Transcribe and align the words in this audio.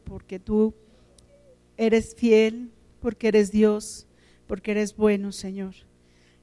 porque 0.00 0.38
tú 0.38 0.74
eres 1.76 2.14
fiel, 2.14 2.70
porque 3.00 3.28
eres 3.28 3.50
Dios, 3.50 4.06
porque 4.46 4.72
eres 4.72 4.96
bueno, 4.96 5.32
Señor, 5.32 5.74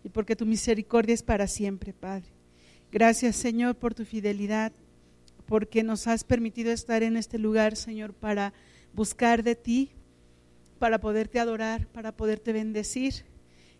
y 0.04 0.10
porque 0.10 0.36
tu 0.36 0.46
misericordia 0.46 1.14
es 1.14 1.24
para 1.24 1.48
siempre, 1.48 1.94
Padre. 1.94 2.28
Gracias, 2.92 3.36
Señor, 3.36 3.76
por 3.76 3.94
tu 3.94 4.06
fidelidad, 4.06 4.72
porque 5.46 5.84
nos 5.84 6.08
has 6.08 6.24
permitido 6.24 6.72
estar 6.72 7.04
en 7.04 7.18
este 7.18 7.38
lugar, 7.38 7.76
Señor, 7.76 8.14
para 8.14 8.54
buscar 8.94 9.44
de 9.44 9.56
ti, 9.56 9.92
para 10.80 11.00
poderte 11.00 11.40
adorar, 11.40 11.88
para 11.88 12.16
poderte 12.16 12.54
bendecir. 12.54 13.26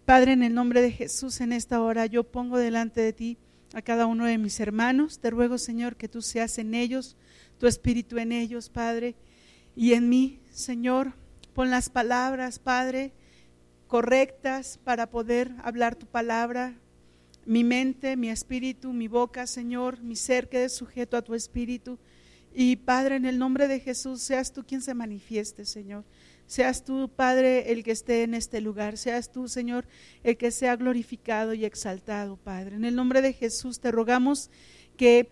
Padre, 0.06 0.34
en 0.34 0.44
el 0.44 0.54
nombre 0.54 0.82
de 0.82 0.92
Jesús, 0.92 1.42
en 1.42 1.54
esta 1.54 1.82
hora 1.82 2.06
yo 2.06 2.24
pongo 2.24 2.58
delante 2.58 3.02
de 3.02 3.14
ti 3.14 3.38
a 3.74 3.82
cada 3.82 4.06
uno 4.06 4.26
de 4.26 4.38
mis 4.38 4.60
hermanos. 4.60 5.20
Te 5.20 5.30
ruego, 5.30 5.58
Señor, 5.58 5.96
que 5.96 6.08
tú 6.08 6.22
seas 6.22 6.58
en 6.58 6.74
ellos, 6.74 7.16
tu 7.58 7.68
espíritu 7.68 8.18
en 8.18 8.32
ellos, 8.32 8.70
Padre, 8.70 9.16
y 9.80 9.94
en 9.94 10.10
mí, 10.10 10.42
Señor. 10.52 11.14
Pon 11.54 11.70
las 11.70 11.90
palabras, 11.90 12.60
Padre, 12.60 13.14
correctas 13.88 14.78
para 14.84 15.10
poder 15.10 15.54
hablar 15.64 15.96
tu 15.96 16.06
palabra. 16.06 16.78
Mi 17.46 17.64
mente, 17.64 18.18
mi 18.18 18.30
espíritu, 18.30 18.92
mi 18.92 19.08
boca, 19.08 19.48
Señor, 19.48 20.02
mi 20.02 20.18
ser 20.18 20.50
quede 20.50 20.68
sujeto 20.68 21.16
a 21.16 21.22
tu 21.22 21.34
espíritu. 21.34 21.98
Y 22.54 22.76
Padre, 22.76 23.16
en 23.16 23.24
el 23.24 23.40
nombre 23.40 23.70
de 23.70 23.80
Jesús, 23.80 24.22
seas 24.22 24.52
tú 24.52 24.66
quien 24.66 24.82
se 24.82 24.94
manifieste, 24.94 25.64
Señor. 25.64 26.04
Seas 26.46 26.84
tú, 26.84 27.10
Padre, 27.16 27.72
el 27.72 27.86
que 27.86 27.92
esté 27.92 28.24
en 28.24 28.34
este 28.34 28.60
lugar. 28.60 28.98
Seas 28.98 29.32
tú, 29.32 29.48
Señor, 29.48 29.88
el 30.24 30.36
que 30.36 30.52
sea 30.52 30.76
glorificado 30.76 31.54
y 31.54 31.64
exaltado, 31.64 32.36
Padre. 32.36 32.76
En 32.76 32.84
el 32.84 32.98
nombre 32.98 33.22
de 33.22 33.32
Jesús 33.32 33.80
te 33.80 33.92
rogamos 33.92 34.52
que 34.98 35.30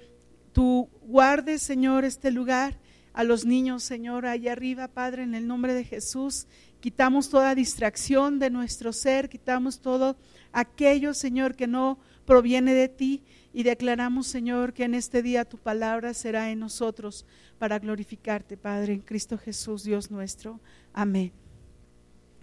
tú 0.53 0.89
guardes, 1.01 1.61
Señor, 1.61 2.05
este 2.05 2.31
lugar. 2.31 2.79
A 3.17 3.23
los 3.23 3.45
niños, 3.45 3.81
Señor, 3.81 4.27
allá 4.27 4.51
arriba, 4.51 4.87
Padre, 4.89 5.23
en 5.23 5.33
el 5.33 5.47
nombre 5.47 5.73
de 5.73 5.83
Jesús. 5.83 6.45
Quitamos 6.79 7.31
toda 7.31 7.55
distracción 7.55 8.37
de 8.37 8.51
nuestro 8.51 8.93
ser, 8.93 9.27
quitamos 9.27 9.79
todo 9.79 10.17
aquello, 10.51 11.15
Señor, 11.15 11.55
que 11.55 11.65
no 11.65 11.97
proviene 12.27 12.75
de 12.75 12.89
ti 12.89 13.23
y 13.53 13.63
declaramos, 13.63 14.27
Señor, 14.27 14.71
que 14.71 14.83
en 14.83 14.93
este 14.93 15.23
día 15.23 15.45
tu 15.45 15.57
palabra 15.57 16.13
será 16.13 16.51
en 16.51 16.59
nosotros 16.59 17.25
para 17.57 17.79
glorificarte, 17.79 18.55
Padre, 18.55 18.93
en 18.93 18.99
Cristo 18.99 19.39
Jesús, 19.39 19.83
Dios 19.83 20.11
nuestro. 20.11 20.59
Amén. 20.93 21.31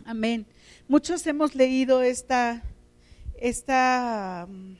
Amén. 0.04 0.44
Muchos 0.88 1.24
hemos 1.28 1.54
leído 1.54 2.02
esta, 2.02 2.64
esta 3.36 4.48
mm, 4.50 4.72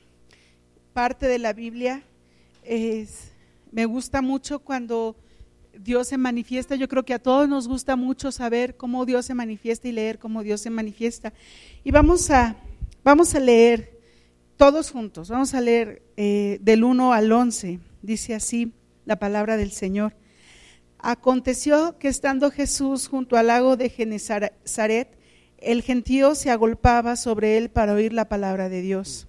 parte 0.93 1.29
de 1.29 1.39
la 1.39 1.53
Biblia. 1.53 2.03
Es, 2.65 3.31
me 3.71 3.87
gusta 3.87 4.23
mucho 4.23 4.59
cuando 4.59 5.15
Dios 5.79 6.09
se 6.09 6.19
manifiesta. 6.19 6.77
Yo 6.77 6.89
creo 6.89 7.05
que 7.05 7.15
a 7.15 7.19
todos 7.19 7.49
nos 7.49 7.69
gusta 7.69 7.97
mucho 7.97 8.33
saber 8.33 8.77
cómo 8.77 9.05
Dios 9.07 9.27
se 9.27 9.35
manifiesta 9.35 9.89
y 9.89 9.93
leer 9.93 10.19
cómo 10.19 10.43
Dios 10.43 10.61
se 10.61 10.71
manifiesta. 10.71 11.33
Y 11.83 11.91
vamos 11.91 12.31
a, 12.31 12.57
vamos 13.03 13.35
a 13.35 13.41
leer 13.41 14.01
todos 14.57 14.91
juntos. 14.91 15.29
Vamos 15.29 15.55
a 15.55 15.61
leer 15.61 16.03
eh, 16.17 16.59
del 16.61 16.85
1 16.85 17.13
al 17.13 17.31
11. 17.31 17.81
Dice 18.03 18.35
así 18.35 18.73
la 19.05 19.19
palabra 19.19 19.57
del 19.57 19.73
Señor. 19.73 20.15
Aconteció 20.99 21.99
que 21.99 22.09
estando 22.09 22.51
Jesús 22.51 23.09
junto 23.09 23.37
al 23.37 23.49
lago 23.49 23.77
de 23.77 23.91
Genezaret, 23.91 25.19
el 25.59 25.83
gentío 25.83 26.35
se 26.35 26.51
agolpaba 26.51 27.17
sobre 27.17 27.59
él 27.59 27.71
para 27.71 27.93
oír 27.93 28.13
la 28.13 28.29
palabra 28.29 28.69
de 28.69 28.81
Dios. 28.81 29.29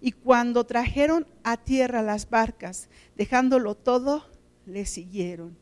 Y 0.00 0.12
cuando 0.12 0.64
trajeron 0.64 1.26
a 1.42 1.56
tierra 1.56 2.02
las 2.02 2.28
barcas, 2.30 2.88
dejándolo 3.16 3.74
todo, 3.74 4.24
le 4.66 4.86
siguieron. 4.86 5.56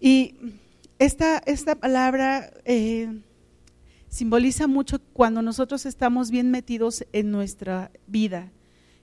Y 0.00 0.34
esta, 0.98 1.38
esta 1.38 1.74
palabra 1.74 2.52
eh, 2.64 3.20
simboliza 4.08 4.66
mucho 4.66 5.00
cuando 5.12 5.42
nosotros 5.42 5.84
estamos 5.84 6.30
bien 6.30 6.50
metidos 6.50 7.04
en 7.12 7.30
nuestra 7.30 7.90
vida, 8.06 8.50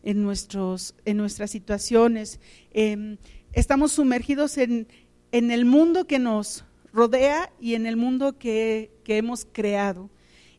en, 0.02 0.24
nuestros, 0.24 0.96
en 1.06 1.18
nuestras 1.18 1.52
situaciones. 1.52 2.40
Em, 2.72 3.18
estamos 3.54 3.92
sumergidos 3.92 4.58
en, 4.58 4.88
el 5.32 5.66
mundo 5.66 6.06
que 6.06 6.20
nos 6.20 6.66
rodea 6.92 7.52
y 7.60 7.74
en 7.76 7.86
el 7.86 7.98
mundo 7.98 8.38
que, 8.38 8.92
hemos 9.08 9.46
creado. 9.46 10.10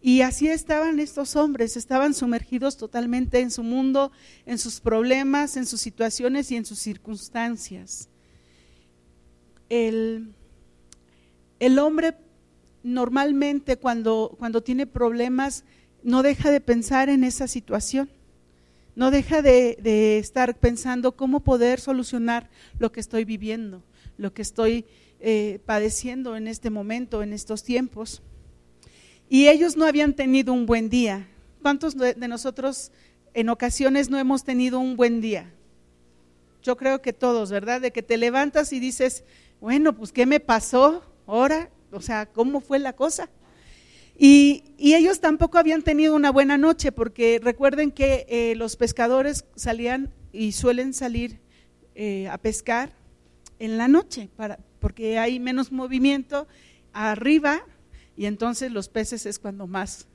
Y 0.07 0.21
así 0.21 0.49
estaban 0.49 1.01
estos 1.01 1.35
hombres, 1.35 1.79
estaban 1.79 2.13
sumergidos 2.13 2.77
totalmente 2.77 3.41
en 3.41 3.51
su 3.51 3.63
mundo, 3.63 4.13
en 4.45 4.59
sus 4.59 4.79
problemas, 4.79 5.57
en 5.57 5.65
sus 5.65 5.81
situaciones 5.81 6.53
y 6.53 6.57
en 6.57 6.67
sus 6.67 6.79
circunstancias. 6.79 8.11
El, 9.71 10.35
hombre 11.81 12.17
normalmente 12.83 13.79
cuando, 13.79 14.37
cuando 14.39 14.63
tiene 14.63 14.87
problemas 14.87 15.65
no 16.03 16.23
deja 16.23 16.51
de 16.51 16.61
pensar 16.61 17.09
en 17.09 17.25
esa 17.25 17.49
situación 17.49 18.11
no 18.97 19.11
deja 19.11 19.41
de, 19.41 20.19
estar 20.19 20.55
pensando 20.59 21.17
cómo 21.17 21.41
poder 21.41 21.81
solucionar 21.81 22.51
lo 22.79 22.93
que 22.93 23.01
estoy 23.01 23.25
viviendo, 23.25 23.83
lo 24.19 24.35
que 24.35 24.43
estoy 24.43 24.85
eh, 25.21 25.61
padeciendo 25.65 26.37
en 26.37 26.47
este 26.47 26.69
momento, 26.69 27.23
en 27.23 27.33
estos 27.33 27.65
tiempos. 27.65 28.23
Y 29.29 29.49
ellos 29.49 29.77
no 29.77 29.87
habían 29.87 30.15
tenido 30.15 30.53
un 30.53 30.67
buen 30.67 30.89
día. 30.89 31.29
¿Cuántos 31.63 31.97
de 31.97 32.29
nosotros 32.29 32.93
en 33.33 33.49
ocasiones 33.49 34.11
no 34.11 34.19
hemos 34.19 34.45
tenido 34.45 34.79
un 34.79 34.97
buen 34.97 35.21
día? 35.21 35.51
Yo 36.63 36.77
creo 36.77 37.03
que 37.03 37.13
todos, 37.13 37.51
¿verdad? 37.51 37.81
De 37.81 37.91
que 37.91 38.03
te 38.03 38.17
levantas 38.17 38.73
y 38.73 38.81
dices, 38.81 39.25
bueno, 39.61 39.95
pues 39.95 40.13
¿qué 40.13 40.27
me 40.27 40.41
pasó 40.41 41.03
ahora? 41.27 41.71
O 41.91 42.01
sea, 42.01 42.27
¿cómo 42.27 42.61
fue 42.61 42.79
la 42.79 42.95
cosa? 42.95 43.29
Y, 44.17 44.63
ellos 44.79 45.21
tampoco 45.21 45.59
habían 45.59 45.83
tenido 45.83 46.15
una 46.15 46.31
buena 46.31 46.57
noche, 46.57 46.93
porque 46.93 47.41
recuerden 47.43 47.91
que 47.91 48.27
eh, 48.29 48.55
los 48.57 48.77
pescadores 48.77 49.45
salían 49.57 50.13
y 50.33 50.53
suelen 50.53 50.95
salir 50.95 51.41
eh, 51.95 52.29
a 52.29 52.39
pescar 52.39 52.93
en 53.59 53.77
la 53.77 53.89
noche, 53.89 54.29
para, 54.37 54.59
porque 54.81 55.19
hay 55.19 55.41
menos 55.41 55.73
movimiento 55.73 56.47
arriba 56.93 57.65
y 58.17 58.27
entonces 58.27 58.71
los 58.73 58.89
peces 58.89 59.27
es 59.27 59.39
cuando 59.39 59.67
más 59.67 60.07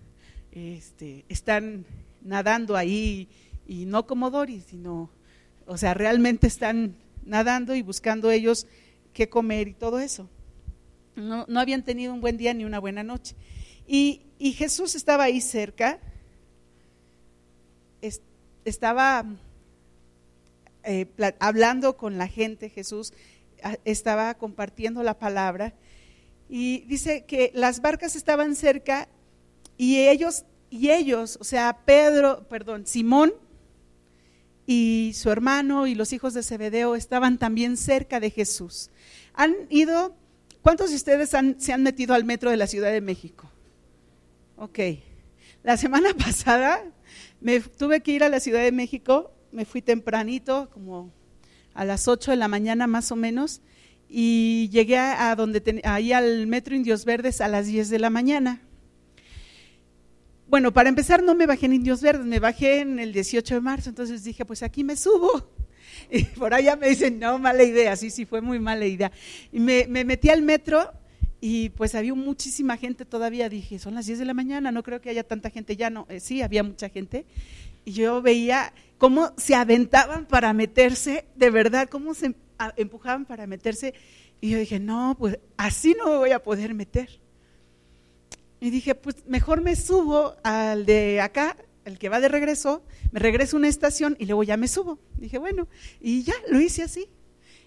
este, 0.52 1.26
están 1.30 1.86
nadando 2.22 2.76
ahí 2.76 3.28
y 3.68 3.86
no 3.86 4.06
como 4.08 4.30
Doris, 4.32 4.66
sino, 4.70 5.10
o 5.66 5.78
sea, 5.78 5.94
realmente 5.94 6.48
están 6.48 6.96
nadando 7.26 7.76
y 7.76 7.82
buscando 7.82 8.32
ellos 8.32 8.68
qué 9.14 9.30
comer 9.30 9.68
y 9.68 9.74
todo 9.74 10.00
eso. 10.00 10.30
no 11.16 11.60
habían 11.60 11.84
tenido 11.84 12.14
un 12.14 12.22
buen 12.22 12.38
día 12.38 12.54
ni 12.54 12.64
una 12.64 12.80
buena 12.80 13.04
noche. 13.04 13.36
Y, 13.86 14.22
y 14.38 14.54
Jesús 14.54 14.96
estaba 14.96 15.26
ahí 15.26 15.42
cerca, 15.42 16.00
estaba 18.64 19.26
eh, 20.84 21.08
hablando 21.40 21.98
con 21.98 22.18
la 22.18 22.28
gente, 22.28 22.70
Jesús 22.70 23.14
estaba 23.84 24.34
compartiendo 24.36 25.02
la 25.04 25.18
palabra 25.18 25.74
y 26.50 26.80
dice 26.88 27.26
que 27.26 27.52
las 27.54 27.82
barcas 27.82 28.16
estaban 28.16 28.56
cerca 28.56 29.08
y 29.78 30.08
ellos, 30.08 30.46
y 30.70 30.90
ellos, 30.90 31.38
o 31.40 31.44
sea, 31.44 31.78
Pedro, 31.86 32.48
perdón, 32.50 32.88
Simón 32.88 33.34
y 34.66 35.14
su 35.16 35.30
hermano 35.32 35.88
y 35.88 35.96
los 35.96 36.12
hijos 36.12 36.34
de 36.34 36.44
Zebedeo 36.44 36.96
estaban 36.96 37.38
también 37.38 37.78
cerca 37.78 38.20
de 38.20 38.32
Jesús. 38.32 38.90
Han 39.34 39.56
ido, 39.70 40.16
¿cuántos 40.62 40.90
de 40.90 40.96
ustedes 40.96 41.30
se 41.30 41.74
han 41.74 41.84
metido 41.84 42.16
al 42.16 42.26
metro 42.26 42.50
de 42.50 42.58
la 42.58 42.68
Ciudad 42.68 42.92
de 42.92 43.02
México? 43.02 43.50
Ok, 44.58 44.80
la 45.64 45.78
semana 45.78 46.14
pasada 46.18 46.84
me 47.42 47.60
tuve 47.60 48.02
que 48.02 48.12
ir 48.12 48.24
a 48.24 48.30
la 48.30 48.40
Ciudad 48.40 48.62
de 48.62 48.72
México, 48.72 49.32
me 49.52 49.66
fui 49.66 49.82
tempranito, 49.82 50.70
como 50.74 51.12
a 51.74 51.86
las 51.86 52.08
8 52.08 52.32
de 52.32 52.38
la 52.38 52.48
mañana 52.48 52.88
más 52.88 53.12
o 53.12 53.16
menos, 53.16 53.62
y 54.10 54.70
llegué 54.72 54.98
a, 54.98 55.36
donde 55.36 55.82
ahí 55.84 56.12
al 56.12 56.48
Metro 56.48 56.76
Indios 56.76 57.06
Verdes 57.06 57.42
a 57.42 57.48
las 57.48 57.68
10 57.68 57.90
de 57.90 58.00
la 58.00 58.10
mañana. 58.10 58.62
Bueno, 60.48 60.74
para 60.74 60.90
empezar 60.90 61.22
no 61.22 61.36
me 61.36 61.46
bajé 61.46 61.68
en 61.68 61.74
Indios 61.74 62.02
Verdes, 62.02 62.26
me 62.26 62.40
bajé 62.40 62.80
en 62.80 62.98
el 62.98 63.14
18 63.14 63.54
de 63.54 63.62
marzo, 63.62 63.90
entonces 63.90 64.24
dije, 64.24 64.46
pues 64.46 64.64
aquí 64.64 64.84
me 64.84 64.96
subo. 64.96 65.52
Y 66.12 66.24
por 66.24 66.54
allá 66.54 66.76
me 66.76 66.88
dicen, 66.88 67.20
no, 67.20 67.38
mala 67.38 67.62
idea, 67.62 67.96
sí, 67.96 68.10
sí, 68.10 68.26
fue 68.26 68.42
muy 68.42 68.58
mala 68.58 68.86
idea. 68.86 69.12
Y 69.52 69.60
me, 69.60 69.86
me 69.88 70.06
metí 70.06 70.30
al 70.30 70.42
metro 70.42 70.92
y 71.42 71.70
pues 71.70 71.94
había 71.94 72.14
muchísima 72.14 72.78
gente 72.78 73.06
todavía, 73.06 73.48
dije, 73.48 73.80
son 73.80 73.96
las 73.96 74.06
10 74.06 74.20
de 74.20 74.26
la 74.26 74.34
mañana, 74.34 74.72
no 74.72 74.82
creo 74.82 75.02
que 75.02 75.10
haya 75.10 75.24
tanta 75.24 75.50
gente, 75.50 75.76
ya 75.76 75.90
no, 75.90 76.06
eh, 76.10 76.20
sí, 76.20 76.42
había 76.42 76.64
mucha 76.64 76.90
gente. 76.90 77.26
Y 77.90 77.94
yo 77.94 78.22
veía 78.22 78.72
cómo 79.00 79.34
se 79.38 79.56
aventaban 79.56 80.28
para 80.28 80.54
meterse, 80.54 81.26
de 81.36 81.50
verdad, 81.50 81.90
cómo 81.90 82.14
se 82.14 82.36
empujaban 82.78 83.26
para 83.26 83.48
meterse. 83.48 83.96
Y 84.42 84.52
yo 84.52 84.60
dije, 84.60 84.80
no, 84.80 85.16
pues 85.18 85.40
así 85.58 85.96
no 85.98 86.06
me 86.06 86.18
voy 86.18 86.30
a 86.30 86.44
poder 86.44 86.76
meter. 86.76 87.20
Y 88.60 88.70
dije, 88.70 88.94
pues 88.94 89.26
mejor 89.26 89.62
me 89.62 89.76
subo 89.76 90.36
al 90.44 90.86
de 90.86 91.20
acá, 91.20 91.58
el 91.84 91.98
que 91.98 92.10
va 92.10 92.20
de 92.20 92.28
regreso, 92.28 92.84
me 93.12 93.20
regreso 93.20 93.58
a 93.58 93.60
una 93.60 93.70
estación 93.70 94.16
y 94.20 94.28
luego 94.28 94.44
ya 94.44 94.56
me 94.56 94.68
subo. 94.68 95.00
Dije, 95.18 95.40
bueno, 95.40 95.68
y 96.00 96.22
ya 96.22 96.36
lo 96.48 96.62
hice 96.62 96.84
así. 96.84 97.10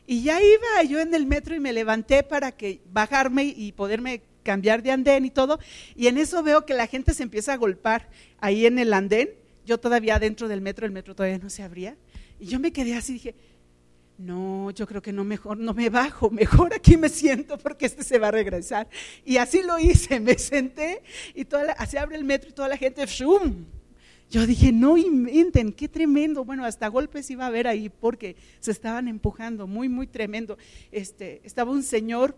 Y 0.06 0.22
ya 0.22 0.40
iba 0.40 0.84
yo 0.88 1.00
en 1.00 1.12
el 1.14 1.26
metro 1.26 1.56
y 1.56 1.58
me 1.58 1.72
levanté 1.72 2.22
para 2.22 2.52
que 2.52 2.80
bajarme 2.92 3.42
y 3.42 3.72
poderme 3.72 4.22
cambiar 4.44 4.84
de 4.84 4.92
andén 4.92 5.24
y 5.24 5.30
todo. 5.30 5.58
Y 5.96 6.06
en 6.06 6.16
eso 6.16 6.44
veo 6.44 6.64
que 6.64 6.74
la 6.74 6.86
gente 6.86 7.12
se 7.12 7.24
empieza 7.24 7.54
a 7.54 7.56
golpar 7.56 8.08
ahí 8.38 8.66
en 8.66 8.78
el 8.78 8.92
andén. 8.92 9.41
Yo 9.64 9.78
todavía 9.78 10.18
dentro 10.18 10.48
del 10.48 10.60
metro, 10.60 10.86
el 10.86 10.92
metro 10.92 11.14
todavía 11.14 11.38
no 11.38 11.50
se 11.50 11.62
abría. 11.62 11.96
Y 12.40 12.46
yo 12.46 12.58
me 12.58 12.72
quedé 12.72 12.94
así, 12.94 13.14
dije, 13.14 13.34
no, 14.18 14.70
yo 14.70 14.86
creo 14.86 15.02
que 15.02 15.12
no 15.12 15.24
mejor, 15.24 15.58
no 15.58 15.74
me 15.74 15.90
bajo, 15.90 16.30
mejor 16.42 16.74
aquí 16.74 16.96
me 16.96 17.08
siento 17.08 17.58
porque 17.58 17.86
este 17.86 18.04
se 18.04 18.18
va 18.18 18.28
a 18.28 18.30
regresar. 18.30 18.88
Y 19.24 19.36
así 19.36 19.62
lo 19.62 19.78
hice, 19.78 20.20
me 20.20 20.38
senté 20.38 21.02
y 21.34 21.44
toda 21.44 21.64
la, 21.64 21.72
así 21.72 21.96
abre 21.96 22.16
el 22.16 22.24
metro 22.24 22.50
y 22.50 22.52
toda 22.52 22.68
la 22.68 22.76
gente, 22.76 23.04
¡shum! 23.06 23.64
Yo 24.30 24.46
dije, 24.46 24.72
no 24.72 24.96
inventen, 24.96 25.72
qué 25.72 25.88
tremendo. 25.88 26.42
Bueno, 26.42 26.64
hasta 26.64 26.88
golpes 26.88 27.30
iba 27.30 27.44
a 27.44 27.48
haber 27.48 27.66
ahí 27.66 27.90
porque 27.90 28.34
se 28.60 28.70
estaban 28.70 29.06
empujando, 29.06 29.66
muy, 29.66 29.90
muy 29.90 30.06
tremendo. 30.06 30.56
Este, 30.90 31.42
estaba 31.44 31.70
un 31.70 31.82
señor 31.82 32.34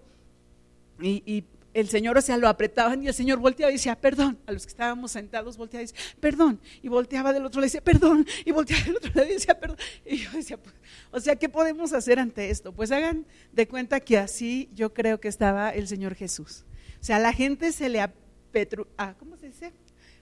y, 1.00 1.22
y 1.24 1.44
el 1.74 1.88
Señor, 1.88 2.16
o 2.16 2.22
sea, 2.22 2.36
lo 2.36 2.48
apretaban 2.48 3.02
y 3.02 3.08
el 3.08 3.14
Señor 3.14 3.38
volteaba 3.40 3.70
y 3.70 3.74
decía, 3.74 3.96
perdón. 3.96 4.38
A 4.46 4.52
los 4.52 4.64
que 4.64 4.70
estábamos 4.70 5.10
sentados 5.10 5.56
volteaba 5.56 5.82
y 5.82 5.86
decía, 5.86 6.00
perdón. 6.20 6.60
Y 6.82 6.88
volteaba 6.88 7.32
del 7.32 7.44
otro, 7.44 7.60
le 7.60 7.66
decía, 7.66 7.82
perdón. 7.82 8.26
Y 8.44 8.52
volteaba 8.52 8.84
del 8.84 8.96
otro, 8.96 9.10
le 9.14 9.26
decía, 9.26 9.58
perdón. 9.58 9.76
Y 10.06 10.18
yo 10.18 10.30
decía, 10.32 10.56
pues, 10.56 10.74
o 11.10 11.20
sea, 11.20 11.36
¿qué 11.36 11.48
podemos 11.48 11.92
hacer 11.92 12.18
ante 12.20 12.48
esto? 12.48 12.72
Pues 12.72 12.92
hagan 12.92 13.26
de 13.52 13.66
cuenta 13.66 14.00
que 14.00 14.18
así 14.18 14.70
yo 14.72 14.94
creo 14.94 15.20
que 15.20 15.28
estaba 15.28 15.70
el 15.70 15.88
Señor 15.88 16.14
Jesús. 16.14 16.64
O 17.00 17.04
sea, 17.04 17.18
la 17.18 17.32
gente 17.32 17.72
se 17.72 17.88
le 17.88 18.00
apetru, 18.00 18.86
ah, 18.96 19.14
¿cómo 19.18 19.36
se 19.36 19.48
dice? 19.48 19.72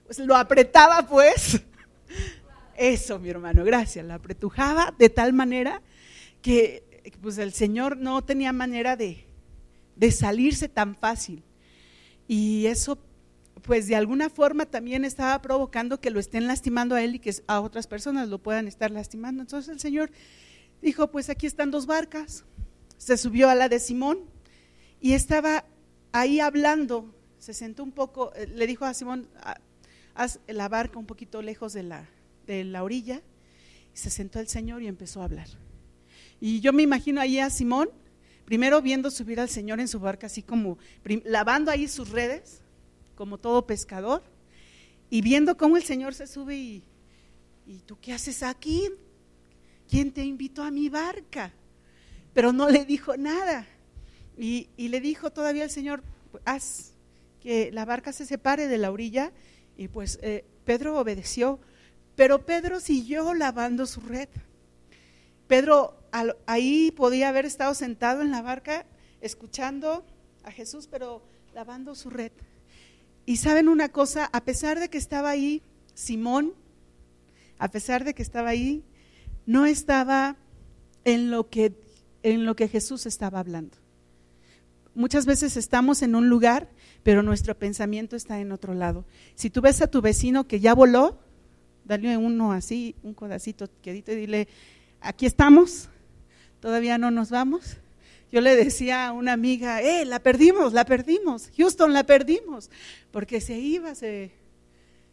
Pues 0.05 0.19
lo 0.19 0.35
apretaba, 0.35 1.07
pues. 1.07 1.61
Eso, 2.75 3.19
mi 3.19 3.29
hermano, 3.29 3.63
gracias. 3.63 4.03
Lo 4.03 4.15
apretujaba 4.15 4.93
de 4.97 5.09
tal 5.09 5.33
manera 5.33 5.81
que 6.41 6.83
pues 7.21 7.37
el 7.37 7.53
Señor 7.53 7.97
no 7.97 8.23
tenía 8.23 8.53
manera 8.53 8.95
de 8.95 9.25
de 9.95 10.11
salirse 10.11 10.69
tan 10.69 10.95
fácil. 10.95 11.43
Y 12.27 12.65
eso, 12.67 12.97
pues 13.61 13.87
de 13.87 13.95
alguna 13.95 14.29
forma 14.29 14.65
también 14.65 15.05
estaba 15.05 15.41
provocando 15.41 15.99
que 15.99 16.09
lo 16.09 16.19
estén 16.19 16.47
lastimando 16.47 16.95
a 16.95 17.03
él 17.03 17.15
y 17.15 17.19
que 17.19 17.33
a 17.47 17.61
otras 17.61 17.87
personas 17.87 18.29
lo 18.29 18.39
puedan 18.39 18.67
estar 18.67 18.91
lastimando. 18.91 19.41
Entonces 19.41 19.73
el 19.73 19.79
Señor 19.79 20.11
dijo, 20.81 21.11
pues 21.11 21.29
aquí 21.29 21.45
están 21.45 21.71
dos 21.71 21.85
barcas. 21.85 22.45
Se 22.97 23.17
subió 23.17 23.49
a 23.49 23.55
la 23.55 23.69
de 23.69 23.79
Simón 23.79 24.19
y 25.01 25.13
estaba 25.13 25.65
ahí 26.11 26.39
hablando. 26.39 27.13
Se 27.39 27.53
sentó 27.53 27.83
un 27.83 27.91
poco, 27.91 28.33
eh, 28.35 28.47
le 28.47 28.67
dijo 28.67 28.85
a 28.85 28.93
Simón, 28.93 29.27
haz 30.15 30.39
la 30.47 30.69
barca 30.69 30.99
un 30.99 31.05
poquito 31.05 31.41
lejos 31.41 31.73
de 31.73 31.83
la, 31.83 32.09
de 32.47 32.63
la 32.63 32.83
orilla. 32.83 33.21
Se 33.93 34.09
sentó 34.09 34.39
el 34.39 34.47
Señor 34.47 34.81
y 34.81 34.87
empezó 34.87 35.21
a 35.21 35.25
hablar. 35.25 35.47
Y 36.39 36.61
yo 36.61 36.73
me 36.73 36.83
imagino 36.83 37.21
ahí 37.21 37.39
a 37.39 37.49
Simón 37.49 37.89
primero 38.45 38.81
viendo 38.81 39.09
subir 39.11 39.39
al 39.39 39.49
Señor 39.49 39.79
en 39.79 39.87
su 39.87 39.99
barca, 39.99 40.27
así 40.27 40.41
como 40.41 40.77
lavando 41.23 41.71
ahí 41.71 41.87
sus 41.87 42.09
redes, 42.09 42.61
como 43.15 43.37
todo 43.37 43.65
pescador, 43.65 44.23
y 45.09 45.21
viendo 45.21 45.57
cómo 45.57 45.77
el 45.77 45.83
Señor 45.83 46.13
se 46.13 46.27
sube 46.27 46.55
y, 46.55 46.83
¿y 47.67 47.79
tú 47.79 47.97
qué 48.01 48.13
haces 48.13 48.43
aquí? 48.43 48.89
¿Quién 49.89 50.11
te 50.11 50.23
invitó 50.23 50.63
a 50.63 50.71
mi 50.71 50.89
barca? 50.89 51.53
Pero 52.33 52.51
no 52.51 52.69
le 52.69 52.85
dijo 52.85 53.15
nada. 53.15 53.67
Y, 54.37 54.67
le 54.77 54.99
dijo 54.99 55.31
todavía 55.31 55.63
el 55.63 55.69
Señor, 55.69 56.03
haz 56.45 56.93
que 57.41 57.71
la 57.71 57.85
barca 57.85 58.11
se 58.11 58.25
separe 58.25 58.67
de 58.67 58.77
la 58.77 58.91
orilla. 58.91 59.31
Y 59.77 59.87
pues 59.87 60.19
eh, 60.21 60.45
Pedro 60.65 60.97
obedeció, 60.97 61.59
pero 62.15 62.45
Pedro 62.45 62.79
siguió 62.79 63.33
lavando 63.33 63.85
su 63.85 64.01
red. 64.01 64.29
Pedro 65.47 66.02
ahí 66.45 66.91
podía 66.91 67.29
haber 67.29 67.45
estado 67.45 67.73
sentado 67.73 68.21
en 68.21 68.31
la 68.31 68.41
barca 68.41 68.85
escuchando 69.21 70.05
a 70.43 70.51
Jesús, 70.51 70.87
pero 70.87 71.23
lavando 71.53 71.95
su 71.95 72.09
red. 72.09 72.31
Y 73.25 73.37
saben 73.37 73.67
una 73.67 73.89
cosa, 73.89 74.29
a 74.31 74.43
pesar 74.43 74.79
de 74.79 74.89
que 74.89 74.97
estaba 74.97 75.29
ahí 75.29 75.61
Simón, 75.93 76.53
a 77.57 77.69
pesar 77.69 78.03
de 78.03 78.13
que 78.13 78.21
estaba 78.21 78.49
ahí, 78.49 78.83
no 79.45 79.65
estaba 79.65 80.35
en 81.05 81.31
lo 81.31 81.49
que, 81.49 81.73
en 82.23 82.45
lo 82.45 82.55
que 82.55 82.67
Jesús 82.67 83.05
estaba 83.05 83.39
hablando. 83.39 83.77
Muchas 84.95 85.25
veces 85.25 85.57
estamos 85.57 86.01
en 86.01 86.15
un 86.15 86.29
lugar, 86.29 86.69
pero 87.01 87.23
nuestro 87.23 87.57
pensamiento 87.57 88.15
está 88.15 88.39
en 88.39 88.51
otro 88.51 88.73
lado. 88.73 89.05
Si 89.35 89.49
tú 89.49 89.61
ves 89.61 89.81
a 89.81 89.87
tu 89.87 90.01
vecino 90.01 90.47
que 90.47 90.59
ya 90.59 90.75
voló, 90.75 91.19
dale 91.85 92.17
uno 92.17 92.51
así, 92.51 92.95
un 93.03 93.13
codacito 93.13 93.69
quedito 93.81 94.11
y 94.11 94.15
dile, 94.15 94.47
aquí 95.01 95.25
estamos, 95.25 95.89
todavía 96.63 96.97
no 96.97 97.11
nos 97.11 97.29
vamos. 97.29 97.75
Yo 98.31 98.39
le 98.39 98.55
decía 98.55 99.07
a 99.07 99.11
una 99.11 99.33
amiga, 99.33 99.81
eh, 99.81 100.05
la 100.05 100.19
perdimos, 100.19 100.71
la 100.71 100.85
perdimos, 100.85 101.51
Houston, 101.57 101.91
la 101.91 102.05
perdimos, 102.05 102.69
porque 103.11 103.41
se 103.41 103.57
iba, 103.59 103.93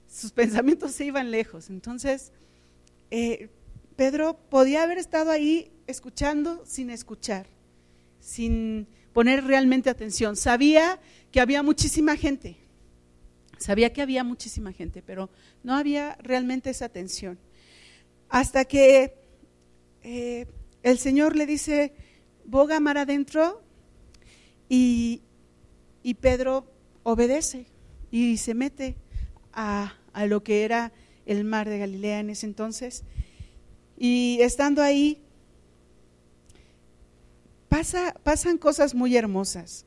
sus 0.09 0.30
pensamientos 0.30 0.92
se 0.92 1.07
iban 1.07 1.33
lejos. 1.33 1.69
Entonces, 1.69 2.30
eh, 3.11 3.49
Pedro 3.97 4.38
podía 4.49 4.85
haber 4.85 4.99
estado 4.99 5.33
ahí 5.33 5.73
escuchando 5.88 6.62
sin 6.64 6.88
escuchar, 6.88 7.47
sin 8.21 8.87
poner 9.12 9.42
realmente 9.42 9.90
atención. 9.90 10.37
Sabía 10.37 11.00
que 11.33 11.40
había 11.40 11.64
muchísima 11.64 12.16
gente, 12.16 12.59
sabía 13.59 13.92
que 13.92 14.02
había 14.02 14.23
muchísima 14.23 14.73
gente, 14.73 15.02
pero 15.02 15.30
no 15.64 15.75
había 15.75 16.16
realmente 16.23 16.71
esa 16.71 16.85
atención. 16.85 17.40
Hasta 18.28 18.64
que 18.64 19.14
eh, 20.04 20.47
el 20.83 20.99
Señor 20.99 21.37
le 21.37 21.47
dice, 21.47 21.93
boga 22.45 22.81
mar 22.81 22.99
adentro, 22.99 23.63
y, 24.71 25.23
Pedro 26.21 26.65
obedece 27.03 27.67
y 28.11 28.37
se 28.37 28.55
mete 28.55 28.97
a, 29.53 29.95
lo 30.27 30.43
que 30.43 30.65
era 30.65 30.93
el 31.27 31.45
mar 31.45 31.69
de 31.69 31.79
Galilea 31.79 32.21
en 32.21 32.31
ese 32.31 32.47
entonces. 32.47 33.03
Y 33.99 34.39
estando 34.41 34.81
ahí, 34.81 35.21
pasa, 37.69 38.15
pasan 38.23 38.59
cosas 38.59 38.95
muy 38.95 39.17
hermosas. 39.17 39.85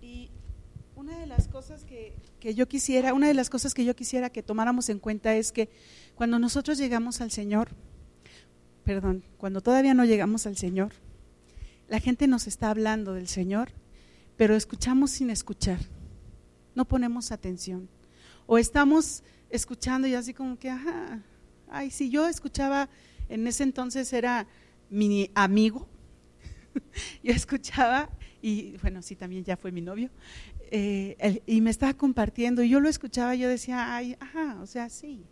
Y 0.00 0.30
una 0.94 1.18
de 1.18 1.26
las 1.26 1.48
cosas 1.48 1.84
que, 1.84 2.14
que 2.38 2.54
yo 2.54 2.68
quisiera, 2.68 3.14
una 3.14 3.26
de 3.26 3.34
las 3.34 3.50
cosas 3.50 3.74
que 3.74 3.84
yo 3.84 3.96
quisiera 3.96 4.30
que 4.30 4.42
tomáramos 4.42 4.88
en 4.88 5.00
cuenta 5.00 5.34
es 5.34 5.50
que 5.50 5.68
cuando 6.14 6.38
nosotros 6.38 6.78
llegamos 6.78 7.20
al 7.20 7.30
Señor, 7.30 7.68
perdón, 8.84 9.24
cuando 9.38 9.60
todavía 9.60 9.94
no 9.94 10.04
llegamos 10.04 10.46
al 10.46 10.56
Señor, 10.56 10.92
la 11.88 12.00
gente 12.00 12.26
nos 12.26 12.46
está 12.46 12.70
hablando 12.70 13.14
del 13.14 13.28
Señor, 13.28 13.70
pero 14.36 14.54
escuchamos 14.54 15.10
sin 15.10 15.30
escuchar, 15.30 15.78
no 16.74 16.84
ponemos 16.84 17.32
atención. 17.32 17.88
O 18.46 18.58
estamos 18.58 19.22
escuchando 19.50 20.08
y 20.08 20.14
así 20.14 20.34
como 20.34 20.58
que, 20.58 20.70
ajá, 20.70 21.22
ay, 21.68 21.90
si 21.90 22.10
yo 22.10 22.26
escuchaba, 22.26 22.88
en 23.28 23.46
ese 23.46 23.62
entonces 23.62 24.12
era 24.12 24.46
mi 24.90 25.30
amigo, 25.34 25.88
yo 27.22 27.32
escuchaba, 27.32 28.10
y 28.40 28.76
bueno, 28.78 29.02
sí, 29.02 29.14
también 29.14 29.44
ya 29.44 29.56
fue 29.56 29.70
mi 29.72 29.80
novio, 29.80 30.10
eh, 30.70 31.42
y 31.46 31.60
me 31.60 31.70
estaba 31.70 31.94
compartiendo, 31.94 32.62
y 32.62 32.68
yo 32.68 32.80
lo 32.80 32.88
escuchaba, 32.88 33.34
yo 33.34 33.48
decía, 33.48 33.94
ay, 33.94 34.16
ajá, 34.20 34.58
o 34.60 34.66
sea, 34.66 34.88
sí. 34.88 35.24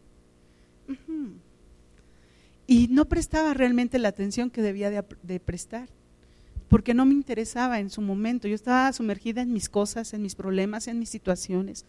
Y 2.66 2.88
no 2.88 3.06
prestaba 3.06 3.54
realmente 3.54 3.98
la 3.98 4.08
atención 4.08 4.50
que 4.50 4.62
debía 4.62 4.90
de 4.90 5.40
prestar 5.40 5.88
porque 6.70 6.94
no 6.94 7.04
me 7.04 7.14
interesaba 7.14 7.80
en 7.80 7.90
su 7.90 8.00
momento. 8.00 8.46
Yo 8.46 8.54
estaba 8.54 8.92
sumergida 8.92 9.42
en 9.42 9.52
mis 9.52 9.68
cosas, 9.68 10.14
en 10.14 10.22
mis 10.22 10.36
problemas, 10.36 10.86
en 10.86 11.00
mis 11.00 11.10
situaciones. 11.10 11.84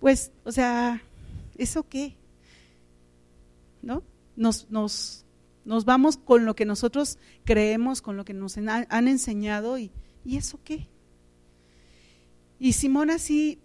Pues, 0.00 0.30
o 0.44 0.52
sea, 0.52 1.02
¿eso 1.56 1.88
qué? 1.88 2.14
¿No? 3.80 4.02
Nos, 4.36 4.70
nos, 4.70 5.24
nos 5.64 5.86
vamos 5.86 6.18
con 6.18 6.44
lo 6.44 6.54
que 6.54 6.66
nosotros 6.66 7.16
creemos, 7.44 8.02
con 8.02 8.18
lo 8.18 8.26
que 8.26 8.34
nos 8.34 8.58
han 8.58 9.08
enseñado 9.08 9.78
y, 9.78 9.90
¿y 10.26 10.36
eso 10.36 10.60
qué? 10.62 10.86
Y 12.60 12.74
Simón 12.74 13.08
así 13.08 13.58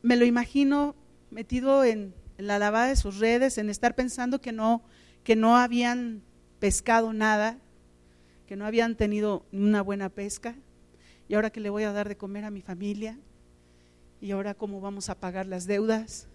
me 0.00 0.16
lo 0.16 0.24
imagino 0.24 0.96
metido 1.30 1.84
en, 1.84 2.14
en, 2.38 2.46
la 2.46 2.58
lavada 2.58 2.88
de 2.88 2.96
sus 2.96 3.18
redes, 3.18 3.58
en 3.58 3.70
estar 3.70 3.94
pensando 3.94 4.40
que 4.40 4.52
no, 4.52 4.82
que 5.24 5.36
no 5.36 5.56
habían 5.56 6.22
pescado 6.58 7.12
nada, 7.12 7.58
que 8.46 8.56
no 8.56 8.66
habían 8.66 8.96
tenido 8.96 9.44
una 9.52 9.82
buena 9.82 10.08
pesca. 10.08 10.54
Y 11.28 11.34
ahora 11.34 11.50
que 11.50 11.60
le 11.60 11.70
voy 11.70 11.82
a 11.82 11.92
dar 11.92 12.08
de 12.08 12.16
comer 12.16 12.44
a 12.44 12.50
mi 12.50 12.62
familia 12.62 13.18
y 14.20 14.30
ahora 14.30 14.54
cómo 14.54 14.80
vamos 14.80 15.08
a 15.08 15.18
pagar 15.18 15.46
las 15.46 15.66
deudas 15.66 16.28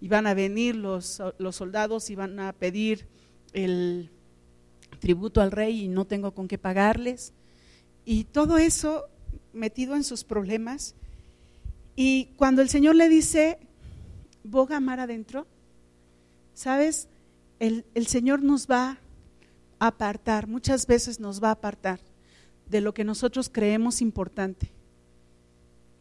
y 0.00 0.08
van 0.08 0.26
a 0.26 0.34
venir 0.34 0.76
los, 0.76 1.20
los 1.38 1.56
soldados 1.56 2.10
y 2.10 2.14
van 2.14 2.38
a 2.40 2.52
pedir 2.52 3.06
el 3.52 4.10
tributo 5.00 5.40
al 5.40 5.50
rey 5.50 5.84
y 5.84 5.88
no 5.88 6.06
tengo 6.06 6.32
con 6.32 6.48
qué 6.48 6.58
pagarles. 6.58 7.32
Y 8.04 8.24
todo 8.24 8.58
eso 8.58 9.06
metido 9.52 9.96
en 9.96 10.04
sus 10.04 10.24
problemas. 10.24 10.94
Y 11.96 12.26
cuando 12.36 12.62
el 12.62 12.68
Señor 12.68 12.94
le 12.94 13.08
dice 13.08 13.58
boga 14.44 14.80
mar 14.80 15.00
adentro 15.00 15.46
sabes 16.54 17.08
el, 17.58 17.84
el 17.94 18.06
Señor 18.06 18.42
nos 18.42 18.66
va 18.66 18.98
apartar, 19.80 20.46
muchas 20.46 20.86
veces 20.86 21.18
nos 21.18 21.42
va 21.42 21.48
a 21.48 21.52
apartar 21.52 21.98
de 22.68 22.80
lo 22.80 22.94
que 22.94 23.02
nosotros 23.02 23.50
creemos 23.52 24.00
importante 24.00 24.70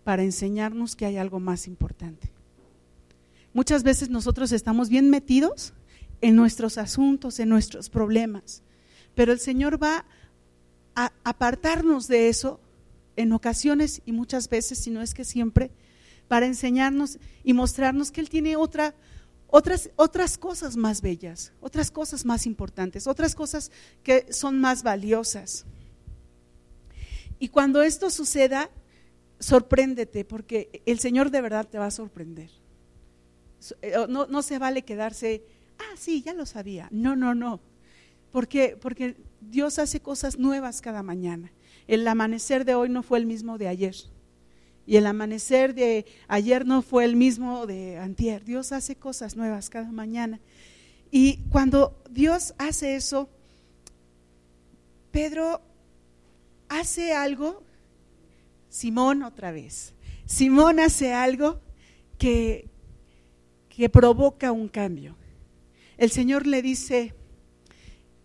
para 0.03 0.21
enseñarnos 0.21 0.95
que 0.95 1.05
hay 1.05 1.17
algo 1.17 1.39
más 1.39 1.65
importante. 1.65 2.29
Muchas 3.53 3.81
veces 3.81 4.09
nosotros 4.09 4.51
estamos 4.51 4.89
bien 4.89 5.09
metidos 5.09 5.73
en 6.21 6.35
nuestros 6.35 6.77
asuntos, 6.77 7.39
en 7.39 7.49
nuestros 7.49 7.89
problemas, 7.89 8.61
pero 9.15 9.31
el 9.31 9.39
Señor 9.39 9.81
va 9.81 10.05
a 10.95 11.11
apartarnos 11.23 12.07
de 12.07 12.27
eso 12.27 12.59
en 13.15 13.31
ocasiones 13.31 14.01
y 14.05 14.11
muchas 14.11 14.49
veces, 14.49 14.77
si 14.77 14.91
no 14.91 15.01
es 15.01 15.13
que 15.13 15.23
siempre, 15.23 15.71
para 16.29 16.45
enseñarnos 16.45 17.19
y 17.43 17.51
mostrarnos 17.51 18.11
que 18.11 18.21
Él 18.21 18.29
tiene 18.29 18.55
otra 18.55 18.95
otras, 19.51 19.89
otras 19.95 20.37
cosas 20.37 20.77
más 20.77 21.01
bellas, 21.01 21.51
otras 21.59 21.89
cosas 21.89 22.23
más 22.23 22.45
importantes, 22.45 23.07
otras 23.07 23.33
cosas 23.33 23.71
que 24.03 24.31
son 24.31 24.59
más 24.59 24.83
valiosas. 24.83 25.65
Y 27.39 27.49
cuando 27.49 27.81
esto 27.81 28.11
suceda, 28.11 28.69
sorpréndete, 29.39 30.23
porque 30.23 30.83
el 30.85 30.99
Señor 30.99 31.31
de 31.31 31.41
verdad 31.41 31.67
te 31.67 31.79
va 31.79 31.87
a 31.87 31.91
sorprender. 31.91 32.51
Eh, 33.81 33.93
no, 34.07 34.27
no 34.27 34.41
se 34.43 34.59
vale 34.59 34.83
quedarse, 34.83 35.43
ah, 35.79 35.95
sí, 35.97 36.21
ya 36.21 36.33
lo 36.33 36.45
sabía. 36.45 36.87
No, 36.91 37.15
no, 37.15 37.33
no. 37.33 37.59
Porque, 38.31 38.77
porque 38.79 39.17
Dios 39.41 39.79
hace 39.79 39.99
cosas 39.99 40.37
nuevas 40.37 40.81
cada 40.81 41.01
mañana. 41.01 41.51
El 41.87 42.07
amanecer 42.07 42.65
de 42.65 42.75
hoy 42.75 42.89
no 42.89 43.01
fue 43.01 43.17
el 43.17 43.25
mismo 43.25 43.57
de 43.57 43.67
ayer. 43.67 43.95
Y 44.89 44.97
el 44.97 45.05
amanecer 45.05 45.75
de 45.75 46.07
ayer 46.27 46.65
no 46.65 46.81
fue 46.81 47.05
el 47.05 47.15
mismo 47.15 47.67
de 47.67 47.99
antier. 47.99 48.43
Dios 48.43 48.71
hace 48.71 48.95
cosas 48.95 49.35
nuevas 49.35 49.69
cada 49.69 49.91
mañana. 49.91 50.39
Y 51.11 51.41
cuando 51.51 52.01
Dios 52.09 52.55
hace 52.57 52.95
eso, 52.95 53.29
Pedro 55.11 55.61
hace 56.69 57.13
algo, 57.13 57.61
Simón 58.67 59.21
otra 59.21 59.51
vez, 59.51 59.93
Simón 60.25 60.79
hace 60.79 61.13
algo 61.13 61.61
que, 62.17 62.67
que 63.69 63.89
provoca 63.89 64.51
un 64.51 64.69
cambio. 64.69 65.15
El 65.99 66.09
Señor 66.09 66.47
le 66.47 66.63
dice, 66.63 67.13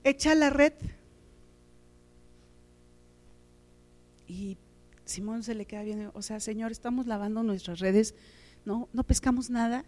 echa 0.02 0.34
la 0.34 0.48
red. 0.48 0.72
Y 4.26 4.56
Simón 5.04 5.42
se 5.42 5.54
le 5.54 5.66
queda 5.66 5.82
bien, 5.82 6.10
o 6.14 6.22
sea, 6.22 6.40
Señor, 6.40 6.72
estamos 6.72 7.06
lavando 7.06 7.42
nuestras 7.42 7.78
redes, 7.78 8.14
no, 8.64 8.88
no 8.92 9.04
pescamos 9.04 9.50
nada, 9.50 9.84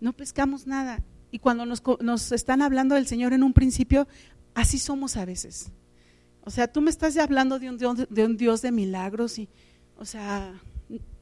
no 0.00 0.12
pescamos 0.12 0.66
nada. 0.66 1.02
Y 1.30 1.38
cuando 1.38 1.66
nos, 1.66 1.82
nos 2.00 2.30
están 2.32 2.62
hablando 2.62 2.94
del 2.94 3.06
Señor 3.06 3.32
en 3.32 3.42
un 3.42 3.52
principio, 3.52 4.06
así 4.54 4.78
somos 4.78 5.16
a 5.16 5.24
veces. 5.24 5.72
O 6.42 6.50
sea, 6.50 6.70
tú 6.70 6.80
me 6.80 6.90
estás 6.90 7.16
hablando 7.16 7.58
de 7.58 7.70
un, 7.70 8.06
de 8.08 8.24
un 8.24 8.36
Dios 8.36 8.60
de 8.60 8.70
milagros 8.70 9.38
y, 9.38 9.48
o 9.96 10.04
sea, 10.04 10.60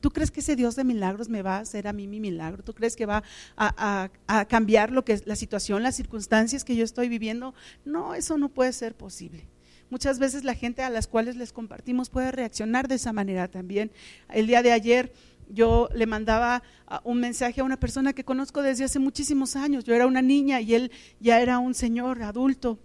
¿tú 0.00 0.10
crees 0.10 0.32
que 0.32 0.40
ese 0.40 0.56
Dios 0.56 0.74
de 0.74 0.82
milagros 0.82 1.28
me 1.28 1.42
va 1.42 1.58
a 1.58 1.60
hacer 1.60 1.86
a 1.86 1.92
mí 1.92 2.08
mi 2.08 2.18
milagro? 2.18 2.64
¿Tú 2.64 2.74
crees 2.74 2.96
que 2.96 3.06
va 3.06 3.22
a, 3.56 4.10
a, 4.26 4.40
a 4.40 4.44
cambiar 4.46 4.90
lo 4.90 5.04
que 5.04 5.12
es 5.12 5.26
la 5.26 5.36
situación, 5.36 5.84
las 5.84 5.94
circunstancias 5.94 6.64
que 6.64 6.74
yo 6.74 6.84
estoy 6.84 7.08
viviendo? 7.08 7.54
No, 7.84 8.14
eso 8.14 8.36
no 8.36 8.48
puede 8.48 8.72
ser 8.72 8.96
posible. 8.96 9.46
Muchas 9.92 10.18
veces 10.18 10.42
la 10.42 10.54
gente 10.54 10.80
a 10.80 10.88
las 10.88 11.06
cuales 11.06 11.36
les 11.36 11.52
compartimos 11.52 12.08
puede 12.08 12.32
reaccionar 12.32 12.88
de 12.88 12.94
esa 12.94 13.12
manera 13.12 13.48
también. 13.48 13.90
El 14.30 14.46
día 14.46 14.62
de 14.62 14.72
ayer 14.72 15.12
yo 15.50 15.90
le 15.94 16.06
mandaba 16.06 16.62
ah, 16.86 17.02
un 17.04 17.20
mensaje 17.20 17.60
a 17.60 17.64
una 17.64 17.78
persona 17.78 18.14
que 18.14 18.24
conozco 18.24 18.62
desde 18.62 18.84
hace 18.84 18.98
muchísimos 18.98 19.54
años. 19.54 19.84
Yo 19.84 19.94
era 19.94 20.06
una 20.06 20.22
niña 20.22 20.62
y 20.62 20.72
él 20.72 20.92
ya 21.20 21.42
era 21.42 21.58
un 21.58 21.74
señor 21.74 22.22
adulto, 22.22 22.78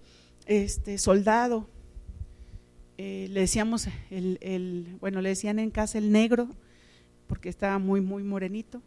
este, 0.47 0.97
soldado. 0.97 1.69
Eh, 2.97 3.29
le 3.31 3.39
decíamos, 3.39 3.87
el, 4.09 4.97
bueno, 4.99 5.21
le 5.21 5.29
decían 5.29 5.59
en 5.59 5.71
casa 5.71 5.99
el 5.99 6.11
negro, 6.11 6.49
porque 7.27 7.47
estaba 7.47 7.79
muy, 7.79 8.01
muy 8.01 8.23
morenito. 8.23 8.81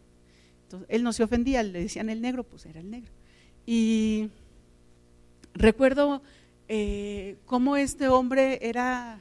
Entonces, 0.64 0.86
él 0.90 1.04
no 1.04 1.14
se 1.14 1.22
ofendía, 1.22 1.62
le 1.62 1.80
decían 1.80 2.10
el 2.10 2.20
negro, 2.20 2.44
pues 2.44 2.66
era 2.66 2.80
el 2.80 2.90
negro. 2.90 3.12
Y 3.64 4.28
recuerdo 5.54 6.20
eh, 6.72 7.36
cómo 7.46 7.76
este 7.76 8.06
hombre 8.06 8.60
era, 8.62 9.20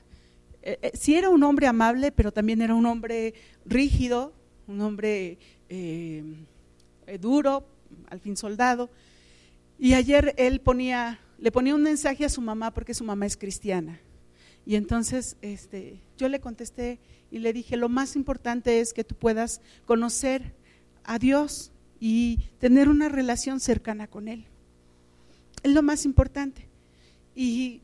eh, 0.61 0.77
eh, 0.83 0.91
sí 0.93 1.15
era 1.15 1.29
un 1.29 1.41
hombre 1.41 1.65
amable, 1.65 2.11
pero 2.11 2.31
también 2.31 2.61
era 2.61 2.75
un 2.75 2.85
hombre 2.85 3.33
rígido, 3.65 4.35
un 4.67 4.79
hombre 4.81 5.39
duro, 7.19 7.65
al 8.07 8.19
fin 8.19 8.37
soldado. 8.37 8.91
Y 9.79 9.95
ayer 9.95 10.35
él 10.37 10.61
ponía, 10.61 11.19
le 11.39 11.51
ponía 11.51 11.73
un 11.73 11.81
mensaje 11.81 12.23
a 12.23 12.29
su 12.29 12.39
mamá 12.39 12.71
porque 12.71 12.93
su 12.93 13.03
mamá 13.03 13.25
es 13.25 13.35
cristiana. 13.35 13.99
Y 14.63 14.75
entonces 14.75 15.35
este, 15.41 15.99
yo 16.19 16.29
le 16.29 16.39
contesté 16.39 16.99
y 17.31 17.39
le 17.39 17.51
dije, 17.51 17.77
lo 17.77 17.89
más 17.89 18.15
importante 18.15 18.79
es 18.79 18.93
que 18.93 19.03
tú 19.03 19.15
puedas 19.15 19.59
conocer 19.87 20.53
a 21.03 21.17
Dios 21.17 21.71
y 21.99 22.41
tener 22.59 22.89
una 22.89 23.09
relación 23.09 23.59
cercana 23.59 24.05
con 24.05 24.27
Él. 24.27 24.45
Es 25.63 25.73
lo 25.73 25.81
más 25.81 26.05
importante. 26.05 26.68
Y 27.41 27.79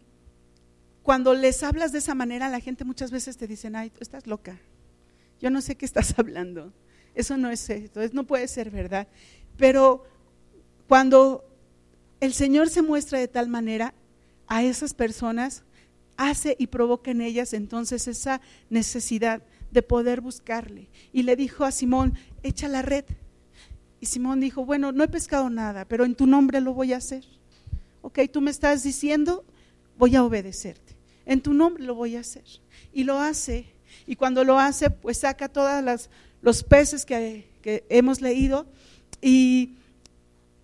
cuando 1.01 1.33
les 1.33 1.63
hablas 1.63 1.93
de 1.93 2.00
esa 2.00 2.13
manera, 2.13 2.50
la 2.50 2.59
gente 2.59 2.83
muchas 2.83 3.09
veces 3.09 3.38
te 3.38 3.47
dicen, 3.47 3.77
ay, 3.77 3.89
tú 3.89 4.00
estás 4.01 4.27
loca. 4.27 4.59
Yo 5.39 5.50
no 5.50 5.62
sé 5.62 5.77
qué 5.77 5.85
estás 5.85 6.13
hablando. 6.19 6.74
Eso 7.13 7.38
no 7.38 7.50
es 7.50 7.69
esto, 7.69 8.01
no 8.12 8.27
puede 8.27 8.50
ser 8.50 8.69
verdad. 8.69 9.07
Pero 9.55 10.03
cuando 10.89 11.45
el 12.19 12.33
Señor 12.33 12.67
se 12.69 12.81
muestra 12.81 13.17
de 13.17 13.29
tal 13.29 13.47
manera 13.47 13.93
a 14.47 14.62
esas 14.62 14.93
personas, 14.93 15.63
hace 16.17 16.57
y 16.59 16.67
provoca 16.67 17.12
en 17.12 17.21
ellas 17.21 17.53
entonces 17.53 18.09
esa 18.09 18.41
necesidad 18.69 19.41
de 19.71 19.81
poder 19.83 20.19
buscarle. 20.19 20.89
Y 21.13 21.24
le 21.24 21.38
dijo 21.38 21.63
a 21.63 21.71
Simón, 21.71 22.15
echa 22.43 22.67
la 22.67 22.81
red. 22.81 23.05
Y 24.01 24.07
Simón 24.07 24.41
dijo, 24.41 24.65
bueno, 24.65 24.91
no 24.91 25.01
he 25.01 25.07
pescado 25.07 25.50
nada, 25.50 25.85
pero 25.85 26.03
en 26.03 26.13
tu 26.13 26.27
nombre 26.27 26.59
lo 26.59 26.74
voy 26.74 26.91
a 26.91 26.97
hacer 26.97 27.34
ok, 28.05 28.19
tú 28.31 28.39
me 28.39 28.51
estás 28.51 28.83
diciendo, 28.83 29.43
voy 29.97 30.15
a 30.15 30.24
obedecerte. 30.24 30.95
En 31.25 31.41
tu 31.41 31.55
nombre 31.55 31.83
lo 31.83 31.95
voy 31.95 32.15
a 32.15 32.19
hacer. 32.19 32.43
Y 32.93 33.03
lo 33.03 33.19
hace. 33.19 33.65
Y 34.05 34.15
cuando 34.15 34.43
lo 34.43 34.59
hace, 34.59 34.91
pues 34.91 35.17
saca 35.17 35.50
todos 35.50 36.07
los 36.43 36.63
peces 36.63 37.03
que, 37.03 37.47
hemos 37.89 38.21
leído. 38.21 38.67
Y, 39.24 39.74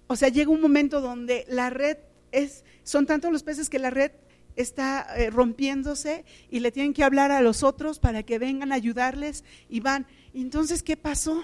o 0.05 0.15
sea, 0.15 0.29
llega 0.29 0.51
un 0.51 0.61
momento 0.61 1.01
donde 1.01 1.47
la 1.49 1.71
red 1.71 1.97
es, 2.31 2.63
son 2.83 3.07
tantos 3.07 3.31
los 3.31 3.41
peces 3.41 3.71
que 3.71 3.79
la 3.79 3.89
red 3.89 4.11
está 4.55 5.07
eh, 5.17 5.31
rompiéndose 5.31 6.25
y 6.51 6.59
le 6.59 6.71
tienen 6.71 6.93
que 6.93 7.03
hablar 7.03 7.31
a 7.31 7.41
los 7.41 7.63
otros 7.63 7.97
para 7.97 8.21
que 8.21 8.37
vengan 8.37 8.71
a 8.71 8.75
ayudarles 8.75 9.43
y 9.67 9.79
van. 9.79 10.05
Entonces, 10.35 10.83
¿qué 10.83 10.95
pasó? 10.95 11.43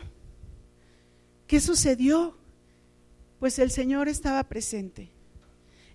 ¿Qué 1.47 1.59
sucedió? 1.59 2.37
Pues 3.39 3.57
el 3.57 3.71
Señor 3.71 4.09
estaba 4.09 4.43
presente. 4.43 5.16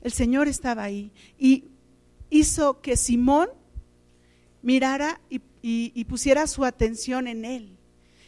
El 0.03 0.13
Señor 0.13 0.49
estaba 0.49 0.83
ahí 0.83 1.13
y 1.39 1.65
hizo 2.31 2.81
que 2.81 2.97
Simón 2.97 3.49
mirara 4.63 5.21
y 5.31 6.05
pusiera 6.05 6.47
su 6.47 6.65
atención 6.65 7.27
en 7.27 7.45
él 7.45 7.79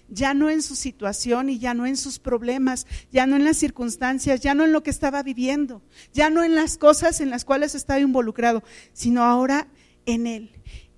ya 0.08 0.34
no 0.34 0.50
en 0.50 0.62
su 0.62 0.76
situación 0.76 1.48
y 1.48 1.58
ya 1.58 1.74
no 1.74 1.86
en 1.86 1.96
sus 1.96 2.18
problemas, 2.18 2.86
ya 3.10 3.26
no 3.26 3.36
en 3.36 3.44
las 3.44 3.56
circunstancias, 3.56 4.40
ya 4.40 4.54
no 4.54 4.64
en 4.64 4.72
lo 4.72 4.82
que 4.82 4.90
estaba 4.90 5.22
viviendo, 5.22 5.82
ya 6.12 6.30
no 6.30 6.44
en 6.44 6.54
las 6.54 6.78
cosas 6.78 7.20
en 7.20 7.30
las 7.30 7.44
cuales 7.44 7.74
estaba 7.74 8.00
involucrado, 8.00 8.62
sino 8.92 9.24
ahora 9.24 9.68
en 10.06 10.26
Él. 10.26 10.50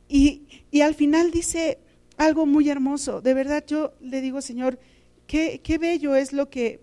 Y, 0.08 0.42
al 0.82 0.94
final 0.94 1.30
dice 1.30 1.78
algo 2.18 2.44
muy 2.44 2.68
hermoso, 2.68 3.22
de 3.22 3.32
verdad 3.32 3.64
yo 3.66 3.94
le 4.00 4.20
digo, 4.20 4.42
Señor, 4.42 4.78
qué, 5.26 5.60
qué 5.64 5.78
bello 5.78 6.14
es 6.14 6.32
lo 6.32 6.50
que 6.50 6.80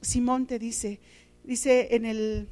Simón 0.00 0.46
te 0.46 0.58
dice. 0.58 1.00
Dice 1.44 1.88
en 1.96 2.04
el 2.04 2.48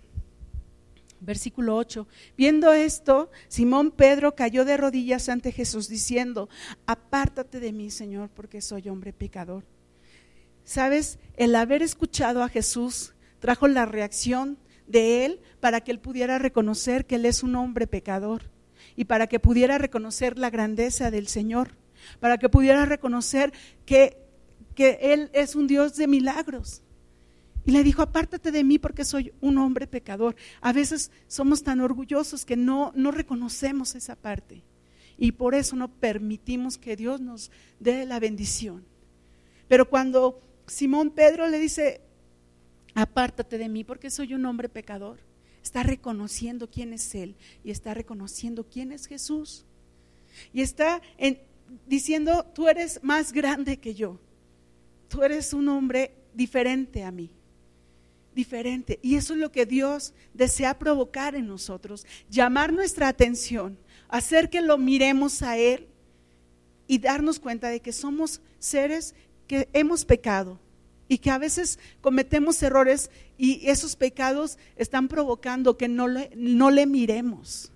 Versículo 1.20 1.76
8. 1.76 2.06
Viendo 2.36 2.72
esto, 2.72 3.30
Simón 3.48 3.90
Pedro 3.90 4.34
cayó 4.34 4.64
de 4.64 4.76
rodillas 4.76 5.28
ante 5.28 5.52
Jesús 5.52 5.88
diciendo, 5.88 6.48
apártate 6.86 7.60
de 7.60 7.72
mí, 7.72 7.90
Señor, 7.90 8.30
porque 8.30 8.60
soy 8.60 8.88
hombre 8.88 9.12
pecador. 9.12 9.64
Sabes, 10.64 11.18
el 11.36 11.54
haber 11.56 11.82
escuchado 11.82 12.42
a 12.42 12.48
Jesús 12.48 13.14
trajo 13.38 13.68
la 13.68 13.86
reacción 13.86 14.58
de 14.86 15.24
él 15.24 15.40
para 15.60 15.80
que 15.82 15.90
él 15.90 16.00
pudiera 16.00 16.38
reconocer 16.38 17.06
que 17.06 17.16
él 17.16 17.26
es 17.26 17.42
un 17.42 17.54
hombre 17.54 17.86
pecador 17.86 18.50
y 18.96 19.04
para 19.04 19.26
que 19.26 19.40
pudiera 19.40 19.78
reconocer 19.78 20.38
la 20.38 20.50
grandeza 20.50 21.10
del 21.10 21.28
Señor, 21.28 21.76
para 22.18 22.38
que 22.38 22.48
pudiera 22.48 22.86
reconocer 22.86 23.52
que, 23.84 24.16
que 24.74 24.98
él 25.00 25.30
es 25.32 25.54
un 25.54 25.66
Dios 25.66 25.96
de 25.96 26.06
milagros 26.06 26.82
y 27.70 27.72
le 27.72 27.84
dijo, 27.84 28.02
apártate 28.02 28.50
de 28.50 28.64
mí 28.64 28.80
porque 28.80 29.04
soy 29.04 29.32
un 29.40 29.56
hombre 29.56 29.86
pecador. 29.86 30.34
A 30.60 30.72
veces 30.72 31.12
somos 31.28 31.62
tan 31.62 31.80
orgullosos 31.80 32.44
que 32.44 32.56
no, 32.56 32.90
no 32.96 33.12
reconocemos 33.12 33.94
esa 33.94 34.16
parte. 34.16 34.64
Y 35.16 35.30
por 35.30 35.54
eso 35.54 35.76
no 35.76 35.86
permitimos 35.86 36.78
que 36.78 36.96
Dios 36.96 37.20
nos 37.20 37.52
dé 37.78 38.06
la 38.06 38.18
bendición. 38.18 38.84
Pero 39.68 39.88
cuando 39.88 40.42
Simón 40.66 41.10
Pedro 41.10 41.46
le 41.46 41.60
dice, 41.60 42.00
apártate 42.96 43.56
de 43.56 43.68
mí 43.68 43.84
porque 43.84 44.10
soy 44.10 44.34
un 44.34 44.46
hombre 44.46 44.68
pecador, 44.68 45.20
está 45.62 45.84
reconociendo 45.84 46.68
quién 46.68 46.92
es 46.92 47.14
Él 47.14 47.36
y 47.62 47.70
está 47.70 47.94
reconociendo 47.94 48.66
quién 48.68 48.90
es 48.90 49.06
Jesús. 49.06 49.64
Y 50.52 50.62
está 50.62 51.00
diciendo, 51.86 52.50
tú 52.52 52.66
eres 52.66 52.98
más 53.04 53.32
grande 53.32 53.76
que 53.76 53.94
yo. 53.94 54.18
Tú 55.06 55.22
eres 55.22 55.52
un 55.52 55.68
hombre 55.68 56.16
diferente 56.34 57.04
a 57.04 57.12
mí 57.12 57.30
diferente. 58.34 58.98
Y 59.02 59.16
eso 59.16 59.34
es 59.34 59.40
lo 59.40 59.52
que 59.52 59.66
Dios 59.66 60.12
desea 60.34 60.78
provocar 60.78 61.34
en 61.34 61.46
nosotros, 61.46 62.06
llamar 62.28 62.72
nuestra 62.72 63.08
atención, 63.08 63.78
hacer 64.08 64.50
que 64.50 64.60
lo 64.60 64.78
miremos 64.78 65.42
a 65.42 65.56
Él 65.56 65.88
y 66.86 66.98
darnos 66.98 67.38
cuenta 67.38 67.68
de 67.68 67.80
que 67.80 67.92
somos 67.92 68.40
seres 68.58 69.14
que 69.46 69.68
hemos 69.72 70.04
pecado 70.04 70.58
y 71.08 71.18
que 71.18 71.30
a 71.30 71.38
veces 71.38 71.78
cometemos 72.00 72.62
errores 72.62 73.10
y 73.36 73.68
esos 73.68 73.96
pecados 73.96 74.58
están 74.76 75.08
provocando 75.08 75.76
que 75.76 75.88
no 75.88 76.06
no 76.36 76.70
le 76.70 76.86
miremos, 76.86 77.72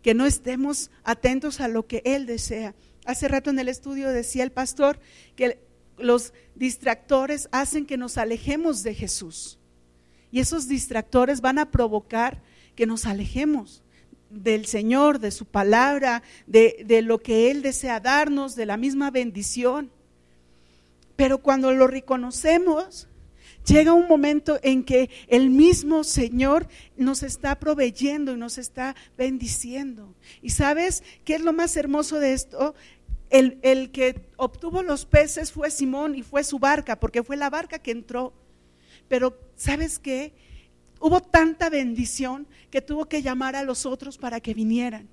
que 0.00 0.14
no 0.14 0.24
estemos 0.26 0.90
atentos 1.04 1.60
a 1.60 1.68
lo 1.68 1.86
que 1.86 2.02
Él 2.04 2.24
desea. 2.24 2.74
Hace 3.04 3.28
rato 3.28 3.50
en 3.50 3.58
el 3.58 3.68
estudio 3.68 4.08
decía 4.08 4.42
el 4.42 4.52
pastor 4.52 4.98
que 5.36 5.58
los 5.98 6.32
distractores 6.54 7.48
hacen 7.52 7.84
que 7.84 7.96
nos 7.96 8.16
alejemos 8.16 8.82
de 8.82 8.94
Jesús. 8.94 9.58
Y 10.32 10.40
esos 10.40 10.66
distractores 10.66 11.40
van 11.40 11.58
a 11.58 11.70
provocar 11.70 12.42
que 12.74 12.86
nos 12.86 13.06
alejemos 13.06 13.82
del 14.30 14.66
Señor, 14.66 15.18
de 15.18 15.30
su 15.30 15.44
palabra, 15.44 16.22
de, 16.46 17.02
lo 17.04 17.18
que 17.18 17.50
Él 17.50 17.62
desea 17.62 18.00
darnos, 18.00 18.56
de 18.56 18.66
la 18.66 18.76
misma 18.76 19.10
bendición. 19.10 19.90
Pero 21.16 21.38
cuando 21.38 21.72
lo 21.72 21.86
reconocemos, 21.86 23.08
llega 23.66 23.92
un 23.92 24.08
momento 24.08 24.58
en 24.62 24.84
que 24.84 25.10
el 25.28 25.50
mismo 25.50 26.02
Señor 26.02 26.66
nos 26.96 27.22
está 27.22 27.58
proveyendo 27.60 28.32
y 28.32 28.38
nos 28.38 28.58
está 28.58 28.96
bendiciendo. 29.18 30.14
¿Y 30.40 30.50
sabes 30.50 31.02
qué 31.24 31.34
es 31.34 31.42
lo 31.42 31.52
más 31.52 31.76
hermoso 31.76 32.18
de 32.18 32.32
esto? 32.32 32.74
El, 33.28 33.90
que 33.92 34.28
obtuvo 34.36 34.82
los 34.82 35.06
peces 35.06 35.52
fue 35.52 35.70
Simón 35.70 36.14
y 36.14 36.22
fue 36.22 36.44
su 36.44 36.58
barca, 36.58 37.00
porque 37.00 37.22
fue 37.22 37.36
la 37.36 37.48
barca 37.48 37.78
que 37.78 37.90
entró 37.90 38.34
pero 39.08 39.38
¿sabes 39.56 39.98
qué? 39.98 40.32
Hubo 41.00 41.20
tanta 41.20 41.68
bendición 41.68 42.46
que 42.70 42.80
tuvo 42.80 43.06
que 43.06 43.22
llamar 43.22 43.56
a 43.56 43.64
los 43.64 43.86
otros 43.86 44.18
para 44.18 44.40
que 44.40 44.54
vinieran. 44.54 45.08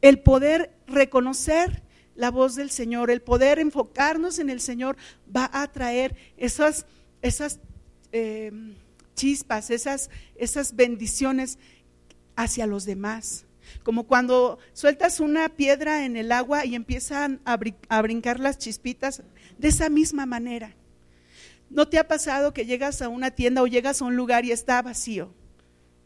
El 0.00 0.20
poder 0.20 0.74
reconocer 0.86 1.82
la 2.14 2.30
voz 2.30 2.56
del 2.56 2.70
Señor, 2.70 3.10
el 3.10 3.22
poder 3.22 3.58
enfocarnos 3.58 4.38
en 4.38 4.50
el 4.50 4.60
Señor 4.60 4.96
va 5.34 5.48
a 5.52 5.70
traer 5.70 6.16
esas, 6.36 6.86
esas 7.22 7.60
eh, 8.12 8.50
chispas, 9.14 9.70
esas, 9.70 10.10
esas 10.34 10.74
bendiciones 10.74 11.58
hacia 12.34 12.66
los 12.66 12.84
demás. 12.84 13.44
Como 13.82 14.04
cuando 14.04 14.58
sueltas 14.72 15.20
una 15.20 15.48
piedra 15.48 16.04
en 16.04 16.16
el 16.16 16.32
agua 16.32 16.64
y 16.64 16.74
empiezan 16.74 17.40
a, 17.44 17.58
a 17.88 18.02
brincar 18.02 18.40
las 18.40 18.58
chispitas, 18.58 19.22
de 19.58 19.68
esa 19.68 19.88
misma 19.88 20.24
manera. 20.24 20.74
¿No 21.70 21.88
te 21.88 21.98
ha 21.98 22.08
pasado 22.08 22.54
que 22.54 22.66
llegas 22.66 23.02
a 23.02 23.08
una 23.08 23.30
tienda 23.30 23.62
o 23.62 23.66
llegas 23.66 24.00
a 24.00 24.04
un 24.04 24.16
lugar 24.16 24.44
y 24.44 24.52
está 24.52 24.80
vacío? 24.82 25.32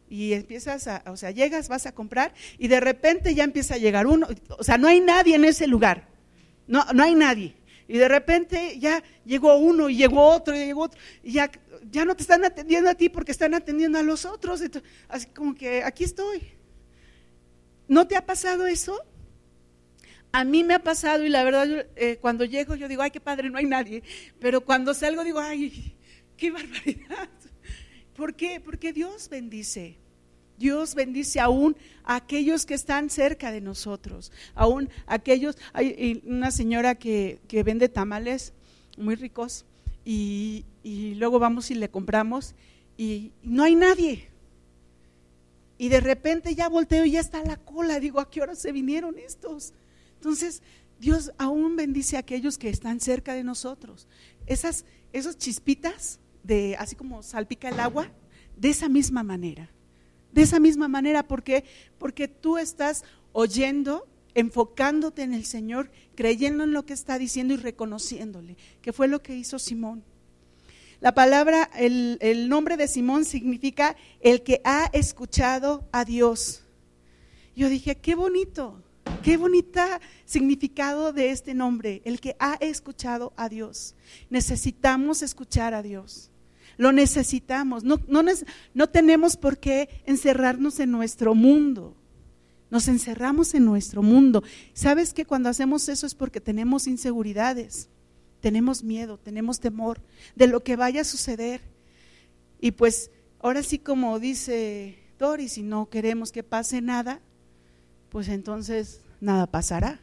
Y 0.08 0.34
empiezas 0.34 0.88
a, 0.88 1.02
o 1.06 1.16
sea, 1.16 1.30
llegas, 1.30 1.68
vas 1.68 1.86
a 1.86 1.92
comprar 1.92 2.34
y 2.58 2.68
de 2.68 2.80
repente 2.80 3.34
ya 3.34 3.44
empieza 3.44 3.74
a 3.74 3.78
llegar 3.78 4.06
uno, 4.06 4.28
o 4.58 4.62
sea, 4.62 4.76
no 4.76 4.88
hay 4.88 5.00
nadie 5.00 5.36
en 5.36 5.44
ese 5.44 5.66
lugar, 5.66 6.06
no, 6.66 6.84
no 6.92 7.02
hay 7.02 7.14
nadie. 7.14 7.54
Y 7.88 7.98
de 7.98 8.08
repente 8.08 8.78
ya 8.78 9.02
llegó 9.24 9.56
uno 9.56 9.88
y 9.88 9.96
llegó 9.96 10.22
otro 10.22 10.54
y 10.54 10.58
llegó 10.58 10.82
otro, 10.82 11.00
y 11.22 11.32
ya, 11.32 11.50
ya 11.90 12.04
no 12.04 12.14
te 12.14 12.22
están 12.22 12.44
atendiendo 12.44 12.90
a 12.90 12.94
ti 12.94 13.08
porque 13.08 13.32
están 13.32 13.54
atendiendo 13.54 13.98
a 13.98 14.02
los 14.02 14.24
otros. 14.24 14.62
así 15.08 15.26
como 15.28 15.54
que 15.54 15.82
aquí 15.82 16.04
estoy. 16.04 16.42
¿No 17.88 18.06
te 18.06 18.16
ha 18.16 18.24
pasado 18.24 18.66
eso? 18.66 18.98
A 20.32 20.44
mí 20.44 20.64
me 20.64 20.74
ha 20.74 20.82
pasado 20.82 21.24
y 21.24 21.28
la 21.28 21.44
verdad 21.44 21.86
eh, 21.94 22.16
cuando 22.20 22.44
llego 22.44 22.74
yo 22.74 22.88
digo, 22.88 23.02
ay, 23.02 23.10
qué 23.10 23.20
padre, 23.20 23.50
no 23.50 23.58
hay 23.58 23.66
nadie. 23.66 24.02
Pero 24.40 24.62
cuando 24.62 24.94
salgo 24.94 25.24
digo, 25.24 25.38
ay, 25.38 25.94
qué 26.36 26.50
barbaridad. 26.50 27.28
¿Por 28.16 28.34
qué? 28.34 28.60
Porque 28.60 28.92
Dios 28.92 29.28
bendice. 29.28 29.98
Dios 30.58 30.94
bendice 30.94 31.40
aún 31.40 31.76
a 32.04 32.16
aquellos 32.16 32.66
que 32.66 32.74
están 32.74 33.10
cerca 33.10 33.50
de 33.50 33.60
nosotros, 33.60 34.30
aún 34.54 34.90
aquellos, 35.06 35.56
hay 35.72 36.22
una 36.24 36.52
señora 36.52 36.94
que, 36.94 37.40
vende 37.64 37.88
tamales 37.88 38.52
muy 38.96 39.16
ricos 39.16 39.64
y, 40.04 40.64
y, 40.84 41.16
luego 41.16 41.40
vamos 41.40 41.70
y 41.72 41.74
le 41.74 41.88
compramos 41.88 42.54
y 42.96 43.32
no 43.42 43.64
hay 43.64 43.74
nadie. 43.74 44.28
Y 45.78 45.88
de 45.88 46.00
repente 46.00 46.54
ya 46.54 46.68
volteo 46.68 47.04
y 47.04 47.12
ya 47.12 47.20
está 47.20 47.42
la 47.42 47.56
cola, 47.56 47.98
digo, 47.98 48.20
¿a 48.20 48.30
qué 48.30 48.40
hora 48.40 48.54
se 48.54 48.70
vinieron 48.70 49.18
estos? 49.18 49.72
Entonces, 50.22 50.62
Dios 51.00 51.32
aún 51.36 51.74
bendice 51.74 52.14
a 52.14 52.20
aquellos 52.20 52.58
que 52.58 52.68
están 52.68 53.00
cerca 53.00 53.34
de 53.34 53.42
nosotros. 53.42 54.06
Esas, 54.46 54.84
esas 55.12 55.36
chispitas 55.36 56.20
de 56.44 56.76
así 56.78 56.94
como 56.94 57.24
salpica 57.24 57.70
el 57.70 57.80
agua, 57.80 58.08
de 58.56 58.70
esa 58.70 58.88
misma 58.88 59.24
manera. 59.24 59.68
De 60.30 60.42
esa 60.42 60.60
misma 60.60 60.86
manera, 60.86 61.26
porque 61.26 61.64
porque 61.98 62.28
tú 62.28 62.56
estás 62.56 63.02
oyendo, 63.32 64.06
enfocándote 64.36 65.22
en 65.22 65.34
el 65.34 65.44
Señor, 65.44 65.90
creyendo 66.14 66.62
en 66.62 66.72
lo 66.72 66.86
que 66.86 66.92
está 66.92 67.18
diciendo 67.18 67.54
y 67.54 67.56
reconociéndole, 67.56 68.56
que 68.80 68.92
fue 68.92 69.08
lo 69.08 69.24
que 69.24 69.34
hizo 69.34 69.58
Simón. 69.58 70.04
La 71.00 71.14
palabra, 71.14 71.68
el, 71.74 72.16
el 72.20 72.48
nombre 72.48 72.76
de 72.76 72.86
Simón 72.86 73.24
significa 73.24 73.96
el 74.20 74.44
que 74.44 74.60
ha 74.62 74.88
escuchado 74.92 75.88
a 75.90 76.04
Dios. 76.04 76.62
Yo 77.56 77.68
dije, 77.68 77.96
qué 77.96 78.14
bonito, 78.14 78.84
Qué 79.22 79.36
bonita 79.36 80.00
significado 80.24 81.12
de 81.12 81.30
este 81.30 81.54
nombre, 81.54 82.02
el 82.04 82.20
que 82.20 82.34
ha 82.40 82.54
escuchado 82.54 83.32
a 83.36 83.48
Dios. 83.48 83.94
Necesitamos 84.30 85.22
escuchar 85.22 85.74
a 85.74 85.82
Dios. 85.82 86.30
Lo 86.76 86.90
necesitamos. 86.90 87.84
No, 87.84 88.00
no, 88.74 88.88
tenemos 88.88 89.36
por 89.36 89.58
qué 89.58 89.88
encerrarnos 90.06 90.80
en 90.80 90.90
nuestro 90.90 91.36
mundo. 91.36 91.94
Nos 92.70 92.88
encerramos 92.88 93.54
en 93.54 93.64
nuestro 93.64 94.02
mundo. 94.02 94.42
¿Sabes 94.72 95.14
que 95.14 95.24
cuando 95.24 95.48
hacemos 95.48 95.88
eso 95.88 96.06
es 96.06 96.16
porque 96.16 96.40
tenemos 96.40 96.88
inseguridades? 96.88 97.88
Tenemos 98.40 98.82
miedo, 98.82 99.18
tenemos 99.18 99.60
temor 99.60 100.00
de 100.34 100.48
lo 100.48 100.64
que 100.64 100.74
vaya 100.74 101.02
a 101.02 101.04
suceder. 101.04 101.60
Y 102.60 102.72
pues 102.72 103.12
ahora 103.38 103.62
sí 103.62 103.78
como 103.78 104.18
dice 104.18 104.98
Doris, 105.16 105.52
si 105.52 105.62
no 105.62 105.88
queremos 105.90 106.32
que 106.32 106.42
pase 106.42 106.80
nada, 106.80 107.20
pues 108.08 108.28
entonces 108.28 109.00
nada 109.22 109.46
pasará 109.46 110.00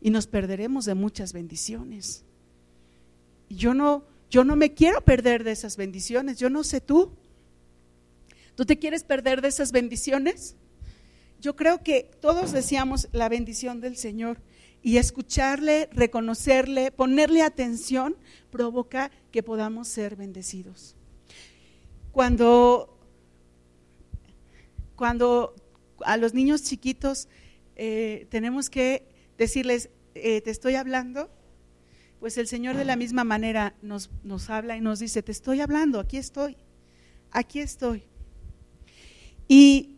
y 0.00 0.10
nos 0.10 0.26
perderemos 0.26 0.84
de 0.84 0.94
muchas 0.94 1.32
bendiciones. 1.32 2.24
Yo 3.48 3.74
no, 3.74 4.04
yo 4.28 4.44
no 4.44 4.56
me 4.56 4.74
quiero 4.74 5.00
perder 5.02 5.44
de 5.44 5.52
esas 5.52 5.76
bendiciones, 5.76 6.36
yo 6.38 6.50
no 6.50 6.64
sé 6.64 6.80
tú. 6.80 7.12
¿Tú 8.56 8.66
te 8.66 8.78
quieres 8.78 9.04
perder 9.04 9.40
de 9.40 9.48
esas 9.48 9.70
bendiciones? 9.70 10.56
Yo 11.40 11.54
creo 11.54 11.82
que 11.84 12.10
todos 12.20 12.50
deseamos 12.50 13.08
la 13.12 13.28
bendición 13.28 13.80
del 13.80 13.96
Señor 13.96 14.40
y 14.82 14.96
escucharle, 14.96 15.88
reconocerle, 15.92 16.90
ponerle 16.90 17.42
atención 17.42 18.16
provoca 18.50 19.12
que 19.30 19.44
podamos 19.44 19.86
ser 19.86 20.16
bendecidos. 20.16 20.96
Cuando, 22.10 22.98
cuando 24.96 25.54
a 26.04 26.16
los 26.16 26.34
niños 26.34 26.64
chiquitos 26.64 27.28
eh, 27.78 28.26
tenemos 28.28 28.70
que 28.70 29.06
decirles, 29.38 29.88
eh, 30.16 30.40
te 30.40 30.50
estoy 30.50 30.74
hablando, 30.74 31.30
pues 32.18 32.36
el 32.36 32.48
Señor 32.48 32.76
de 32.76 32.84
la 32.84 32.96
misma 32.96 33.22
manera 33.22 33.76
nos, 33.82 34.10
nos 34.24 34.50
habla 34.50 34.76
y 34.76 34.80
nos 34.80 34.98
dice, 34.98 35.22
te 35.22 35.30
estoy 35.30 35.60
hablando, 35.60 36.00
aquí 36.00 36.16
estoy, 36.16 36.56
aquí 37.30 37.60
estoy. 37.60 38.02
Y 39.46 39.96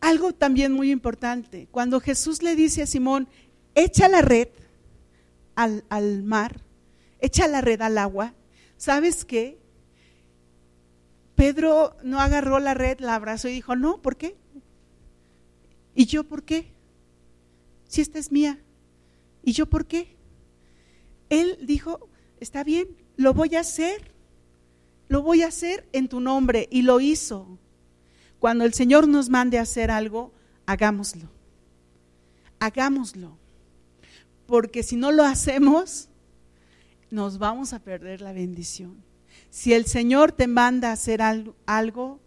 algo 0.00 0.32
también 0.32 0.72
muy 0.72 0.92
importante, 0.92 1.66
cuando 1.72 1.98
Jesús 1.98 2.44
le 2.44 2.54
dice 2.54 2.82
a 2.82 2.86
Simón, 2.86 3.26
echa 3.74 4.08
la 4.08 4.22
red 4.22 4.48
al, 5.56 5.84
al 5.88 6.22
mar, 6.22 6.60
echa 7.18 7.48
la 7.48 7.60
red 7.60 7.82
al 7.82 7.98
agua, 7.98 8.34
¿sabes 8.76 9.24
qué? 9.24 9.58
Pedro 11.34 11.96
no 12.04 12.20
agarró 12.20 12.60
la 12.60 12.74
red, 12.74 13.00
la 13.00 13.16
abrazó 13.16 13.48
y 13.48 13.54
dijo, 13.54 13.74
no, 13.74 14.00
¿por 14.00 14.16
qué? 14.16 14.36
¿Y 15.92 16.06
yo 16.06 16.22
por 16.22 16.44
qué? 16.44 16.75
Si 17.86 18.00
esta 18.00 18.18
es 18.18 18.32
mía. 18.32 18.60
¿Y 19.42 19.52
yo 19.52 19.66
por 19.66 19.86
qué? 19.86 20.16
Él 21.28 21.58
dijo, 21.62 22.08
está 22.40 22.64
bien, 22.64 22.88
lo 23.16 23.34
voy 23.34 23.56
a 23.56 23.60
hacer, 23.60 24.12
lo 25.08 25.22
voy 25.22 25.42
a 25.42 25.48
hacer 25.48 25.88
en 25.92 26.08
tu 26.08 26.20
nombre. 26.20 26.68
Y 26.70 26.82
lo 26.82 27.00
hizo. 27.00 27.58
Cuando 28.38 28.64
el 28.64 28.74
Señor 28.74 29.08
nos 29.08 29.28
mande 29.28 29.58
a 29.58 29.62
hacer 29.62 29.90
algo, 29.90 30.32
hagámoslo. 30.66 31.30
Hagámoslo. 32.58 33.38
Porque 34.46 34.82
si 34.82 34.96
no 34.96 35.12
lo 35.12 35.24
hacemos, 35.24 36.08
nos 37.10 37.38
vamos 37.38 37.72
a 37.72 37.80
perder 37.80 38.20
la 38.20 38.32
bendición. 38.32 39.02
Si 39.50 39.72
el 39.72 39.86
Señor 39.86 40.32
te 40.32 40.46
manda 40.46 40.90
a 40.90 40.92
hacer 40.92 41.22
algo, 41.22 42.20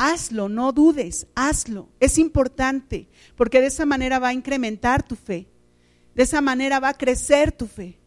hazlo, 0.00 0.48
no 0.48 0.72
dudes, 0.72 1.26
hazlo. 1.34 1.90
Es 2.00 2.16
importante, 2.16 3.06
porque 3.36 3.60
de 3.60 3.66
esa 3.66 3.84
manera 3.84 4.18
va 4.18 4.28
a 4.28 4.32
incrementar 4.32 5.02
tu 5.02 5.14
fe. 5.14 5.46
De 6.14 6.22
esa 6.22 6.40
manera 6.40 6.80
va 6.80 6.88
a 6.88 6.96
crecer 6.96 7.52
tu 7.52 7.66
fe. 7.66 7.98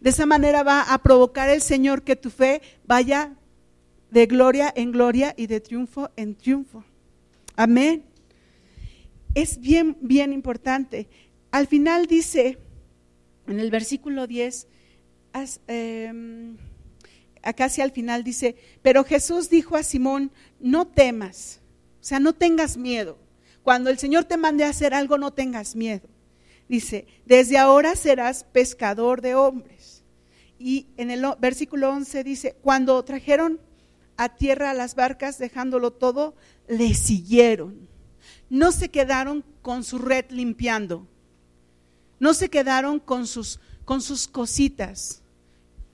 De 0.00 0.10
esa 0.10 0.26
manera 0.26 0.62
va 0.62 0.82
a 0.82 1.02
provocar 1.02 1.48
el 1.48 1.60
Señor 1.60 2.02
que 2.02 2.14
tu 2.14 2.30
fe 2.30 2.62
vaya 2.86 3.34
de 4.12 4.26
gloria 4.26 4.72
en 4.76 4.92
gloria 4.92 5.34
y 5.36 5.48
de 5.48 5.60
triunfo 5.60 6.10
en 6.16 6.36
triunfo. 6.36 6.84
Amén. 7.56 8.04
Es 9.34 9.58
bien, 9.58 9.96
bien 10.00 10.32
importante. 10.32 11.08
Al 11.50 11.66
final 11.66 12.06
dice, 12.06 12.58
en 13.48 13.58
el 13.58 13.72
versículo 13.72 14.28
10, 14.28 14.68
em, 15.66 16.56
acá 17.42 17.64
hacia 17.64 17.84
al 17.84 17.90
final 17.90 18.22
dice, 18.22 18.56
pero 18.82 19.04
Jesús 19.04 19.50
dijo 19.50 19.76
a 19.76 19.82
Simón, 19.82 20.30
no 20.62 20.86
temas, 20.86 21.60
o 22.00 22.04
sea, 22.04 22.20
no 22.20 22.32
tengas 22.32 22.76
miedo. 22.76 23.18
Cuando 23.62 23.90
el 23.90 23.98
Señor 23.98 24.24
te 24.24 24.36
mande 24.36 24.64
a 24.64 24.70
hacer 24.70 24.94
algo, 24.94 25.18
no 25.18 25.32
tengas 25.32 25.76
miedo. 25.76 26.08
Dice, 26.68 27.06
desde 27.26 27.58
ahora 27.58 27.94
serás 27.96 28.44
pescador 28.44 29.20
de 29.20 29.34
hombres. 29.34 30.02
Y 30.58 30.86
en 30.96 31.10
el 31.10 31.24
versículo 31.38 31.90
11 31.90 32.24
dice, 32.24 32.56
cuando 32.62 33.04
trajeron 33.04 33.60
a 34.16 34.36
tierra 34.36 34.74
las 34.74 34.94
barcas, 34.94 35.38
dejándolo 35.38 35.92
todo, 35.92 36.34
le 36.68 36.94
siguieron. 36.94 37.88
No 38.48 38.72
se 38.72 38.88
quedaron 38.88 39.44
con 39.62 39.84
su 39.84 39.98
red 39.98 40.26
limpiando. 40.30 41.06
No 42.18 42.34
se 42.34 42.48
quedaron 42.48 43.00
con 43.00 43.26
sus, 43.26 43.60
con 43.84 44.00
sus 44.00 44.28
cositas. 44.28 45.22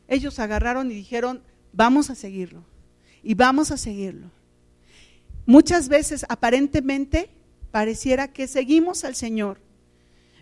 Ellos 0.07 0.39
agarraron 0.39 0.91
y 0.91 0.95
dijeron, 0.95 1.43
vamos 1.73 2.11
a 2.11 2.15
seguirlo. 2.15 2.65
Y 3.23 3.35
vamos 3.35 3.71
a 3.71 3.77
seguirlo. 3.77 4.31
Muchas 5.49 5.89
veces 5.89 6.27
aparentemente 6.29 7.31
pareciera 7.71 8.35
que 8.35 8.47
seguimos 8.47 9.03
al 9.05 9.15
Señor, 9.15 9.59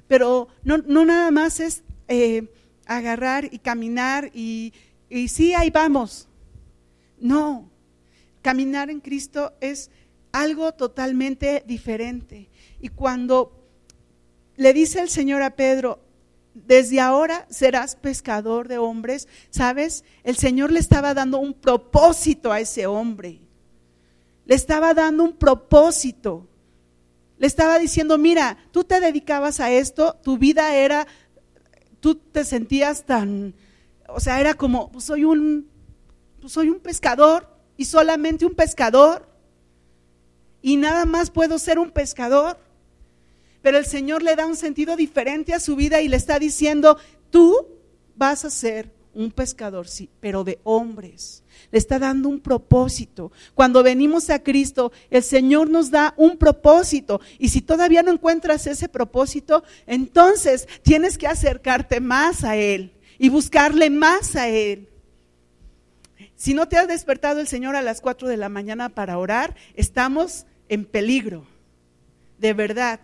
pero 0.09 0.49
no, 0.64 0.79
nada 0.79 1.31
más 1.31 1.61
es 1.61 1.85
eh, 2.09 2.53
agarrar 2.87 3.49
y 3.55 3.61
caminar 3.61 4.33
y, 4.35 4.73
y 5.09 5.29
sí, 5.29 5.55
ahí 5.55 5.71
vamos. 5.71 6.27
No, 7.21 7.71
caminar 8.42 8.90
en 8.90 8.99
Cristo 8.99 9.53
es 9.61 9.92
algo 10.33 10.75
totalmente 10.75 11.62
diferente. 11.64 12.51
Y 12.81 12.88
cuando 12.88 13.64
le 14.57 14.73
dice 14.73 14.99
el 14.99 15.09
Señor 15.09 15.40
a 15.42 15.55
Pedro, 15.55 16.01
desde 16.53 16.99
ahora 16.99 17.47
serás 17.49 17.95
pescador 17.95 18.66
de 18.66 18.79
hombres, 18.79 19.29
¿sabes? 19.51 20.03
El 20.25 20.37
Señor 20.37 20.73
le 20.73 20.81
estaba 20.81 21.14
dando 21.14 21.38
un 21.38 21.55
propósito 21.55 22.51
a 22.51 22.59
ese 22.59 22.88
hombre. 22.88 23.45
Le 24.46 24.54
estaba 24.54 24.94
dando 24.94 25.24
un 25.24 25.35
propósito. 25.35 26.46
Le 27.38 27.46
estaba 27.46 27.78
diciendo, 27.78 28.16
mira, 28.16 28.56
tú 28.70 28.85
te 28.85 29.00
dedicabas 29.00 29.61
a 29.61 29.70
esto, 29.70 30.16
tu 30.22 30.38
vida 30.38 30.74
era, 30.74 31.06
tú 32.00 32.14
te 32.14 32.44
sentías 32.44 33.04
tan, 33.04 33.54
o 34.09 34.20
sea, 34.20 34.40
era 34.40 34.54
como, 34.54 34.90
pues 34.90 35.04
soy 35.04 35.24
un, 35.24 35.68
pues 36.40 36.52
soy 36.52 36.70
un 36.70 36.80
pescador 36.80 37.48
y 37.76 37.85
solamente 37.85 38.46
un 38.46 38.54
pescador. 38.54 39.28
Y 40.62 40.76
nada 40.76 41.04
más 41.04 41.30
puedo 41.30 41.59
ser 41.59 41.78
un 41.78 41.90
pescador. 41.90 42.59
Pero 43.62 43.78
el 43.78 43.87
Señor 43.87 44.22
le 44.22 44.37
da 44.37 44.46
un 44.46 44.56
sentido 44.56 44.96
diferente 44.96 45.52
a 45.52 45.61
su 45.61 45.76
vida 45.76 46.00
y 46.00 46.09
le 46.09 46.16
está 46.16 46.38
diciendo, 46.38 46.98
tú 47.30 47.68
vas 48.14 48.44
a 48.44 48.50
ser 48.50 48.95
un 49.16 49.31
pescador, 49.33 49.88
sí, 49.88 50.09
pero 50.20 50.44
de 50.44 50.61
hombres. 50.62 51.42
Le 51.72 51.79
está 51.79 51.98
dando 51.98 52.29
un 52.29 52.38
propósito. 52.38 53.33
Cuando 53.55 53.83
venimos 53.83 54.29
a 54.31 54.42
Cristo, 54.42 54.92
el 55.11 55.22
Señor 55.22 55.70
nos 55.70 55.90
da 55.90 56.14
un 56.16 56.37
propósito. 56.37 57.20
Y 57.38 57.48
si 57.48 57.62
todavía 57.62 58.02
no 58.02 58.12
encuentras 58.12 58.66
ese 58.66 58.88
propósito, 58.88 59.64
entonces 59.87 60.68
tienes 60.83 61.16
que 61.16 61.26
acercarte 61.26 62.00
más 62.00 62.44
a 62.44 62.57
Él 62.57 62.92
y 63.18 63.31
buscarle 63.31 63.88
más 63.90 64.37
a 64.37 64.48
Él. 64.48 64.88
Si 66.37 66.52
no 66.52 66.68
te 66.68 66.76
ha 66.76 66.87
despertado 66.87 67.40
el 67.40 67.48
Señor 67.48 67.74
a 67.74 67.83
las 67.83 68.02
4 68.02 68.29
de 68.29 68.37
la 68.37 68.50
mañana 68.50 68.90
para 68.90 69.18
orar, 69.18 69.57
estamos 69.74 70.44
en 70.68 70.85
peligro, 70.85 71.46
de 72.38 72.52
verdad. 72.52 73.00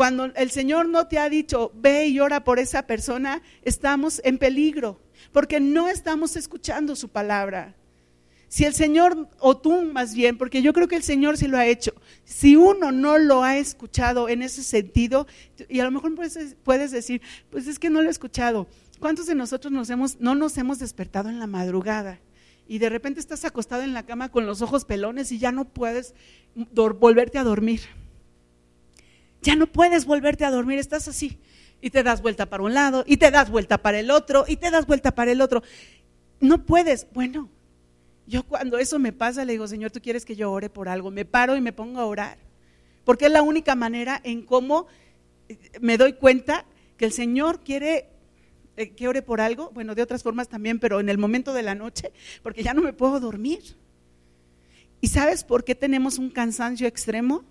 Cuando 0.00 0.32
el 0.34 0.50
Señor 0.50 0.88
no 0.88 1.08
te 1.08 1.18
ha 1.18 1.28
dicho, 1.28 1.72
ve 1.74 2.06
y 2.06 2.20
ora 2.20 2.42
por 2.42 2.58
esa 2.58 2.86
persona, 2.86 3.42
estamos 3.60 4.22
en 4.24 4.38
peligro, 4.38 4.98
porque 5.30 5.60
no 5.60 5.90
estamos 5.90 6.36
escuchando 6.36 6.96
su 6.96 7.10
palabra. 7.10 7.76
Si 8.48 8.64
el 8.64 8.72
Señor, 8.72 9.28
o 9.40 9.58
tú 9.58 9.82
más 9.82 10.14
bien, 10.14 10.38
porque 10.38 10.62
yo 10.62 10.72
creo 10.72 10.88
que 10.88 10.96
el 10.96 11.02
Señor 11.02 11.36
sí 11.36 11.48
lo 11.48 11.58
ha 11.58 11.66
hecho, 11.66 11.92
si 12.24 12.56
uno 12.56 12.92
no 12.92 13.18
lo 13.18 13.42
ha 13.42 13.58
escuchado 13.58 14.30
en 14.30 14.40
ese 14.40 14.62
sentido, 14.62 15.26
y 15.68 15.80
a 15.80 15.84
lo 15.84 15.90
mejor 15.90 16.14
puedes, 16.14 16.56
puedes 16.64 16.92
decir, 16.92 17.20
pues 17.50 17.66
es 17.66 17.78
que 17.78 17.90
no 17.90 18.00
lo 18.00 18.08
he 18.08 18.10
escuchado. 18.10 18.68
¿Cuántos 19.00 19.26
de 19.26 19.34
nosotros 19.34 19.70
nos 19.70 19.90
hemos, 19.90 20.18
no 20.18 20.34
nos 20.34 20.56
hemos 20.56 20.78
despertado 20.78 21.28
en 21.28 21.38
la 21.38 21.46
madrugada? 21.46 22.20
Y 22.66 22.78
de 22.78 22.88
repente 22.88 23.20
estás 23.20 23.44
acostado 23.44 23.82
en 23.82 23.92
la 23.92 24.06
cama 24.06 24.30
con 24.30 24.46
los 24.46 24.62
ojos 24.62 24.86
pelones 24.86 25.30
y 25.30 25.38
ya 25.38 25.52
no 25.52 25.66
puedes 25.66 26.14
volverte 26.54 27.36
a 27.36 27.44
dormir 27.44 27.82
ya 29.42 29.56
no 29.56 29.66
puedes 29.66 30.04
volverte 30.04 30.44
a 30.44 30.50
dormir, 30.50 30.78
estás 30.78 31.08
así. 31.08 31.38
Y 31.80 31.90
te 31.90 32.02
das 32.02 32.20
vuelta 32.20 32.46
para 32.46 32.62
un 32.62 32.74
lado, 32.74 33.04
y 33.06 33.16
te 33.16 33.30
das 33.30 33.50
vuelta 33.50 33.78
para 33.78 33.98
el 33.98 34.10
otro, 34.10 34.44
y 34.46 34.56
te 34.56 34.70
das 34.70 34.86
vuelta 34.86 35.14
para 35.14 35.32
el 35.32 35.40
otro. 35.40 35.62
No 36.40 36.64
puedes. 36.66 37.06
Bueno, 37.12 37.48
yo 38.26 38.42
cuando 38.42 38.78
eso 38.78 38.98
me 38.98 39.12
pasa 39.12 39.44
le 39.44 39.52
digo, 39.52 39.66
Señor, 39.66 39.90
tú 39.90 40.00
quieres 40.00 40.24
que 40.24 40.36
yo 40.36 40.52
ore 40.52 40.68
por 40.68 40.88
algo. 40.88 41.10
Me 41.10 41.24
paro 41.24 41.56
y 41.56 41.60
me 41.60 41.72
pongo 41.72 42.00
a 42.00 42.06
orar. 42.06 42.38
Porque 43.04 43.26
es 43.26 43.32
la 43.32 43.42
única 43.42 43.74
manera 43.74 44.20
en 44.24 44.42
cómo 44.42 44.86
eh, 45.48 45.58
me 45.80 45.96
doy 45.96 46.12
cuenta 46.12 46.66
que 46.96 47.06
el 47.06 47.12
Señor 47.12 47.60
quiere 47.60 48.08
eh, 48.76 48.90
que 48.90 49.08
ore 49.08 49.22
por 49.22 49.40
algo. 49.40 49.70
Bueno, 49.72 49.94
de 49.94 50.02
otras 50.02 50.22
formas 50.22 50.48
también, 50.48 50.78
pero 50.78 51.00
en 51.00 51.08
el 51.08 51.18
momento 51.18 51.54
de 51.54 51.62
la 51.62 51.74
noche, 51.74 52.12
porque 52.42 52.62
ya 52.62 52.74
no 52.74 52.82
me 52.82 52.92
puedo 52.92 53.20
dormir. 53.20 53.60
¿Y 55.00 55.08
sabes 55.08 55.44
por 55.44 55.64
qué 55.64 55.74
tenemos 55.74 56.18
un 56.18 56.30
cansancio 56.30 56.86
extremo? 56.86 57.42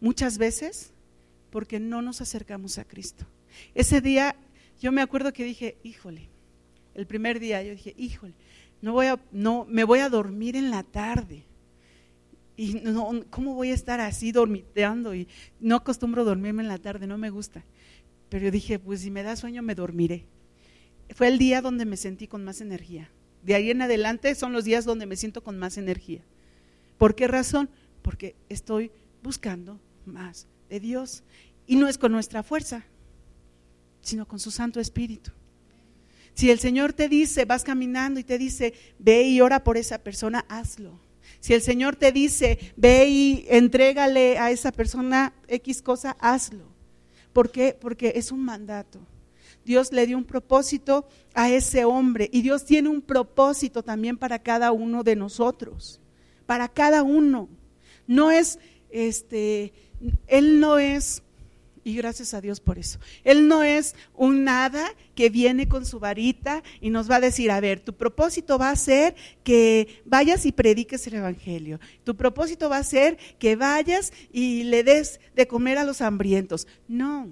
Muchas 0.00 0.36
veces 0.36 0.92
porque 1.56 1.80
no 1.80 2.02
nos 2.02 2.20
acercamos 2.20 2.76
a 2.76 2.84
Cristo. 2.84 3.24
Ese 3.74 4.02
día 4.02 4.36
yo 4.78 4.92
me 4.92 5.00
acuerdo 5.00 5.32
que 5.32 5.42
dije, 5.42 5.78
híjole, 5.84 6.28
el 6.92 7.06
primer 7.06 7.40
día 7.40 7.62
yo 7.62 7.70
dije, 7.70 7.94
híjole, 7.96 8.34
no 8.82 8.92
voy 8.92 9.06
a, 9.06 9.18
no, 9.32 9.64
me 9.66 9.84
voy 9.84 10.00
a 10.00 10.10
dormir 10.10 10.54
en 10.54 10.70
la 10.70 10.82
tarde. 10.82 11.44
y 12.58 12.74
no, 12.74 13.24
¿cómo 13.30 13.54
voy 13.54 13.70
a 13.70 13.74
estar 13.74 14.00
así 14.00 14.32
dormiteando? 14.32 15.14
Y 15.14 15.28
no 15.58 15.76
acostumbro 15.76 16.26
dormirme 16.26 16.60
en 16.62 16.68
la 16.68 16.76
tarde, 16.76 17.06
no 17.06 17.16
me 17.16 17.30
gusta. 17.30 17.64
Pero 18.28 18.44
yo 18.44 18.50
dije, 18.50 18.78
pues 18.78 19.00
si 19.00 19.10
me 19.10 19.22
da 19.22 19.34
sueño 19.34 19.62
me 19.62 19.74
dormiré. 19.74 20.26
Fue 21.14 21.26
el 21.28 21.38
día 21.38 21.62
donde 21.62 21.86
me 21.86 21.96
sentí 21.96 22.28
con 22.28 22.44
más 22.44 22.60
energía. 22.60 23.10
De 23.42 23.54
ahí 23.54 23.70
en 23.70 23.80
adelante 23.80 24.34
son 24.34 24.52
los 24.52 24.66
días 24.66 24.84
donde 24.84 25.06
me 25.06 25.16
siento 25.16 25.42
con 25.42 25.58
más 25.58 25.78
energía. 25.78 26.20
¿Por 26.98 27.14
qué 27.14 27.26
razón? 27.26 27.70
Porque 28.02 28.36
estoy 28.50 28.90
buscando 29.22 29.80
más 30.04 30.48
de 30.68 30.80
Dios. 30.80 31.22
Y 31.66 31.76
no 31.76 31.88
es 31.88 31.98
con 31.98 32.12
nuestra 32.12 32.42
fuerza, 32.42 32.84
sino 34.00 34.26
con 34.26 34.38
su 34.38 34.50
Santo 34.50 34.80
Espíritu. 34.80 35.32
Si 36.34 36.50
el 36.50 36.58
Señor 36.58 36.92
te 36.92 37.08
dice, 37.08 37.46
vas 37.46 37.64
caminando 37.64 38.20
y 38.20 38.24
te 38.24 38.36
dice, 38.36 38.74
ve 38.98 39.22
y 39.22 39.40
ora 39.40 39.64
por 39.64 39.76
esa 39.78 39.98
persona, 39.98 40.44
hazlo. 40.48 41.00
Si 41.40 41.54
el 41.54 41.62
Señor 41.62 41.96
te 41.96 42.12
dice, 42.12 42.58
ve 42.76 43.08
y 43.08 43.46
entrégale 43.48 44.38
a 44.38 44.50
esa 44.50 44.70
persona 44.70 45.32
X 45.48 45.80
cosa, 45.80 46.16
hazlo. 46.20 46.66
¿Por 47.32 47.50
qué? 47.50 47.76
Porque 47.78 48.12
es 48.16 48.32
un 48.32 48.44
mandato. 48.44 49.00
Dios 49.64 49.92
le 49.92 50.06
dio 50.06 50.16
un 50.16 50.24
propósito 50.24 51.08
a 51.34 51.50
ese 51.50 51.84
hombre 51.84 52.28
y 52.32 52.42
Dios 52.42 52.64
tiene 52.64 52.88
un 52.88 53.02
propósito 53.02 53.82
también 53.82 54.16
para 54.16 54.38
cada 54.38 54.72
uno 54.72 55.02
de 55.02 55.16
nosotros, 55.16 56.00
para 56.46 56.68
cada 56.68 57.02
uno. 57.02 57.48
No 58.06 58.30
es, 58.30 58.58
este, 58.90 59.72
Él 60.28 60.60
no 60.60 60.78
es 60.78 61.22
y 61.86 61.94
gracias 61.94 62.34
a 62.34 62.40
Dios 62.40 62.58
por 62.58 62.80
eso. 62.80 62.98
Él 63.22 63.46
no 63.46 63.62
es 63.62 63.94
un 64.12 64.42
nada 64.42 64.92
que 65.14 65.30
viene 65.30 65.68
con 65.68 65.86
su 65.86 66.00
varita 66.00 66.64
y 66.80 66.90
nos 66.90 67.08
va 67.08 67.16
a 67.16 67.20
decir, 67.20 67.48
a 67.52 67.60
ver, 67.60 67.78
tu 67.78 67.94
propósito 67.94 68.58
va 68.58 68.70
a 68.70 68.76
ser 68.76 69.14
que 69.44 70.02
vayas 70.04 70.46
y 70.46 70.50
prediques 70.50 71.06
el 71.06 71.14
Evangelio. 71.14 71.78
Tu 72.02 72.16
propósito 72.16 72.68
va 72.68 72.78
a 72.78 72.82
ser 72.82 73.18
que 73.38 73.54
vayas 73.54 74.12
y 74.32 74.64
le 74.64 74.82
des 74.82 75.20
de 75.36 75.46
comer 75.46 75.78
a 75.78 75.84
los 75.84 76.00
hambrientos. 76.00 76.66
No, 76.88 77.28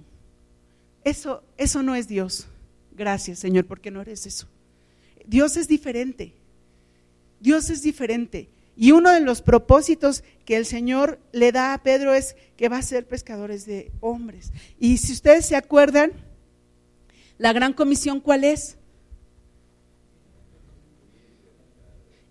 eso, 1.03 1.43
eso 1.57 1.83
no 1.83 1.97
es 1.97 2.07
Dios. 2.07 2.47
Gracias 2.93 3.41
Señor, 3.41 3.67
porque 3.67 3.91
no 3.91 4.03
eres 4.03 4.25
eso. 4.25 4.47
Dios 5.27 5.57
es 5.57 5.67
diferente. 5.67 6.33
Dios 7.41 7.71
es 7.71 7.83
diferente. 7.83 8.54
Y 8.77 8.93
uno 8.93 9.11
de 9.11 9.21
los 9.21 9.41
propósitos 9.41 10.25
que 10.45 10.57
el 10.57 10.67
Señor 10.67 11.21
le 11.33 11.53
da 11.53 11.75
a 11.75 11.83
Pedro 11.83 12.13
es 12.13 12.37
que 12.57 12.69
va 12.69 12.79
a 12.79 12.83
ser 12.83 13.07
pescadores 13.07 13.67
de 13.67 13.93
hombres. 14.01 14.53
Y 14.79 14.99
si 14.99 15.13
ustedes 15.13 15.47
se 15.47 15.57
acuerdan, 15.57 16.13
la 17.39 17.53
gran 17.53 17.73
comisión, 17.73 18.21
¿cuál 18.21 18.45
es? 18.45 18.77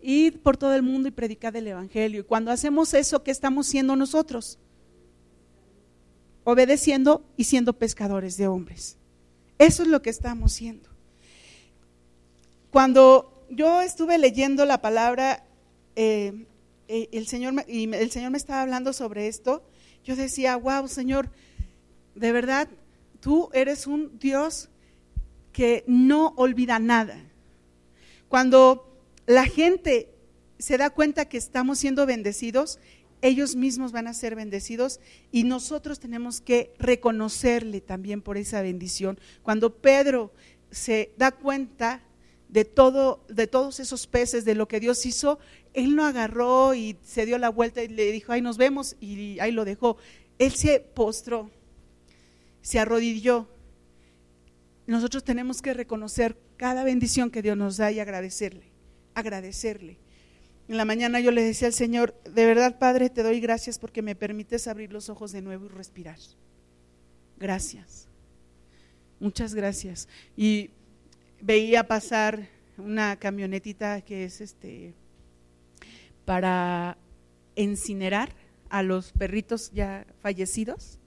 Ir 0.01 0.41
por 0.41 0.57
todo 0.57 0.75
el 0.75 0.83
mundo 0.83 1.07
y 1.07 1.11
predicar 1.11 1.55
el 1.55 1.67
Evangelio. 1.67 2.21
Y 2.21 2.25
cuando 2.25 2.51
hacemos 2.51 2.93
eso, 2.93 3.23
¿qué 3.23 3.31
estamos 3.31 3.67
siendo 3.67 3.95
nosotros? 3.95 4.59
Obedeciendo 6.43 7.23
y 7.37 7.45
siendo 7.45 7.71
pescadores 7.73 8.35
de 8.35 8.47
hombres. 8.47 8.97
Eso 9.59 9.83
es 9.83 9.89
lo 9.89 10.01
que 10.01 10.09
estamos 10.09 10.51
siendo. 10.51 10.89
Cuando 12.69 13.45
yo 13.49 13.81
estuve 13.81 14.17
leyendo 14.17 14.65
la 14.65 14.81
palabra 14.81 15.45
eh, 15.95 16.45
eh, 16.87 17.09
el, 17.11 17.27
Señor, 17.27 17.53
el 17.67 18.11
Señor 18.11 18.31
me 18.31 18.37
estaba 18.37 18.61
hablando 18.61 18.93
sobre 18.93 19.27
esto, 19.27 19.63
yo 20.03 20.15
decía, 20.15 20.55
wow, 20.57 20.87
Señor, 20.87 21.29
de 22.15 22.31
verdad, 22.31 22.67
tú 23.19 23.49
eres 23.53 23.87
un 23.87 24.19
Dios 24.19 24.69
que 25.51 25.83
no 25.87 26.33
olvida 26.35 26.79
nada. 26.79 27.23
Cuando 28.27 28.99
la 29.25 29.45
gente 29.45 30.09
se 30.59 30.77
da 30.77 30.89
cuenta 30.89 31.29
que 31.29 31.37
estamos 31.37 31.79
siendo 31.79 32.05
bendecidos, 32.05 32.79
ellos 33.21 33.55
mismos 33.55 33.93
van 33.93 34.07
a 34.07 34.13
ser 34.13 34.35
bendecidos 34.35 34.99
y 35.31 35.45
nosotros 35.45 35.99
tenemos 35.99 36.41
que 36.41 36.73
reconocerle 36.77 37.79
también 37.79 38.21
por 38.21 38.37
esa 38.37 38.61
bendición. 38.61 39.17
Cuando 39.43 39.77
Pedro 39.77 40.33
se 40.71 41.13
da 41.17 41.31
cuenta 41.31 42.03
de 42.49 42.65
todo 42.65 43.23
de 43.29 43.47
todos 43.47 43.79
esos 43.79 44.07
peces 44.07 44.43
de 44.45 44.55
lo 44.55 44.67
que 44.67 44.79
Dios 44.79 45.05
hizo, 45.05 45.39
él 45.73 45.95
no 45.95 46.05
agarró 46.05 46.73
y 46.73 46.97
se 47.03 47.25
dio 47.25 47.37
la 47.37 47.49
vuelta 47.49 47.83
y 47.83 47.87
le 47.87 48.11
dijo, 48.11 48.31
ahí 48.31 48.41
nos 48.41 48.57
vemos, 48.57 48.95
y 48.99 49.39
ahí 49.39 49.51
lo 49.51 49.65
dejó. 49.65 49.97
Él 50.37 50.51
se 50.51 50.79
postró, 50.79 51.49
se 52.61 52.79
arrodilló. 52.79 53.47
Nosotros 54.85 55.23
tenemos 55.23 55.61
que 55.61 55.73
reconocer 55.73 56.37
cada 56.57 56.83
bendición 56.83 57.31
que 57.31 57.41
Dios 57.41 57.57
nos 57.57 57.77
da 57.77 57.91
y 57.91 57.99
agradecerle, 57.99 58.65
agradecerle. 59.15 59.97
En 60.67 60.77
la 60.77 60.85
mañana 60.85 61.19
yo 61.19 61.31
le 61.31 61.43
decía 61.43 61.67
al 61.67 61.73
Señor, 61.73 62.15
de 62.23 62.45
verdad 62.45 62.79
Padre, 62.79 63.09
te 63.09 63.23
doy 63.23 63.39
gracias 63.39 63.79
porque 63.79 64.01
me 64.01 64.15
permites 64.15 64.67
abrir 64.67 64.93
los 64.93 65.09
ojos 65.09 65.31
de 65.31 65.41
nuevo 65.41 65.65
y 65.65 65.69
respirar. 65.69 66.19
Gracias. 67.37 68.07
Muchas 69.19 69.55
gracias. 69.55 70.07
Y 70.37 70.69
veía 71.41 71.87
pasar 71.87 72.47
una 72.77 73.17
camionetita 73.17 74.01
que 74.01 74.25
es 74.25 74.41
este 74.41 74.93
para 76.25 76.97
incinerar 77.55 78.35
a 78.69 78.83
los 78.83 79.11
perritos 79.11 79.71
ya 79.71 80.05
fallecidos 80.21 80.99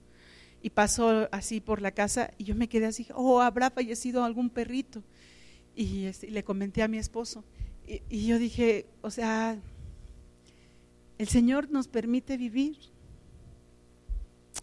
y 0.61 0.69
pasó 0.69 1.27
así 1.31 1.59
por 1.59 1.81
la 1.81 1.91
casa 1.91 2.31
y 2.37 2.45
yo 2.45 2.55
me 2.55 2.69
quedé 2.69 2.85
así, 2.85 3.07
oh, 3.13 3.41
habrá 3.41 3.69
fallecido 3.69 4.23
algún 4.23 4.49
perrito. 4.49 5.03
Y, 5.75 6.05
este, 6.05 6.31
le 6.31 6.43
comenté 6.43 6.81
a 6.81 6.87
mi 6.87 6.97
esposo 6.97 7.43
y, 7.85 8.01
y 8.09 8.27
yo 8.27 8.39
dije, 8.39 8.87
o 9.01 9.11
sea, 9.11 9.59
el 11.17 11.27
Señor 11.27 11.69
nos 11.69 11.87
permite 11.87 12.37
vivir, 12.37 12.77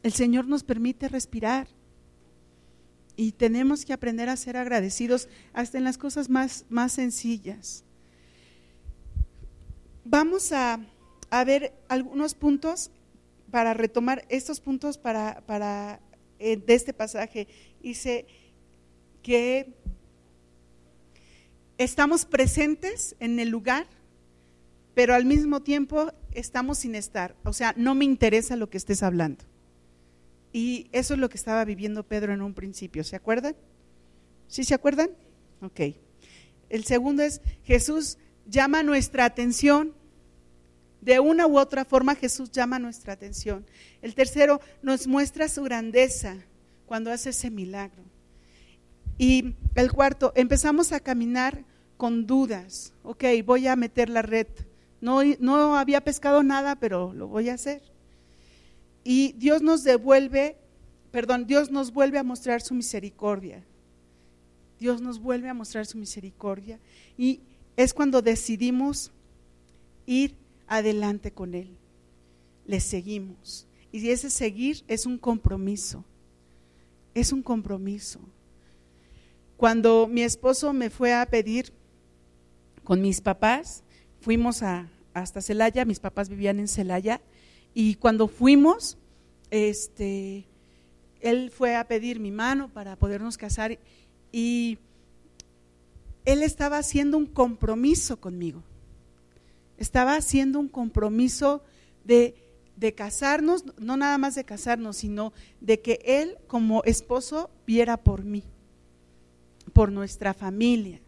el 0.02 0.12
Señor 0.12 0.46
nos 0.46 0.64
permite 0.64 1.08
respirar 1.08 1.68
y 3.16 3.32
tenemos 3.32 3.84
que 3.84 3.92
aprender 3.92 4.28
a 4.28 4.36
ser 4.36 4.56
agradecidos 4.56 5.28
hasta 5.52 5.78
en 5.78 5.84
las 5.84 5.98
cosas 5.98 6.28
más, 6.28 6.64
más 6.68 6.92
sencillas. 6.92 7.84
Vamos 10.04 10.52
a, 10.52 10.80
ver 11.46 11.72
algunos 11.88 12.34
puntos 12.34 12.90
para 13.50 13.74
retomar 13.74 14.24
estos 14.28 14.60
puntos 14.60 14.98
para, 14.98 15.42
para 15.46 16.00
eh, 16.38 16.56
de 16.56 16.74
este 16.74 16.92
pasaje. 16.92 17.48
Dice 17.82 18.26
que 19.22 19.74
estamos 21.78 22.26
presentes 22.26 23.16
en 23.18 23.40
el 23.40 23.48
lugar, 23.48 23.86
pero 24.94 25.14
al 25.14 25.24
mismo 25.24 25.62
tiempo 25.62 26.12
estamos 26.32 26.78
sin 26.78 26.94
estar. 26.94 27.34
O 27.44 27.52
sea, 27.52 27.74
no 27.76 27.94
me 27.94 28.04
interesa 28.04 28.56
lo 28.56 28.68
que 28.68 28.76
estés 28.76 29.02
hablando. 29.02 29.44
Y 30.52 30.88
eso 30.92 31.14
es 31.14 31.20
lo 31.20 31.28
que 31.28 31.36
estaba 31.38 31.64
viviendo 31.64 32.04
Pedro 32.04 32.32
en 32.32 32.42
un 32.42 32.54
principio. 32.54 33.02
¿Se 33.02 33.16
acuerdan? 33.16 33.56
¿Sí 34.46 34.64
se 34.64 34.74
acuerdan? 34.74 35.10
Ok. 35.62 35.80
El 36.68 36.84
segundo 36.84 37.22
es, 37.22 37.40
Jesús 37.64 38.18
llama 38.46 38.82
nuestra 38.82 39.24
atención. 39.24 39.92
De 41.00 41.20
una 41.20 41.46
u 41.46 41.58
otra 41.58 41.84
forma 41.84 42.14
Jesús 42.14 42.50
llama 42.50 42.78
nuestra 42.78 43.12
atención. 43.12 43.66
El 44.00 44.14
tercero 44.14 44.60
nos 44.82 45.06
muestra 45.06 45.48
su 45.48 45.62
grandeza 45.62 46.36
cuando 46.86 47.12
hace 47.12 47.30
ese 47.30 47.50
milagro. 47.50 48.02
Y 49.18 49.54
el 49.74 49.92
cuarto, 49.92 50.32
empezamos 50.34 50.92
a 50.92 51.00
caminar 51.00 51.64
con 51.96 52.26
dudas. 52.26 52.92
Ok, 53.02 53.24
voy 53.44 53.66
a 53.66 53.76
meter 53.76 54.08
la 54.08 54.22
red. 54.22 54.46
No, 55.00 55.20
no 55.40 55.76
había 55.76 56.00
pescado 56.00 56.42
nada, 56.42 56.76
pero 56.76 57.12
lo 57.12 57.28
voy 57.28 57.50
a 57.50 57.54
hacer. 57.54 57.82
Y 59.04 59.32
Dios 59.32 59.60
nos 59.62 59.84
devuelve, 59.84 60.56
perdón, 61.10 61.46
Dios 61.46 61.70
nos 61.70 61.92
vuelve 61.92 62.18
a 62.18 62.24
mostrar 62.24 62.62
su 62.62 62.74
misericordia. 62.74 63.62
Dios 64.80 65.00
nos 65.02 65.18
vuelve 65.18 65.48
a 65.48 65.54
mostrar 65.54 65.86
su 65.86 65.98
misericordia. 65.98 66.80
Y 67.16 67.40
es 67.76 67.94
cuando 67.94 68.22
decidimos 68.22 69.12
ir 70.06 70.36
adelante 70.66 71.32
con 71.32 71.54
Él. 71.54 71.76
Le 72.66 72.80
seguimos. 72.80 73.66
Y 73.92 74.10
ese 74.10 74.30
seguir 74.30 74.84
es 74.88 75.06
un 75.06 75.18
compromiso. 75.18 76.04
Es 77.14 77.32
un 77.32 77.42
compromiso. 77.42 78.20
Cuando 79.56 80.08
mi 80.08 80.22
esposo 80.22 80.72
me 80.72 80.90
fue 80.90 81.14
a 81.14 81.26
pedir 81.26 81.72
con 82.82 83.00
mis 83.00 83.20
papás, 83.20 83.82
fuimos 84.20 84.62
a, 84.62 84.90
hasta 85.12 85.40
Celaya, 85.40 85.84
mis 85.84 86.00
papás 86.00 86.28
vivían 86.28 86.58
en 86.58 86.68
Celaya, 86.68 87.20
y 87.72 87.94
cuando 87.96 88.28
fuimos, 88.28 88.98
este, 89.50 90.44
él 91.20 91.50
fue 91.50 91.76
a 91.76 91.86
pedir 91.86 92.20
mi 92.20 92.30
mano 92.30 92.68
para 92.68 92.96
podernos 92.96 93.38
casar 93.38 93.78
y 94.30 94.78
él 96.24 96.42
estaba 96.42 96.78
haciendo 96.78 97.16
un 97.16 97.26
compromiso 97.26 98.20
conmigo. 98.20 98.62
Estaba 99.76 100.16
haciendo 100.16 100.58
un 100.58 100.68
compromiso 100.68 101.62
de, 102.04 102.34
de, 102.76 102.94
casarnos, 102.94 103.64
no 103.78 103.96
nada 103.96 104.18
más 104.18 104.34
de 104.34 104.44
casarnos, 104.44 104.96
sino 104.96 105.32
de 105.60 105.80
que 105.80 106.00
él 106.04 106.36
como 106.46 106.84
esposo 106.84 107.50
viera 107.66 107.96
por 107.96 108.24
mí, 108.24 108.44
por 109.72 109.90
nuestra 109.90 110.32
familia. 110.32 111.00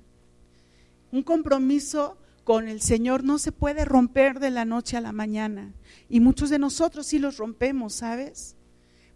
Un 1.12 1.22
compromiso 1.22 2.18
con 2.44 2.68
el 2.68 2.80
Señor 2.80 3.24
no 3.24 3.38
se 3.38 3.52
puede 3.52 3.84
romper 3.84 4.38
de 4.38 4.50
la 4.50 4.64
noche 4.64 4.96
a 4.96 5.00
la 5.00 5.12
mañana. 5.12 5.72
Y 6.08 6.20
muchos 6.20 6.50
de 6.50 6.58
nosotros 6.58 7.06
sí 7.06 7.18
los 7.18 7.38
rompemos, 7.38 7.94
¿sabes? 7.94 8.54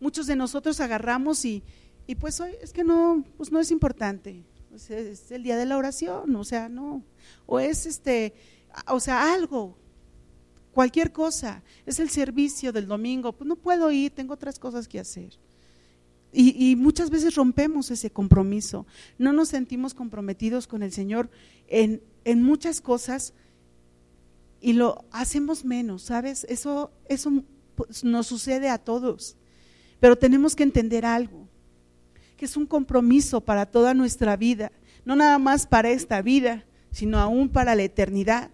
Muchos 0.01 0.27
de 0.27 0.37
nosotros 0.37 0.81
agarramos 0.81 1.45
y, 1.45 1.63
y 2.07 2.15
pues 2.15 2.41
hoy 2.41 2.53
es 2.63 2.73
que 2.73 2.85
no, 2.85 3.25
pues 3.37 3.53
no 3.53 3.61
es 3.61 3.71
importante. 3.71 4.43
Es 4.73 5.31
el 5.31 5.43
día 5.43 5.57
de 5.57 5.67
la 5.67 5.77
oración, 5.77 6.35
o 6.37 6.45
sea, 6.45 6.69
no. 6.69 7.03
O 7.47 7.59
es 7.61 7.87
este, 7.87 8.35
o 8.89 9.01
sea, 9.01 9.33
algo, 9.33 9.77
cualquier 10.73 11.13
cosa. 11.13 11.63
Es 11.87 12.01
el 12.01 12.11
servicio 12.11 12.73
del 12.73 12.87
domingo, 12.87 13.33
pues 13.33 13.49
no 13.49 13.57
puedo 13.57 13.91
ir, 13.91 14.13
tengo 14.13 14.35
otras 14.35 14.59
cosas 14.59 14.89
que 14.89 15.01
hacer. 15.01 15.39
Y, 16.33 16.77
muchas 16.77 17.11
veces 17.11 17.35
rompemos 17.35 17.91
ese 17.91 18.11
compromiso. 18.11 18.87
No 19.19 19.33
nos 19.33 19.49
sentimos 19.49 19.95
comprometidos 19.95 20.69
con 20.69 20.85
el 20.85 20.93
Señor 20.93 21.29
en, 21.67 22.03
en 22.25 22.43
muchas 22.45 22.81
cosas 22.81 23.35
y 24.61 24.75
lo 24.75 25.05
hacemos 25.11 25.65
menos, 25.65 26.03
¿sabes? 26.03 26.47
Eso, 26.49 26.93
eso 27.09 27.43
pues, 27.75 28.05
nos 28.05 28.29
sucede 28.29 28.69
a 28.69 28.79
todos. 28.79 29.37
Pero 29.99 30.17
tenemos 30.17 30.55
que 30.55 30.63
entender 30.63 31.05
algo, 31.05 31.49
que 32.41 32.47
es 32.47 32.57
un 32.57 32.65
compromiso 32.65 33.43
para 33.43 33.67
toda 33.67 33.93
nuestra 33.93 34.35
vida, 34.35 34.73
no 35.05 35.15
nada 35.15 35.39
más 35.39 35.67
para 35.67 35.91
esta 35.91 36.23
vida, 36.23 36.65
sino 36.91 37.19
aún 37.19 37.51
para 37.51 37.75
la 37.75 37.83
eternidad. 37.83 38.49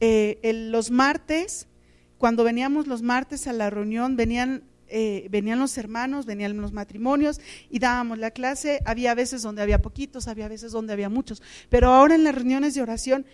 Eh, 0.00 0.70
los 0.70 0.90
martes, 0.90 1.68
cuando 2.16 2.42
veníamos 2.42 2.86
los 2.86 3.02
martes 3.02 3.46
a 3.46 3.52
la 3.52 3.68
reunión, 3.68 4.16
venían 4.16 4.62
eh, 4.88 5.28
venían 5.30 5.58
los 5.58 5.76
hermanos, 5.76 6.24
venían 6.24 6.56
los 6.56 6.72
matrimonios 6.72 7.42
y 7.68 7.78
dábamos 7.78 8.16
la 8.16 8.30
clase. 8.30 8.80
Había 8.86 9.14
veces 9.14 9.42
donde 9.42 9.60
había 9.60 9.82
poquitos, 9.82 10.26
había 10.26 10.48
veces 10.48 10.72
donde 10.72 10.94
había 10.94 11.10
muchos. 11.10 11.42
Pero 11.68 11.90
ahora 11.90 12.14
en 12.14 12.24
las 12.24 12.34
reuniones 12.34 12.72
de 12.72 12.80
oración, 12.80 13.26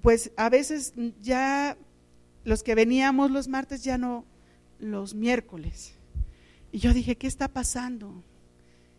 pues 0.00 0.30
a 0.38 0.48
veces 0.48 0.94
ya 1.20 1.76
los 2.44 2.62
que 2.62 2.74
veníamos 2.74 3.30
los 3.30 3.46
martes 3.46 3.84
ya 3.84 3.98
no 3.98 4.24
los 4.78 5.12
miércoles. 5.12 5.98
Y 6.72 6.78
yo 6.78 6.94
dije, 6.94 7.16
¿qué 7.16 7.26
está 7.26 7.48
pasando? 7.48 8.22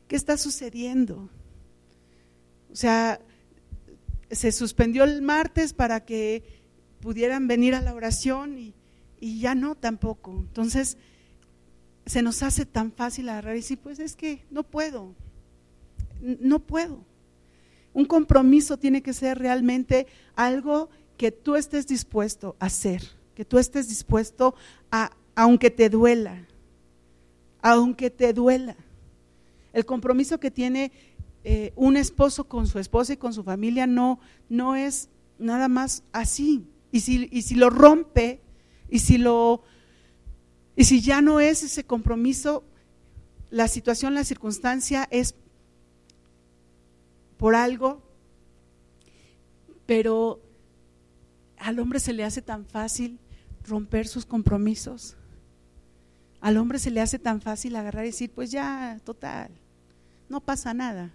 ¿Qué 0.10 0.16
está 0.16 0.38
sucediendo? 0.38 1.30
O 2.72 2.76
sea, 2.76 3.22
se 4.32 4.52
suspendió 4.52 5.04
el 5.04 5.22
martes 5.22 5.74
para 5.74 6.04
que 6.04 6.44
pudieran 7.00 7.48
venir 7.48 7.76
a 7.76 7.82
la 7.82 7.94
oración 7.94 8.58
y, 8.58 8.74
y 9.20 9.40
ya 9.40 9.54
no 9.54 9.76
tampoco. 9.76 10.32
Entonces, 10.32 10.98
se 12.08 12.24
nos 12.24 12.42
hace 12.42 12.66
tan 12.66 12.92
fácil 12.92 13.30
agarrar 13.30 13.54
y 13.54 13.60
decir, 13.60 13.78
pues 13.78 14.00
es 14.00 14.16
que 14.16 14.44
no 14.50 14.64
puedo, 14.64 15.14
no 16.22 16.58
puedo. 16.58 17.06
Un 17.94 18.06
compromiso 18.06 18.78
tiene 18.78 19.04
que 19.04 19.14
ser 19.14 19.38
realmente 19.38 20.08
algo 20.36 20.90
que 21.18 21.32
tú 21.32 21.56
estés 21.56 21.86
dispuesto 21.86 22.56
a 22.60 22.66
hacer, 22.66 23.04
que 23.36 23.46
tú 23.46 23.60
estés 23.60 23.90
dispuesto 23.90 24.56
a, 24.90 25.12
aunque 25.36 25.70
te 25.70 25.88
duela, 25.88 26.48
aunque 27.62 28.10
te 28.10 28.34
duela. 28.34 28.76
El 29.80 29.86
compromiso 29.86 30.42
que 30.42 30.52
tiene 30.52 30.92
eh, 31.46 31.72
un 31.78 31.96
esposo 31.96 32.50
con 32.50 32.68
su 32.68 32.80
esposa 32.80 33.14
y 33.14 33.18
con 33.18 33.34
su 33.34 33.44
familia 33.44 33.88
no, 33.88 34.20
no 34.50 34.76
es 34.76 35.08
nada 35.38 35.70
más 35.70 36.04
así. 36.12 36.68
Y 36.92 37.00
si, 37.00 37.30
y 37.32 37.44
si 37.44 37.56
lo 37.56 37.70
rompe, 37.70 38.42
y 38.90 39.00
si 39.00 39.18
lo 39.18 39.64
y 40.76 40.84
si 40.84 41.02
ya 41.02 41.22
no 41.22 41.40
es 41.40 41.64
ese 41.64 41.86
compromiso, 41.86 42.66
la 43.50 43.70
situación, 43.70 44.16
la 44.16 44.26
circunstancia 44.26 45.08
es 45.12 45.36
por 47.38 47.56
algo, 47.56 48.02
pero 49.86 50.42
al 51.58 51.80
hombre 51.80 52.02
se 52.02 52.12
le 52.12 52.26
hace 52.26 52.42
tan 52.42 52.66
fácil 52.66 53.18
romper 53.66 54.08
sus 54.08 54.26
compromisos. 54.26 55.16
Al 56.42 56.58
hombre 56.58 56.80
se 56.80 56.92
le 56.92 57.00
hace 57.00 57.18
tan 57.18 57.42
fácil 57.42 57.78
agarrar 57.78 58.04
y 58.04 58.10
decir, 58.10 58.32
pues 58.32 58.52
ya, 58.52 59.00
total, 59.06 59.52
no 60.30 60.42
pasa 60.42 60.74
nada. 60.74 61.12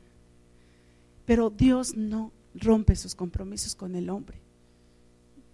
Pero 1.25 1.51
Dios 1.51 1.97
no 1.97 2.33
rompe 2.55 2.97
sus 2.97 3.15
compromisos 3.15 3.75
con 3.75 3.95
el 3.95 4.11
hombre. 4.11 4.39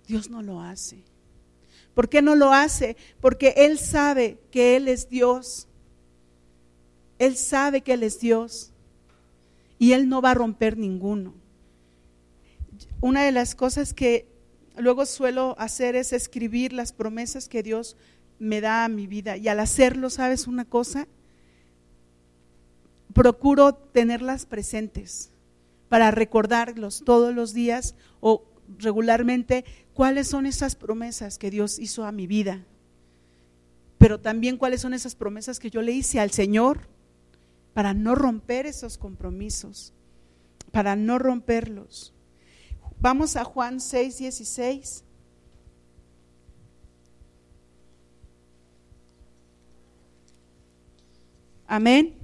Dios 0.06 0.30
no 0.30 0.42
lo 0.42 0.60
hace. 0.60 1.04
¿Por 1.94 2.08
qué 2.08 2.22
no 2.22 2.34
lo 2.34 2.52
hace? 2.52 2.96
Porque 3.20 3.54
Él 3.56 3.78
sabe 3.78 4.38
que 4.50 4.76
Él 4.76 4.88
es 4.88 5.08
Dios. 5.08 5.68
Él 7.18 7.36
sabe 7.36 7.82
que 7.82 7.92
Él 7.92 8.02
es 8.02 8.20
Dios. 8.20 8.72
Y 9.78 9.92
Él 9.92 10.08
no 10.08 10.20
va 10.20 10.32
a 10.32 10.34
romper 10.34 10.76
ninguno. 10.76 11.34
Una 13.00 13.24
de 13.24 13.32
las 13.32 13.54
cosas 13.54 13.94
que 13.94 14.26
luego 14.76 15.06
suelo 15.06 15.54
hacer 15.58 15.96
es 15.96 16.12
escribir 16.12 16.72
las 16.72 16.92
promesas 16.92 17.48
que 17.48 17.62
Dios 17.62 17.96
me 18.38 18.60
da 18.60 18.84
a 18.84 18.88
mi 18.88 19.06
vida. 19.06 19.36
Y 19.36 19.48
al 19.48 19.60
hacerlo, 19.60 20.10
¿sabes 20.10 20.46
una 20.46 20.64
cosa? 20.64 21.06
Procuro 23.12 23.74
tenerlas 23.74 24.46
presentes 24.46 25.30
para 25.88 26.10
recordarlos 26.10 27.02
todos 27.04 27.34
los 27.34 27.52
días 27.52 27.94
o 28.20 28.44
regularmente 28.78 29.64
cuáles 29.92 30.28
son 30.28 30.46
esas 30.46 30.76
promesas 30.76 31.36
que 31.36 31.50
Dios 31.50 31.78
hizo 31.78 32.04
a 32.04 32.12
mi 32.12 32.26
vida, 32.26 32.64
pero 33.98 34.20
también 34.20 34.56
cuáles 34.56 34.80
son 34.80 34.94
esas 34.94 35.14
promesas 35.14 35.58
que 35.58 35.70
yo 35.70 35.82
le 35.82 35.92
hice 35.92 36.20
al 36.20 36.30
Señor 36.30 36.88
para 37.74 37.94
no 37.94 38.14
romper 38.14 38.66
esos 38.66 38.98
compromisos, 38.98 39.92
para 40.70 40.96
no 40.96 41.18
romperlos. 41.18 42.14
Vamos 43.00 43.36
a 43.36 43.44
Juan 43.44 43.80
6, 43.80 44.18
16. 44.18 45.04
Amén. 51.66 52.19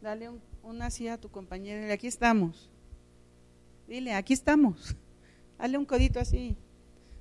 Dale 0.00 0.30
una 0.62 0.90
silla 0.90 1.14
a 1.14 1.18
tu 1.18 1.28
compañera. 1.28 1.92
Aquí 1.92 2.06
estamos. 2.06 2.70
Dile, 3.86 4.14
aquí 4.14 4.32
estamos. 4.32 4.94
Dale 5.58 5.76
un 5.76 5.84
codito 5.84 6.20
así. 6.20 6.56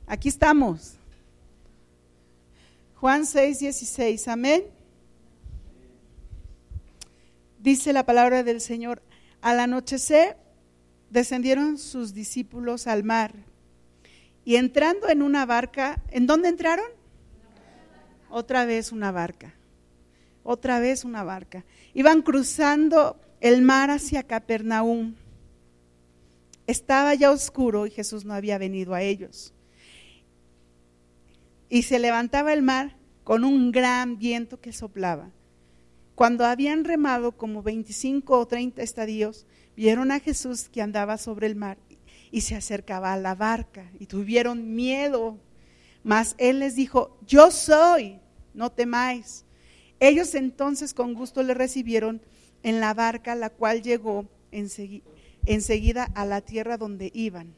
Aquí 0.05 0.29
estamos. 0.29 0.97
Juan 2.95 3.25
6, 3.25 3.59
16. 3.59 4.27
Amén. 4.27 4.63
Dice 7.59 7.93
la 7.93 8.05
palabra 8.05 8.43
del 8.43 8.61
Señor. 8.61 9.01
Al 9.41 9.59
anochecer 9.59 10.37
descendieron 11.09 11.77
sus 11.77 12.13
discípulos 12.13 12.87
al 12.87 13.03
mar 13.03 13.33
y 14.45 14.55
entrando 14.55 15.09
en 15.09 15.21
una 15.21 15.45
barca, 15.45 16.01
¿en 16.09 16.25
dónde 16.25 16.49
entraron? 16.49 16.87
Otra 18.29 18.65
vez 18.65 18.91
una 18.91 19.11
barca. 19.11 19.56
Otra 20.49 20.79
vez 20.79 21.03
una 21.03 21.25
barca. 21.25 21.65
Iban 21.93 22.21
cruzando 22.21 23.19
el 23.41 23.61
mar 23.61 23.91
hacia 23.91 24.23
Capernaum. 24.23 25.15
Estaba 26.67 27.13
ya 27.15 27.31
oscuro 27.31 27.85
y 27.85 27.91
Jesús 27.91 28.23
no 28.23 28.33
había 28.33 28.57
venido 28.57 28.93
a 28.93 29.01
ellos. 29.01 29.53
Y 31.67 31.81
se 31.81 31.99
levantaba 31.99 32.53
el 32.53 32.61
mar 32.61 32.95
con 33.25 33.43
un 33.43 33.73
gran 33.73 34.19
viento 34.19 34.61
que 34.61 34.71
soplaba. 34.71 35.31
Cuando 36.15 36.45
habían 36.45 36.85
remado 36.85 37.33
como 37.33 37.61
25 37.61 38.39
o 38.39 38.47
30 38.47 38.81
estadios, 38.81 39.45
vieron 39.75 40.13
a 40.13 40.21
Jesús 40.21 40.69
que 40.69 40.81
andaba 40.81 41.17
sobre 41.17 41.47
el 41.47 41.57
mar 41.57 41.77
y 42.31 42.39
se 42.39 42.55
acercaba 42.55 43.11
a 43.11 43.17
la 43.17 43.35
barca 43.35 43.91
y 43.99 44.05
tuvieron 44.05 44.73
miedo. 44.75 45.37
Mas 46.05 46.35
él 46.37 46.59
les 46.59 46.77
dijo, 46.77 47.19
yo 47.27 47.51
soy, 47.51 48.21
no 48.53 48.71
temáis. 48.71 49.43
Ellos 49.99 50.35
entonces 50.35 50.93
con 50.93 51.13
gusto 51.13 51.43
le 51.43 51.53
recibieron 51.53 52.21
en 52.63 52.79
la 52.79 52.93
barca, 52.93 53.35
la 53.35 53.49
cual 53.49 53.81
llegó 53.81 54.27
enseguida 54.51 56.03
a 56.15 56.25
la 56.25 56.41
tierra 56.41 56.77
donde 56.77 57.11
iban. 57.13 57.53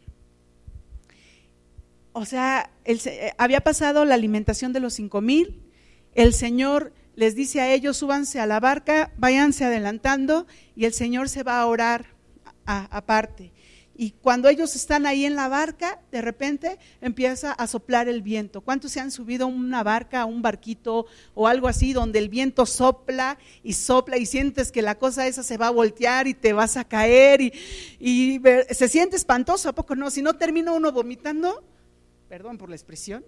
O 2.11 2.25
sea, 2.25 2.71
eh, 2.85 3.31
había 3.37 3.61
pasado 3.61 4.03
la 4.05 4.15
alimentación 4.15 4.73
de 4.73 4.79
los 4.79 4.93
cinco 4.93 5.21
mil, 5.21 5.61
el 6.15 6.33
Señor 6.33 6.93
les 7.15 7.35
dice 7.35 7.61
a 7.61 7.73
ellos, 7.73 7.97
súbanse 7.97 8.39
a 8.39 8.45
la 8.45 8.59
barca, 8.59 9.11
váyanse 9.17 9.65
adelantando 9.65 10.47
y 10.75 10.85
el 10.85 10.93
Señor 10.93 11.29
se 11.29 11.43
va 11.43 11.59
a 11.59 11.65
orar 11.65 12.07
aparte. 12.65 13.51
Y 14.01 14.11
cuando 14.11 14.47
ellos 14.47 14.77
están 14.77 15.05
ahí 15.05 15.25
en 15.25 15.35
la 15.35 15.49
barca, 15.49 15.99
de 16.09 16.21
repente 16.21 16.79
empieza 17.01 17.51
a 17.51 17.67
soplar 17.67 18.07
el 18.07 18.21
viento. 18.21 18.61
¿Cuántos 18.61 18.93
se 18.93 19.01
han 19.01 19.11
subido 19.11 19.43
a 19.43 19.49
una 19.49 19.83
barca, 19.83 20.21
a 20.21 20.25
un 20.25 20.41
barquito 20.41 21.05
o 21.33 21.47
algo 21.49 21.67
así, 21.67 21.91
donde 21.91 22.17
el 22.19 22.29
viento 22.29 22.65
sopla 22.65 23.37
y 23.61 23.73
sopla 23.73 24.15
y 24.15 24.25
sientes 24.25 24.71
que 24.71 24.81
la 24.81 24.97
cosa 24.97 25.27
esa 25.27 25.43
se 25.43 25.57
va 25.57 25.67
a 25.67 25.71
voltear 25.71 26.29
y 26.29 26.33
te 26.33 26.53
vas 26.53 26.77
a 26.77 26.85
caer 26.85 27.41
y, 27.41 28.41
se 28.71 28.87
siente 28.87 29.17
espantoso, 29.17 29.67
¿a 29.67 29.75
poco 29.75 29.97
no? 29.97 30.09
Si 30.09 30.21
no 30.21 30.33
termina 30.37 30.71
uno 30.71 30.93
vomitando, 30.93 31.61
perdón 32.29 32.57
por 32.57 32.69
la 32.69 32.77
expresión, 32.77 33.25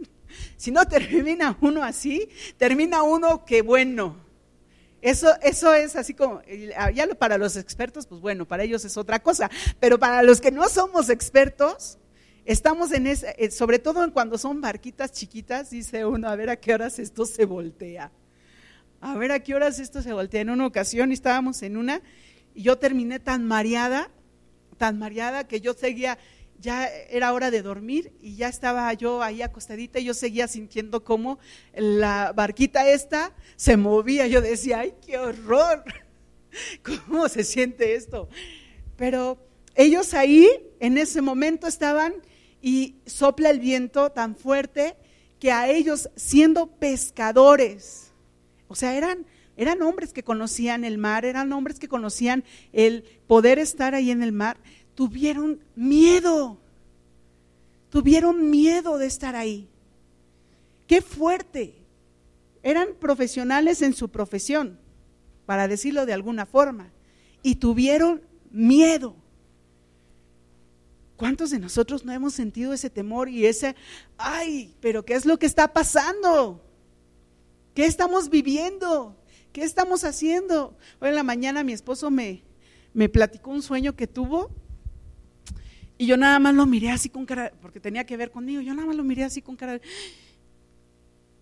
si 0.56 0.72
no 0.72 0.86
termina 0.88 1.58
uno 1.60 1.84
así, 1.84 2.30
termina 2.56 3.04
uno 3.04 3.44
que 3.44 3.62
bueno 3.62 4.16
eso, 5.02 5.30
eso 5.42 5.74
es 5.74 5.96
así 5.96 6.14
como, 6.14 6.42
ah, 6.78 6.92
ya 6.92 7.08
para 7.16 7.38
los 7.38 7.56
expertos, 7.56 8.06
pues 8.06 8.22
bueno, 8.22 8.48
para 8.48 8.64
ellos 8.64 8.86
es 8.86 8.98
otra 8.98 9.20
cosa, 9.20 9.50
pero 9.80 9.98
para 10.00 10.22
los 10.22 10.40
que 10.40 10.52
no 10.52 10.70
somos 10.70 11.10
expertos, 11.10 11.98
estamos 12.46 12.92
en 12.92 13.08
ese, 13.08 13.36
eh, 13.38 13.50
sobre 13.50 13.80
todo 13.80 14.12
cuando 14.14 14.38
son 14.38 14.62
barquitas 14.62 15.12
chiquitas, 15.12 15.72
dice 15.72 16.06
uno, 16.06 16.30
a 16.30 16.36
ver 16.36 16.50
a 16.50 16.56
qué 16.56 16.74
horas 16.74 17.00
esto 17.00 17.26
se 17.26 17.46
voltea. 17.46 18.12
A 19.00 19.18
ver 19.18 19.32
a 19.32 19.40
qué 19.40 19.56
horas 19.56 19.80
esto 19.80 20.04
se 20.04 20.14
voltea. 20.14 20.42
En 20.42 20.52
una 20.52 20.68
ocasión 20.68 21.12
estábamos 21.12 21.64
en 21.64 21.78
una 21.78 22.02
y 22.54 22.62
yo 22.64 22.78
terminé 22.78 23.20
tan 23.20 23.48
mareada, 23.48 24.12
tan 24.78 25.00
mareada 25.00 25.48
que 25.48 25.60
yo 25.60 25.74
seguía, 25.74 26.20
ya 26.62 26.88
era 27.10 27.34
hora 27.34 27.52
de 27.52 27.62
dormir 27.62 28.14
y 28.22 28.36
ya 28.36 28.48
estaba 28.48 28.94
yo 28.94 29.24
ahí 29.24 29.42
acostadita 29.42 30.00
y 30.00 30.06
yo 30.06 30.14
seguía 30.14 30.48
sintiendo 30.48 31.04
como 31.04 31.40
la 31.74 32.32
barquita 32.34 32.88
esta 32.88 33.34
se 33.56 33.78
movía. 33.78 34.28
Yo 34.28 34.42
decía, 34.42 34.80
ay, 34.80 34.94
qué 35.06 35.18
horror, 35.18 35.84
¿cómo 37.08 37.28
se 37.28 37.44
siente 37.44 37.96
esto? 37.96 38.30
Pero 38.96 39.40
ellos 39.76 40.14
ahí 40.14 40.48
en 40.80 40.98
ese 40.98 41.22
momento 41.22 41.68
estaban 41.68 42.14
y 42.62 42.96
sopla 43.06 43.50
el 43.50 43.60
viento 43.60 44.12
tan 44.12 44.36
fuerte 44.36 44.96
que 45.40 45.52
a 45.52 45.68
ellos 45.68 46.10
siendo 46.16 46.68
pescadores, 46.68 48.12
o 48.68 48.76
sea, 48.76 48.96
eran, 48.96 49.26
eran 49.58 49.82
hombres 49.82 50.14
que 50.14 50.24
conocían 50.24 50.84
el 50.84 51.00
mar, 51.00 51.26
eran 51.26 51.52
hombres 51.52 51.80
que 51.80 51.88
conocían 51.88 52.44
el 52.74 53.04
poder 53.26 53.58
estar 53.58 53.96
ahí 53.96 54.12
en 54.12 54.22
el 54.22 54.32
mar, 54.32 54.58
tuvieron 54.96 55.60
miedo, 55.76 56.58
tuvieron 57.90 58.50
miedo 58.50 58.98
de 58.98 59.08
estar 59.08 59.36
ahí. 59.36 59.68
Qué 60.88 61.02
fuerte. 61.02 61.76
Eran 62.64 62.90
profesionales 63.00 63.82
en 63.82 63.94
su 63.94 64.10
profesión, 64.10 64.78
para 65.46 65.68
decirlo 65.68 66.06
de 66.06 66.14
alguna 66.14 66.46
forma, 66.46 66.92
y 67.42 67.56
tuvieron 67.56 68.22
miedo. 68.52 69.16
¿Cuántos 71.16 71.52
de 71.52 71.60
nosotros 71.60 72.04
no 72.04 72.12
hemos 72.12 72.34
sentido 72.34 72.74
ese 72.74 72.90
temor 72.90 73.30
y 73.30 73.46
ese, 73.46 73.76
ay, 74.18 74.76
pero 74.82 75.06
qué 75.06 75.14
es 75.14 75.26
lo 75.26 75.38
que 75.38 75.46
está 75.46 75.72
pasando? 75.72 76.64
¿Qué 77.74 77.86
estamos 77.86 78.30
viviendo? 78.30 79.16
¿Qué 79.54 79.64
estamos 79.64 80.04
haciendo? 80.04 80.76
Hoy 81.00 81.10
en 81.10 81.16
la 81.16 81.24
mañana 81.24 81.64
mi 81.64 81.74
esposo 81.74 82.10
me, 82.10 82.44
me 82.94 83.08
platicó 83.08 83.52
un 83.52 83.62
sueño 83.62 83.96
que 83.96 84.08
tuvo 84.08 84.50
y 86.02 86.08
yo 86.08 86.18
nada 86.18 86.40
más 86.40 86.56
lo 86.56 86.66
miré 86.66 86.90
así 86.90 87.10
con 87.10 87.28
cara, 87.28 87.54
porque 87.62 87.80
tenía 87.80 88.08
que 88.08 88.18
ver 88.18 88.32
conmigo, 88.32 88.60
yo 88.60 88.74
nada 88.74 88.88
más 88.88 88.96
lo 88.96 89.04
miré 89.04 89.24
así 89.24 89.44
con 89.44 89.56
cara. 89.56 89.80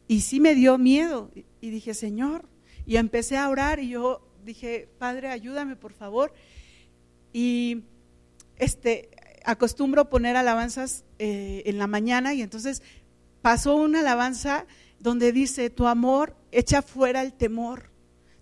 Y 0.05 0.19
sí 0.19 0.41
me 0.41 0.53
dio 0.53 0.77
miedo 0.77 1.31
y 1.61 1.69
dije, 1.69 1.93
Señor, 1.93 2.43
y 2.85 2.97
empecé 2.97 3.37
a 3.37 3.47
orar 3.47 3.79
y 3.79 3.87
yo 3.87 4.19
dije, 4.43 4.89
Padre, 4.97 5.29
ayúdame 5.29 5.77
por 5.77 5.93
favor. 5.93 6.33
Y 7.31 7.83
este, 8.57 9.11
acostumbro 9.45 10.09
poner 10.09 10.35
alabanzas 10.35 11.05
eh, 11.19 11.63
en 11.65 11.77
la 11.77 11.87
mañana 11.87 12.33
y 12.33 12.41
entonces 12.41 12.83
pasó 13.41 13.77
una 13.77 14.01
alabanza 14.01 14.65
donde 14.99 15.31
dice, 15.31 15.69
tu 15.69 15.87
amor 15.87 16.35
echa 16.51 16.81
fuera 16.81 17.21
el 17.21 17.31
temor, 17.31 17.91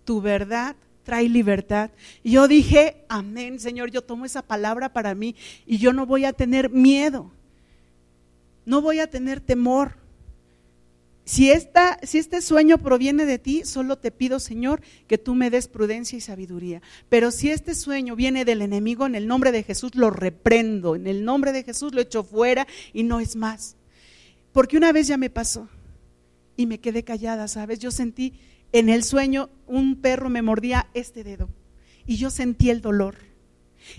tu 0.04 0.20
verdad 0.20 0.74
trae 1.08 1.26
libertad. 1.26 1.90
Y 2.22 2.32
yo 2.32 2.48
dije, 2.48 3.06
amén, 3.08 3.58
Señor, 3.60 3.90
yo 3.90 4.02
tomo 4.02 4.26
esa 4.26 4.42
palabra 4.42 4.92
para 4.92 5.14
mí 5.14 5.34
y 5.64 5.78
yo 5.78 5.94
no 5.94 6.04
voy 6.04 6.26
a 6.26 6.34
tener 6.34 6.68
miedo, 6.68 7.32
no 8.66 8.82
voy 8.82 9.00
a 9.00 9.08
tener 9.08 9.40
temor. 9.40 9.94
Si, 11.24 11.50
esta, 11.50 11.98
si 12.02 12.18
este 12.18 12.42
sueño 12.42 12.76
proviene 12.76 13.24
de 13.24 13.38
ti, 13.38 13.62
solo 13.64 13.96
te 13.96 14.10
pido, 14.10 14.38
Señor, 14.38 14.82
que 15.06 15.16
tú 15.16 15.34
me 15.34 15.48
des 15.48 15.66
prudencia 15.66 16.18
y 16.18 16.20
sabiduría. 16.20 16.82
Pero 17.08 17.30
si 17.30 17.48
este 17.50 17.74
sueño 17.74 18.14
viene 18.14 18.44
del 18.44 18.60
enemigo, 18.60 19.06
en 19.06 19.14
el 19.14 19.26
nombre 19.26 19.50
de 19.50 19.62
Jesús 19.62 19.94
lo 19.94 20.10
reprendo, 20.10 20.94
en 20.94 21.06
el 21.06 21.24
nombre 21.24 21.52
de 21.52 21.64
Jesús 21.64 21.94
lo 21.94 22.02
echo 22.02 22.22
fuera 22.22 22.66
y 22.92 23.02
no 23.02 23.18
es 23.18 23.34
más. 23.34 23.76
Porque 24.52 24.76
una 24.76 24.92
vez 24.92 25.06
ya 25.06 25.16
me 25.16 25.30
pasó 25.30 25.70
y 26.54 26.66
me 26.66 26.80
quedé 26.80 27.02
callada, 27.02 27.48
¿sabes? 27.48 27.78
Yo 27.78 27.90
sentí 27.90 28.34
en 28.72 28.88
el 28.88 29.02
sueño 29.02 29.50
un 29.66 29.96
perro 29.96 30.28
me 30.30 30.42
mordía 30.42 30.88
este 30.94 31.24
dedo 31.24 31.48
y 32.06 32.16
yo 32.16 32.30
sentí 32.30 32.70
el 32.70 32.80
dolor. 32.80 33.16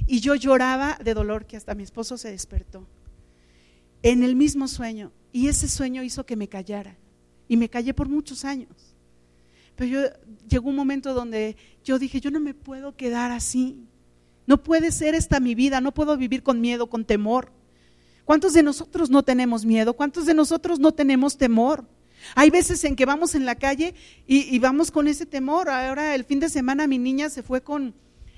Y 0.08 0.20
yo 0.20 0.36
lloraba 0.36 0.98
de 1.04 1.14
dolor 1.14 1.46
que 1.46 1.58
hasta 1.58 1.76
mi 1.76 1.84
esposo 1.84 2.18
se 2.18 2.32
despertó. 2.32 2.88
En 4.02 4.24
el 4.24 4.36
mismo 4.36 4.68
sueño. 4.68 5.12
Y 5.32 5.48
ese 5.48 5.68
sueño 5.68 6.04
hizo 6.04 6.26
que 6.26 6.36
me 6.36 6.48
callara 6.48 6.98
y 7.48 7.56
me 7.56 7.70
callé 7.70 7.94
por 7.94 8.10
muchos 8.10 8.46
años. 8.46 8.96
Pero 9.76 9.92
yo, 9.92 10.02
llegó 10.48 10.70
un 10.70 10.76
momento 10.76 11.14
donde 11.14 11.56
yo 11.84 12.00
dije, 12.00 12.20
yo 12.20 12.32
no 12.32 12.40
me 12.40 12.54
puedo 12.54 12.96
quedar 12.96 13.32
así. 13.32 13.84
No 14.48 14.64
puede 14.64 14.92
ser 14.92 15.14
esta 15.14 15.40
mi 15.40 15.54
vida, 15.54 15.80
no 15.80 15.94
puedo 15.94 16.18
vivir 16.18 16.42
con 16.42 16.60
miedo, 16.62 16.90
con 16.90 17.06
temor. 17.06 17.52
¿Cuántos 18.26 18.54
de 18.54 18.64
nosotros 18.64 19.10
no 19.10 19.24
tenemos 19.24 19.66
miedo? 19.66 19.94
¿Cuántos 19.94 20.26
de 20.26 20.34
nosotros 20.34 20.80
no 20.80 20.92
tenemos 20.92 21.38
temor? 21.38 21.86
Hay 22.36 22.50
veces 22.50 22.84
en 22.84 22.96
que 22.96 23.06
vamos 23.06 23.36
en 23.36 23.46
la 23.46 23.56
calle 23.56 23.94
y, 24.28 24.58
vamos 24.60 24.92
con 24.92 25.08
ese 25.08 25.26
temor. 25.26 25.70
Ahora 25.70 26.16
el 26.16 26.26
fin 26.26 26.40
de 26.40 26.50
semana 26.50 26.88
mi 26.88 26.98
niña 26.98 27.30
se 27.30 27.44
fue 27.44 27.62
con, 27.62 27.94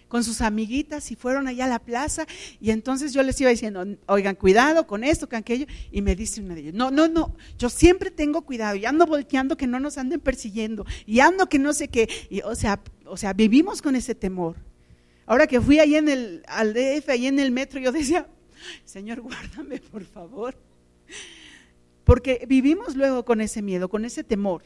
con 0.07 0.23
sus 0.23 0.41
amiguitas 0.41 1.11
y 1.11 1.15
fueron 1.15 1.47
allá 1.47 1.65
a 1.65 1.69
la 1.69 1.79
plaza 1.79 2.25
y 2.59 2.71
entonces 2.71 3.13
yo 3.13 3.23
les 3.23 3.39
iba 3.41 3.49
diciendo, 3.49 3.85
oigan, 4.07 4.35
cuidado 4.35 4.85
con 4.85 5.03
esto, 5.03 5.27
con 5.27 5.37
aquello, 5.39 5.65
y 5.91 6.01
me 6.01 6.15
dice 6.15 6.41
una 6.41 6.53
de 6.53 6.61
ellas, 6.61 6.73
no, 6.73 6.91
no, 6.91 7.07
no, 7.07 7.35
yo 7.57 7.69
siempre 7.69 8.11
tengo 8.11 8.41
cuidado 8.41 8.75
y 8.75 8.85
ando 8.85 9.05
volteando 9.05 9.57
que 9.57 9.67
no 9.67 9.79
nos 9.79 9.97
anden 9.97 10.19
persiguiendo 10.19 10.85
y 11.05 11.21
ando 11.21 11.47
que 11.47 11.59
no 11.59 11.71
sé 11.73 11.87
qué, 11.87 12.09
o, 12.43 12.55
sea, 12.55 12.81
o 13.05 13.17
sea, 13.17 13.33
vivimos 13.33 13.81
con 13.81 13.95
ese 13.95 14.13
temor. 14.13 14.57
Ahora 15.25 15.47
que 15.47 15.61
fui 15.61 15.79
ahí 15.79 15.95
en 15.95 16.09
el, 16.09 16.43
al 16.45 16.73
DF, 16.73 17.07
ahí 17.07 17.27
en 17.27 17.39
el 17.39 17.51
metro, 17.51 17.79
yo 17.79 17.93
decía, 17.93 18.27
Señor, 18.83 19.21
guárdame 19.21 19.79
por 19.79 20.03
favor, 20.03 20.55
porque 22.11 22.45
vivimos 22.45 22.97
luego 22.97 23.23
con 23.23 23.39
ese 23.39 23.61
miedo, 23.61 23.87
con 23.87 24.03
ese 24.03 24.21
temor. 24.21 24.63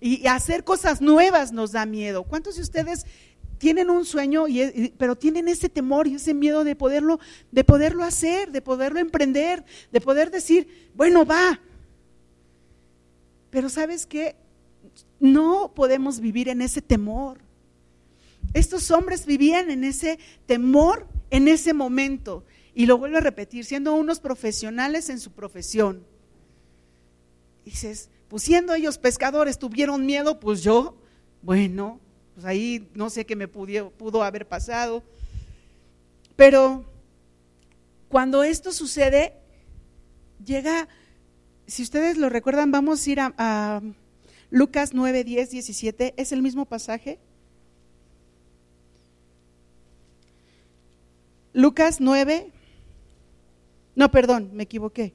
Y 0.00 0.26
hacer 0.26 0.64
cosas 0.64 1.00
nuevas 1.00 1.52
nos 1.52 1.70
da 1.70 1.86
miedo. 1.86 2.24
¿Cuántos 2.24 2.56
de 2.56 2.62
ustedes 2.62 3.06
tienen 3.58 3.90
un 3.90 4.04
sueño, 4.04 4.48
y, 4.48 4.92
pero 4.98 5.14
tienen 5.14 5.46
ese 5.46 5.68
temor 5.68 6.08
y 6.08 6.16
ese 6.16 6.34
miedo 6.34 6.64
de 6.64 6.74
poderlo, 6.74 7.20
de 7.52 7.62
poderlo 7.62 8.02
hacer, 8.02 8.50
de 8.50 8.60
poderlo 8.60 8.98
emprender, 8.98 9.64
de 9.92 10.00
poder 10.00 10.32
decir, 10.32 10.90
bueno, 10.96 11.24
va. 11.24 11.60
Pero 13.50 13.68
sabes 13.68 14.04
qué, 14.04 14.34
no 15.20 15.70
podemos 15.76 16.18
vivir 16.18 16.48
en 16.48 16.60
ese 16.60 16.82
temor. 16.82 17.38
Estos 18.52 18.90
hombres 18.90 19.26
vivían 19.26 19.70
en 19.70 19.84
ese 19.84 20.18
temor 20.46 21.06
en 21.30 21.46
ese 21.46 21.72
momento. 21.72 22.44
Y 22.74 22.86
lo 22.86 22.98
vuelvo 22.98 23.18
a 23.18 23.20
repetir, 23.20 23.64
siendo 23.64 23.94
unos 23.94 24.18
profesionales 24.18 25.08
en 25.08 25.20
su 25.20 25.30
profesión. 25.30 26.17
Dices, 27.68 28.08
pues 28.28 28.44
siendo 28.44 28.72
ellos 28.72 28.96
pescadores, 28.96 29.58
tuvieron 29.58 30.06
miedo, 30.06 30.40
pues 30.40 30.62
yo, 30.62 30.96
bueno, 31.42 32.00
pues 32.32 32.46
ahí 32.46 32.88
no 32.94 33.10
sé 33.10 33.26
qué 33.26 33.36
me 33.36 33.46
pudo, 33.46 33.90
pudo 33.90 34.22
haber 34.22 34.48
pasado. 34.48 35.02
Pero 36.34 36.86
cuando 38.08 38.42
esto 38.42 38.72
sucede, 38.72 39.34
llega, 40.42 40.88
si 41.66 41.82
ustedes 41.82 42.16
lo 42.16 42.30
recuerdan, 42.30 42.72
vamos 42.72 43.06
a 43.06 43.10
ir 43.10 43.20
a, 43.20 43.82
Lucas 44.48 44.94
9, 44.94 45.24
10, 45.24 45.50
17, 45.50 46.14
es 46.16 46.32
el 46.32 46.40
mismo 46.40 46.64
pasaje. 46.64 47.18
Lucas 51.52 52.00
9, 52.00 52.50
no, 53.94 54.10
perdón, 54.10 54.52
me 54.54 54.62
equivoqué. 54.62 55.12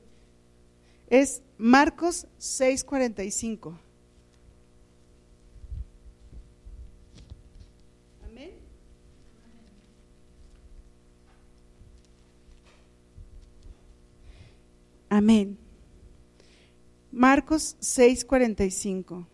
Es 1.10 1.41
Marcos 1.66 2.28
6, 2.39 2.84
45. 2.84 3.80
Amén. 15.07 15.57
Marcos 17.14 17.78
6:45. 17.80 19.26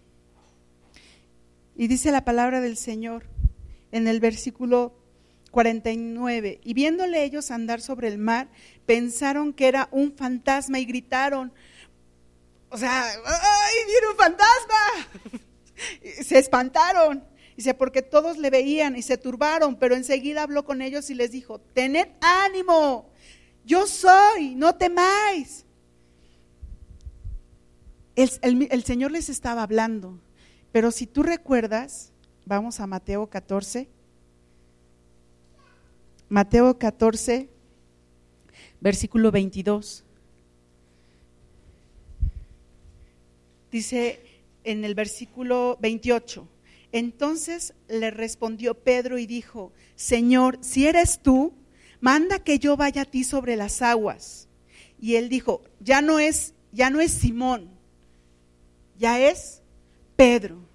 Y 1.75 1.87
dice 1.87 2.11
la 2.11 2.23
palabra 2.23 2.61
del 2.61 2.77
Señor 2.77 3.25
en 3.91 4.07
el 4.07 4.19
versículo 4.19 4.93
49. 5.49 6.61
Y 6.63 6.75
viéndole 6.75 7.23
ellos 7.23 7.49
andar 7.49 7.81
sobre 7.81 8.07
el 8.07 8.19
mar, 8.19 8.49
pensaron 8.85 9.51
que 9.51 9.67
era 9.67 9.89
un 9.91 10.11
fantasma 10.11 10.77
y 10.77 10.85
gritaron, 10.85 11.51
o 12.69 12.77
sea, 12.77 13.09
¡ay, 13.11 13.75
viene 13.87 14.07
un 14.11 14.17
fantasma! 14.17 15.43
se 16.23 16.37
espantaron. 16.37 17.23
Dice, 17.55 17.73
porque 17.73 18.01
todos 18.01 18.37
le 18.37 18.49
veían 18.49 18.95
y 18.95 19.01
se 19.01 19.17
turbaron, 19.17 19.75
pero 19.75 19.95
enseguida 19.95 20.43
habló 20.43 20.63
con 20.63 20.81
ellos 20.81 21.09
y 21.09 21.15
les 21.15 21.31
dijo, 21.31 21.59
tened 21.59 22.07
ánimo, 22.21 23.11
yo 23.65 23.85
soy, 23.85 24.55
no 24.55 24.75
temáis 24.75 25.65
el, 28.19 28.83
Señor 28.83 29.11
les 29.11 29.29
estaba 29.29 29.63
hablando. 29.63 30.19
Pero 30.71 30.91
si 30.91 31.07
tú 31.07 31.23
recuerdas, 31.23 32.11
vamos 32.45 32.79
a 32.79 32.87
Mateo 32.87 33.27
14. 33.27 33.89
Mateo 36.27 36.77
14, 36.77 37.49
versículo 38.81 39.31
22. 39.31 40.03
Dice 43.71 44.21
en 44.63 44.83
el 44.83 44.95
versículo 44.95 45.77
28, 45.81 46.47
entonces 46.91 47.73
le 47.87 48.11
respondió 48.11 48.73
Pedro 48.73 49.17
y 49.17 49.27
dijo, 49.27 49.71
Señor, 49.95 50.57
si 50.61 50.87
eres 50.87 51.19
tú, 51.19 51.53
manda 52.01 52.39
que 52.39 52.59
yo 52.59 52.77
vaya 52.77 53.03
a 53.03 53.05
ti 53.05 53.23
sobre 53.23 53.55
las 53.55 53.81
aguas. 53.81 54.47
Y 54.99 55.15
él 55.15 55.29
dijo, 55.29 55.61
ya 55.79 56.01
no 56.01 56.19
es, 56.19 56.53
ya 56.71 56.89
no 56.89 56.99
es 56.99 57.11
Simón, 57.11 57.69
ya 58.97 59.19
es 59.19 59.61
Pedro. 60.15 60.67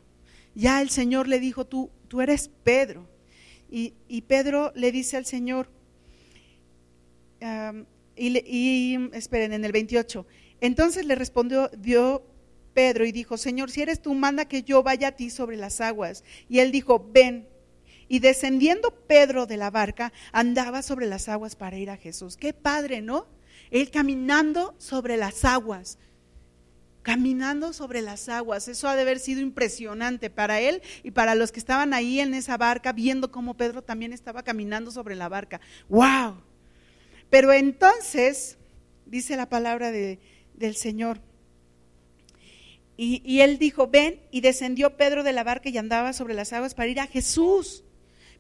Ya 0.55 0.81
el 0.81 0.91
Señor 0.91 1.29
le 1.29 1.41
dijo, 1.41 1.67
tú, 1.67 1.91
tú 2.09 2.21
eres 2.21 2.49
Pedro. 2.63 3.09
Y, 3.71 3.95
y 4.09 4.23
Pedro 4.23 4.73
le 4.77 4.93
dice 4.93 5.17
al 5.17 5.27
Señor, 5.27 5.69
y, 8.17 8.39
y, 8.39 9.11
esperen, 9.13 9.53
en 9.53 9.65
el 9.65 9.73
28, 9.73 10.25
entonces 10.61 11.05
le 11.05 11.15
respondió 11.15 11.69
dio 11.77 12.23
Pedro 12.75 13.07
y 13.07 13.13
dijo, 13.13 13.39
Señor, 13.39 13.71
si 13.71 13.83
eres 13.83 14.03
tú, 14.03 14.13
manda 14.15 14.45
que 14.47 14.63
yo 14.63 14.83
vaya 14.83 15.09
a 15.09 15.13
ti 15.13 15.31
sobre 15.31 15.57
las 15.57 15.81
aguas. 15.81 16.25
Y 16.49 16.59
él 16.59 16.73
dijo, 16.73 17.09
ven. 17.13 17.49
Y 18.07 18.19
descendiendo 18.19 18.91
Pedro 19.07 19.47
de 19.47 19.57
la 19.57 19.71
barca, 19.71 20.13
andaba 20.33 20.83
sobre 20.83 21.07
las 21.07 21.29
aguas 21.29 21.57
para 21.57 21.79
ir 21.79 21.89
a 21.89 21.97
Jesús. 21.97 22.37
Qué 22.37 22.53
padre, 22.53 23.01
¿no? 23.01 23.27
Él 23.71 23.91
caminando 23.91 24.75
sobre 24.79 25.17
las 25.17 25.45
aguas 25.45 25.99
caminando 27.05 27.75
sobre 27.75 28.03
las 28.03 28.29
aguas. 28.29 28.67
Eso 28.67 28.89
ha 28.89 28.97
de 28.97 29.03
haber 29.03 29.21
sido 29.21 29.41
impresionante 29.41 30.31
para 30.31 30.61
él 30.61 30.83
y 31.05 31.13
para 31.13 31.37
los 31.37 31.53
que 31.53 31.61
estaban 31.61 31.93
ahí 31.93 32.19
en 32.19 32.35
esa 32.35 32.57
barca, 32.57 32.93
viendo 32.93 33.31
cómo 33.31 33.55
Pedro 33.55 33.83
también 33.83 34.13
estaba 34.13 34.43
caminando 34.43 34.91
sobre 34.91 35.15
la 35.15 35.29
barca. 35.29 35.61
¡Wow! 35.89 36.43
Pero 37.31 37.53
entonces, 37.53 38.57
dice 39.07 39.37
la 39.37 39.49
palabra 39.49 39.93
de, 39.93 40.19
del 40.55 40.75
Señor, 40.75 41.21
y, 42.97 43.41
él 43.41 43.59
dijo, 43.59 43.89
ven, 43.89 44.21
y 44.31 44.41
descendió 44.41 44.97
Pedro 44.97 45.25
de 45.25 45.33
la 45.33 45.43
barca 45.43 45.69
y 45.69 45.79
andaba 45.79 46.13
sobre 46.13 46.35
las 46.35 46.53
aguas 46.53 46.75
para 46.75 46.89
ir 46.89 47.01
a 47.01 47.07
Jesús. 47.07 47.83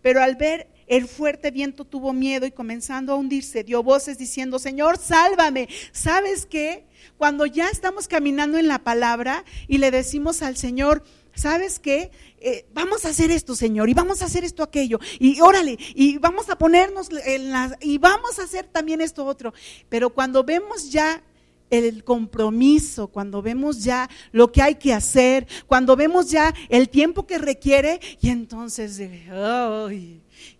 Pero 0.00 0.22
al 0.22 0.36
ver 0.36 0.68
el 0.86 1.08
fuerte 1.08 1.50
viento 1.50 1.84
tuvo 1.84 2.12
miedo 2.12 2.46
y 2.46 2.52
comenzando 2.52 3.12
a 3.12 3.16
hundirse, 3.16 3.64
dio 3.64 3.82
voces 3.82 4.18
diciendo, 4.18 4.58
Señor, 4.58 4.98
sálvame. 4.98 5.68
¿Sabes 5.92 6.46
qué? 6.46 6.84
Cuando 7.16 7.46
ya 7.46 7.68
estamos 7.68 8.06
caminando 8.06 8.58
en 8.58 8.68
la 8.68 8.78
palabra 8.84 9.44
y 9.66 9.78
le 9.78 9.90
decimos 9.90 10.42
al 10.42 10.56
Señor, 10.56 11.02
¿sabes 11.34 11.78
qué? 11.78 12.10
Eh, 12.38 12.66
vamos 12.74 13.04
a 13.04 13.08
hacer 13.08 13.30
esto, 13.30 13.56
Señor, 13.56 13.88
y 13.88 13.94
vamos 13.94 14.22
a 14.22 14.26
hacer 14.26 14.44
esto, 14.44 14.62
aquello, 14.62 15.00
y 15.18 15.40
órale, 15.40 15.78
y 15.94 16.18
vamos 16.18 16.50
a 16.50 16.58
ponernos 16.58 17.08
en 17.24 17.50
las, 17.50 17.72
y 17.80 17.98
vamos 17.98 18.38
a 18.38 18.44
hacer 18.44 18.66
también 18.66 19.00
esto 19.00 19.24
otro. 19.24 19.54
Pero 19.88 20.10
cuando 20.10 20.44
vemos 20.44 20.90
ya 20.90 21.22
el 21.70 22.04
compromiso, 22.04 23.08
cuando 23.08 23.42
vemos 23.42 23.82
ya 23.82 24.08
lo 24.32 24.52
que 24.52 24.62
hay 24.62 24.76
que 24.76 24.92
hacer, 24.92 25.46
cuando 25.66 25.96
vemos 25.96 26.30
ya 26.30 26.54
el 26.68 26.88
tiempo 26.88 27.26
que 27.26 27.38
requiere, 27.38 28.00
y 28.20 28.30
entonces 28.30 29.00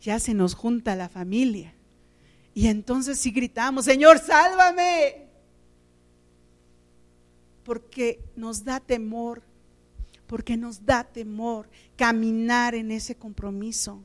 ya 0.01 0.19
se 0.19 0.35
nos 0.35 0.55
junta 0.55 0.97
la 0.97 1.09
familia. 1.09 1.75
Y 2.55 2.69
entonces 2.69 3.19
sí 3.19 3.31
gritamos, 3.31 3.85
Señor, 3.85 4.19
sálvame. 4.19 5.27
Porque 7.65 8.21
nos 8.37 8.65
da 8.65 8.79
temor, 8.79 9.43
porque 10.27 10.57
nos 10.57 10.85
da 10.85 11.05
temor 11.05 11.69
caminar 11.97 12.75
en 12.75 12.91
ese 12.91 13.15
compromiso. 13.15 14.03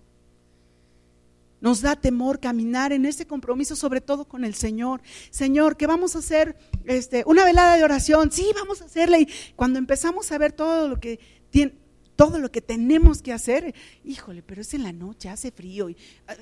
Nos 1.62 1.82
da 1.82 1.96
temor 1.96 2.40
caminar 2.40 2.94
en 2.94 3.06
ese 3.06 3.26
compromiso, 3.26 3.76
sobre 3.76 4.02
todo 4.02 4.26
con 4.26 4.46
el 4.46 4.56
Señor. 4.56 5.02
Señor, 5.30 5.76
que 5.76 5.88
vamos 5.88 6.16
a 6.16 6.20
hacer 6.20 6.56
este, 6.86 7.24
una 7.26 7.44
velada 7.44 7.76
de 7.76 7.84
oración. 7.84 8.32
Sí, 8.32 8.50
vamos 8.56 8.82
a 8.82 8.86
hacerla. 8.86 9.20
Y 9.20 9.28
cuando 9.56 9.78
empezamos 9.80 10.32
a 10.32 10.38
ver 10.38 10.54
todo 10.54 10.88
lo 10.88 11.00
que 11.00 11.20
tiene, 11.50 11.74
todo 12.20 12.40
lo 12.40 12.52
que 12.52 12.62
tenemos 12.62 13.22
que 13.22 13.32
hacer, 13.32 13.74
híjole, 14.04 14.44
pero 14.44 14.60
es 14.60 14.74
en 14.74 14.84
la 14.84 14.92
noche, 14.92 15.30
hace 15.30 15.52
frío 15.52 15.90
y 15.90 15.96
ah, 16.28 16.36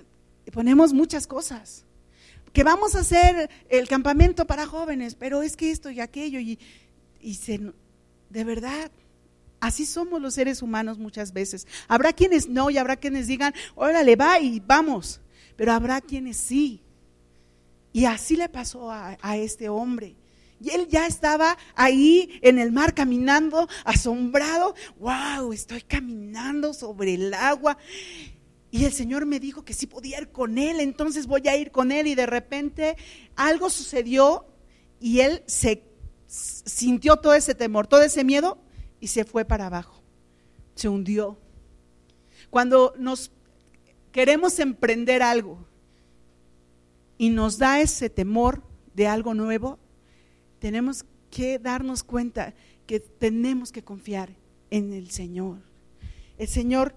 ponemos 0.52 0.92
muchas 0.92 1.28
cosas. 1.28 1.86
Que 2.52 2.64
vamos 2.64 2.96
a 2.96 3.02
hacer 3.02 3.50
el 3.70 3.88
campamento 3.88 4.48
para 4.48 4.66
jóvenes, 4.66 5.14
pero 5.14 5.44
es 5.44 5.56
que 5.56 5.70
esto 5.70 5.92
y 5.92 6.00
aquello 6.00 6.40
y, 6.40 6.58
y 7.22 7.36
se, 7.36 7.62
de 8.30 8.44
verdad, 8.44 8.90
Así 9.60 9.86
somos 9.86 10.22
los 10.22 10.36
seres 10.36 10.62
humanos 10.62 11.00
muchas 11.00 11.34
veces. 11.34 11.68
Habrá 11.88 12.14
quienes 12.14 12.48
no 12.48 12.70
y 12.70 12.78
habrá 12.78 12.96
quienes 12.96 13.28
digan, 13.28 13.54
órale, 13.76 14.16
va 14.16 14.40
y 14.40 14.60
vamos. 14.60 15.20
Pero 15.56 15.74
habrá 15.74 16.00
quienes 16.02 16.38
sí. 16.38 16.84
Y 17.92 18.06
así 18.06 18.36
le 18.36 18.50
pasó 18.50 18.92
a, 18.92 19.18
este 19.38 19.70
hombre. 19.70 20.16
Y 20.62 20.70
él 20.70 20.88
ya 20.88 21.08
estaba 21.08 21.58
ahí 21.76 22.40
en 22.42 22.60
el 22.60 22.72
mar 22.72 22.94
caminando, 22.94 23.68
asombrado. 23.84 24.76
¡Wow! 25.00 25.54
Estoy 25.54 25.82
caminando 25.82 26.74
sobre 26.74 27.16
el 27.16 27.34
agua. 27.34 27.78
Y 28.70 28.86
el 28.86 28.94
Señor 28.94 29.26
me 29.26 29.40
dijo 29.40 29.66
que 29.66 29.74
sí 29.74 29.88
podía 29.88 30.20
ir 30.20 30.30
con 30.30 30.58
él, 30.58 30.82
entonces 30.82 31.26
voy 31.26 31.48
a 31.48 31.58
ir 31.58 31.72
con 31.72 31.92
él. 31.92 32.06
Y 32.06 32.14
de 32.14 32.28
repente 32.28 32.96
algo 33.36 33.72
sucedió 33.72 34.46
y 35.00 35.22
él 35.22 35.42
se 35.48 35.84
sintió 36.28 37.18
todo 37.18 37.34
ese 37.34 37.56
temor, 37.56 37.88
todo 37.88 38.04
ese 38.04 38.24
miedo 38.24 38.60
y 39.00 39.08
se 39.08 39.26
fue 39.26 39.46
para 39.46 39.68
abajo, 39.68 40.02
se 40.76 40.90
hundió. 40.90 41.38
Cuando 42.50 42.94
nos 42.98 43.32
queremos 44.12 44.60
emprender 44.60 45.22
algo 45.22 45.66
y 47.18 47.30
nos 47.30 47.58
da 47.58 47.82
ese 47.82 48.10
temor 48.10 48.64
de 48.94 49.08
algo 49.08 49.34
nuevo, 49.34 49.80
tenemos 50.60 51.06
que 51.30 51.60
darnos 51.60 52.04
cuenta 52.04 52.54
que 52.86 53.00
tenemos 53.00 53.72
que 53.72 53.84
confiar 53.84 54.30
en 54.70 54.94
el 54.94 55.12
Señor. 55.12 55.60
El 56.38 56.48
Señor 56.48 56.96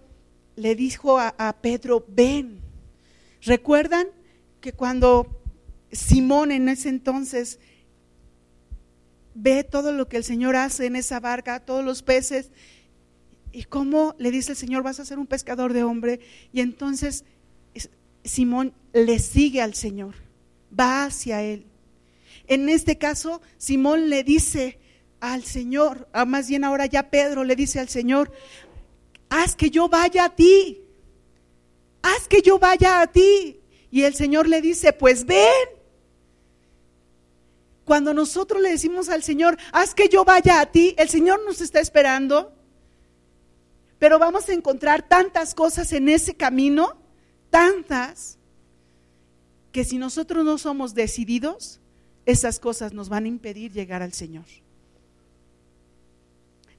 le 0.56 0.74
dijo 0.74 1.18
a, 1.18 1.34
a 1.38 1.60
Pedro, 1.60 2.04
ven. 2.08 2.60
¿Recuerdan 3.42 4.08
que 4.60 4.72
cuando 4.72 5.40
Simón 5.90 6.52
en 6.52 6.68
ese 6.68 6.88
entonces 6.88 7.58
ve 9.42 9.64
todo 9.64 9.92
lo 9.92 10.08
que 10.08 10.18
el 10.18 10.24
Señor 10.24 10.56
hace 10.56 10.86
en 10.86 10.96
esa 10.96 11.20
barca, 11.20 11.60
todos 11.60 11.84
los 11.84 12.02
peces, 12.02 12.50
y 13.52 13.64
cómo 13.64 14.14
le 14.18 14.30
dice 14.30 14.52
el 14.52 14.56
Señor, 14.56 14.82
vas 14.82 15.00
a 15.00 15.04
ser 15.04 15.18
un 15.18 15.26
pescador 15.26 15.72
de 15.72 15.82
hombre. 15.82 16.20
Y 16.52 16.60
entonces 16.60 17.24
Simón 18.22 18.74
le 18.92 19.18
sigue 19.18 19.60
al 19.60 19.74
Señor, 19.74 20.14
va 20.78 21.04
hacia 21.04 21.42
él. 21.42 21.66
En 22.46 22.68
este 22.68 22.98
caso, 22.98 23.40
Simón 23.56 24.08
le 24.08 24.24
dice 24.24 24.78
al 25.20 25.44
Señor, 25.44 26.08
a 26.12 26.24
más 26.24 26.48
bien 26.48 26.64
ahora 26.64 26.86
ya 26.86 27.10
Pedro 27.10 27.44
le 27.44 27.56
dice 27.56 27.80
al 27.80 27.88
Señor, 27.88 28.32
haz 29.28 29.56
que 29.56 29.70
yo 29.70 29.88
vaya 29.88 30.24
a 30.24 30.34
ti, 30.34 30.80
haz 32.02 32.28
que 32.28 32.42
yo 32.42 32.58
vaya 32.58 33.00
a 33.00 33.06
ti. 33.06 33.60
Y 33.90 34.02
el 34.02 34.14
Señor 34.14 34.48
le 34.48 34.60
dice, 34.60 34.92
pues 34.92 35.24
ven. 35.24 35.79
Cuando 37.84 38.14
nosotros 38.14 38.62
le 38.62 38.70
decimos 38.70 39.08
al 39.08 39.22
Señor, 39.22 39.56
haz 39.72 39.94
que 39.94 40.08
yo 40.08 40.24
vaya 40.24 40.60
a 40.60 40.66
ti, 40.66 40.94
el 40.98 41.08
Señor 41.08 41.40
nos 41.44 41.60
está 41.60 41.80
esperando. 41.80 42.54
Pero 43.98 44.18
vamos 44.18 44.48
a 44.48 44.52
encontrar 44.52 45.06
tantas 45.08 45.54
cosas 45.54 45.92
en 45.92 46.08
ese 46.08 46.34
camino, 46.34 46.96
tantas, 47.50 48.38
que 49.72 49.84
si 49.84 49.98
nosotros 49.98 50.44
no 50.44 50.58
somos 50.58 50.94
decididos, 50.94 51.80
esas 52.26 52.58
cosas 52.58 52.92
nos 52.92 53.08
van 53.08 53.24
a 53.24 53.28
impedir 53.28 53.72
llegar 53.72 54.02
al 54.02 54.12
Señor. 54.12 54.46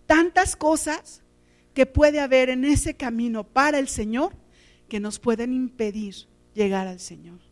Tantas 0.06 0.56
cosas 0.56 1.22
que 1.74 1.86
puede 1.86 2.20
haber 2.20 2.50
en 2.50 2.66
ese 2.66 2.96
camino 2.96 3.44
para 3.44 3.80
el 3.80 3.88
Señor 3.88 4.34
que 4.90 5.00
nos 5.00 5.20
pueden 5.20 5.54
impedir 5.54 6.28
llegar 6.54 6.88
al 6.88 7.00
Señor 7.00 7.51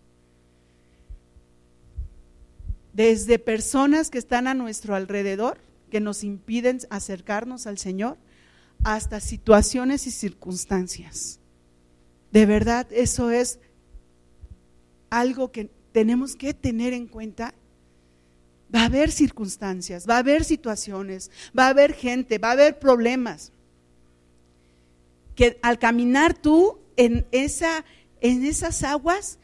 desde 2.99 3.39
personas 3.39 4.09
que 4.09 4.17
están 4.17 4.45
a 4.45 4.53
nuestro 4.53 4.93
alrededor, 4.93 5.57
que 5.89 6.01
nos 6.01 6.21
impiden 6.25 6.81
acercarnos 6.89 7.65
al 7.65 7.77
Señor, 7.77 8.17
hasta 8.83 9.21
situaciones 9.21 10.05
y 10.05 10.11
circunstancias. 10.11 11.39
De 12.33 12.45
verdad, 12.45 12.87
eso 12.91 13.31
es 13.31 13.59
algo 15.09 15.49
que 15.53 15.69
tenemos 15.93 16.35
que 16.35 16.53
tener 16.53 16.91
en 16.91 17.07
cuenta. 17.07 17.53
Va 18.75 18.81
a 18.81 18.87
haber 18.87 19.11
circunstancias, 19.11 20.05
va 20.05 20.15
a 20.15 20.19
haber 20.19 20.43
situaciones, 20.43 21.31
va 21.57 21.67
a 21.67 21.69
haber 21.69 21.93
gente, 21.93 22.37
va 22.37 22.49
a 22.49 22.51
haber 22.51 22.79
problemas. 22.79 23.53
Que 25.35 25.57
al 25.61 25.79
caminar 25.79 26.33
tú 26.37 26.79
en, 26.97 27.25
en 27.31 28.45
esas 28.45 28.83
aguas, 28.83 29.38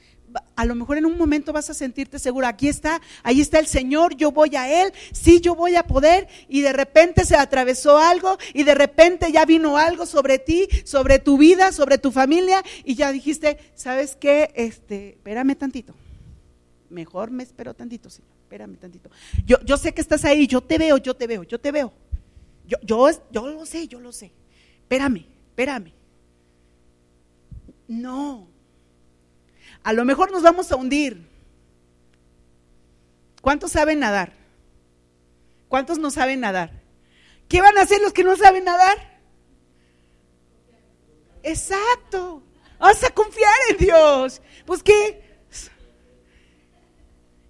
a 0.55 0.65
lo 0.65 0.75
mejor 0.75 0.97
en 0.97 1.05
un 1.05 1.17
momento 1.17 1.53
vas 1.53 1.69
a 1.69 1.73
sentirte 1.73 2.19
segura, 2.19 2.49
aquí 2.49 2.67
está, 2.67 3.01
ahí 3.23 3.41
está 3.41 3.59
el 3.59 3.67
Señor, 3.67 4.15
yo 4.15 4.31
voy 4.31 4.55
a 4.55 4.83
Él, 4.83 4.93
sí, 5.11 5.41
yo 5.41 5.55
voy 5.55 5.75
a 5.75 5.83
poder, 5.83 6.27
y 6.47 6.61
de 6.61 6.73
repente 6.73 7.25
se 7.25 7.35
atravesó 7.35 7.97
algo, 7.97 8.37
y 8.53 8.63
de 8.63 8.75
repente 8.75 9.31
ya 9.31 9.45
vino 9.45 9.77
algo 9.77 10.05
sobre 10.05 10.39
ti, 10.39 10.67
sobre 10.83 11.19
tu 11.19 11.37
vida, 11.37 11.71
sobre 11.71 11.97
tu 11.97 12.11
familia, 12.11 12.63
y 12.83 12.95
ya 12.95 13.11
dijiste, 13.11 13.57
¿sabes 13.75 14.15
qué? 14.15 14.51
Este, 14.55 15.09
espérame 15.09 15.55
tantito, 15.55 15.93
mejor 16.89 17.31
me 17.31 17.43
espero 17.43 17.73
tantito, 17.73 18.09
Señor, 18.09 18.31
espérame 18.43 18.77
tantito. 18.77 19.09
Yo, 19.45 19.57
yo 19.65 19.77
sé 19.77 19.93
que 19.93 20.01
estás 20.01 20.25
ahí, 20.25 20.47
yo 20.47 20.61
te 20.61 20.77
veo, 20.77 20.97
yo 20.97 21.15
te 21.15 21.27
veo, 21.27 21.43
yo 21.43 21.59
te 21.59 21.71
veo. 21.71 21.93
yo, 22.67 22.77
yo, 22.83 23.09
yo 23.31 23.47
lo 23.47 23.65
sé, 23.65 23.87
yo 23.87 23.99
lo 23.99 24.11
sé. 24.11 24.31
Espérame, 24.81 25.25
espérame. 25.49 25.91
No. 27.87 28.54
A 29.85 29.93
lo 29.93 30.03
mejor 30.03 30.31
nos 30.31 30.41
vamos 30.41 30.71
a 30.71 30.75
hundir. 30.77 31.29
¿Cuántos 33.39 33.71
saben 33.71 33.99
nadar? 33.99 34.33
¿Cuántos 35.67 35.99
no 35.99 36.09
saben 36.09 36.39
nadar? 36.39 36.81
¿Qué 37.47 37.61
van 37.61 37.77
a 37.77 37.83
hacer 37.83 38.01
los 38.01 38.11
que 38.11 38.23
no 38.23 38.35
saben 38.35 38.63
nadar? 38.63 38.97
Exacto. 41.43 42.41
Vas 42.79 43.03
a 43.03 43.11
confiar 43.11 43.53
en 43.69 43.77
Dios. 43.77 44.41
Pues 44.65 44.81
qué. 44.81 45.23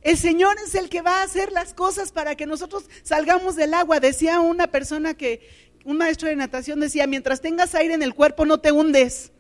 El 0.02 0.18
Señor 0.18 0.58
es 0.68 0.76
el 0.76 0.90
que 0.90 1.02
va 1.02 1.22
a 1.22 1.24
hacer 1.24 1.54
las 1.54 1.74
cosas 1.74 2.12
para 2.12 2.36
que 2.36 2.46
nosotros 2.46 2.90
salgamos 3.04 3.56
del 3.56 3.74
agua. 3.74 4.02
Decía 4.02 4.42
una 4.42 4.68
persona 4.68 5.14
que, 5.14 5.72
un 5.86 5.96
maestro 5.96 6.28
de 6.28 6.36
natación 6.36 6.82
decía, 6.82 7.08
mientras 7.08 7.40
tengas 7.40 7.76
aire 7.76 7.94
en 7.94 8.04
el 8.04 8.14
cuerpo 8.14 8.46
no 8.46 8.60
te 8.60 8.74
hundes. 8.74 9.32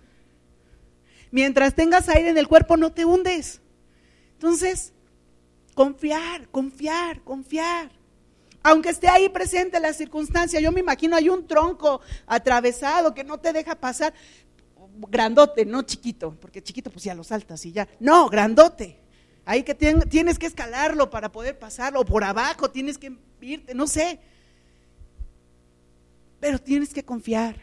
Mientras 1.36 1.75
tengas 1.75 2.07
aire 2.07 2.29
en 2.29 2.38
el 2.38 2.47
cuerpo 2.47 2.77
no 2.77 2.93
te 2.93 3.03
hundes. 3.03 3.59
Entonces, 4.31 4.93
confiar, 5.73 6.47
confiar, 6.47 7.21
confiar. 7.23 7.91
Aunque 8.63 8.91
esté 8.91 9.09
ahí 9.09 9.27
presente 9.27 9.81
la 9.81 9.91
circunstancia, 9.91 10.61
yo 10.61 10.71
me 10.71 10.79
imagino 10.79 11.13
hay 11.13 11.27
un 11.27 11.45
tronco 11.45 11.99
atravesado 12.25 13.13
que 13.13 13.25
no 13.25 13.38
te 13.38 13.51
deja 13.51 13.75
pasar, 13.75 14.13
grandote, 15.09 15.65
no 15.65 15.81
chiquito, 15.81 16.38
porque 16.39 16.63
chiquito 16.63 16.89
pues 16.89 17.03
ya 17.03 17.13
lo 17.13 17.25
saltas 17.25 17.65
y 17.65 17.73
ya. 17.73 17.86
No, 17.99 18.29
grandote. 18.29 19.01
Ahí 19.43 19.63
que 19.63 19.75
tienes 19.75 20.39
que 20.39 20.45
escalarlo 20.45 21.09
para 21.09 21.33
poder 21.33 21.59
pasarlo, 21.59 21.99
o 21.99 22.05
por 22.05 22.23
abajo 22.23 22.71
tienes 22.71 22.97
que 22.97 23.13
irte, 23.41 23.75
no 23.75 23.88
sé. 23.88 24.21
Pero 26.39 26.59
tienes 26.59 26.93
que 26.93 27.03
confiar. 27.03 27.57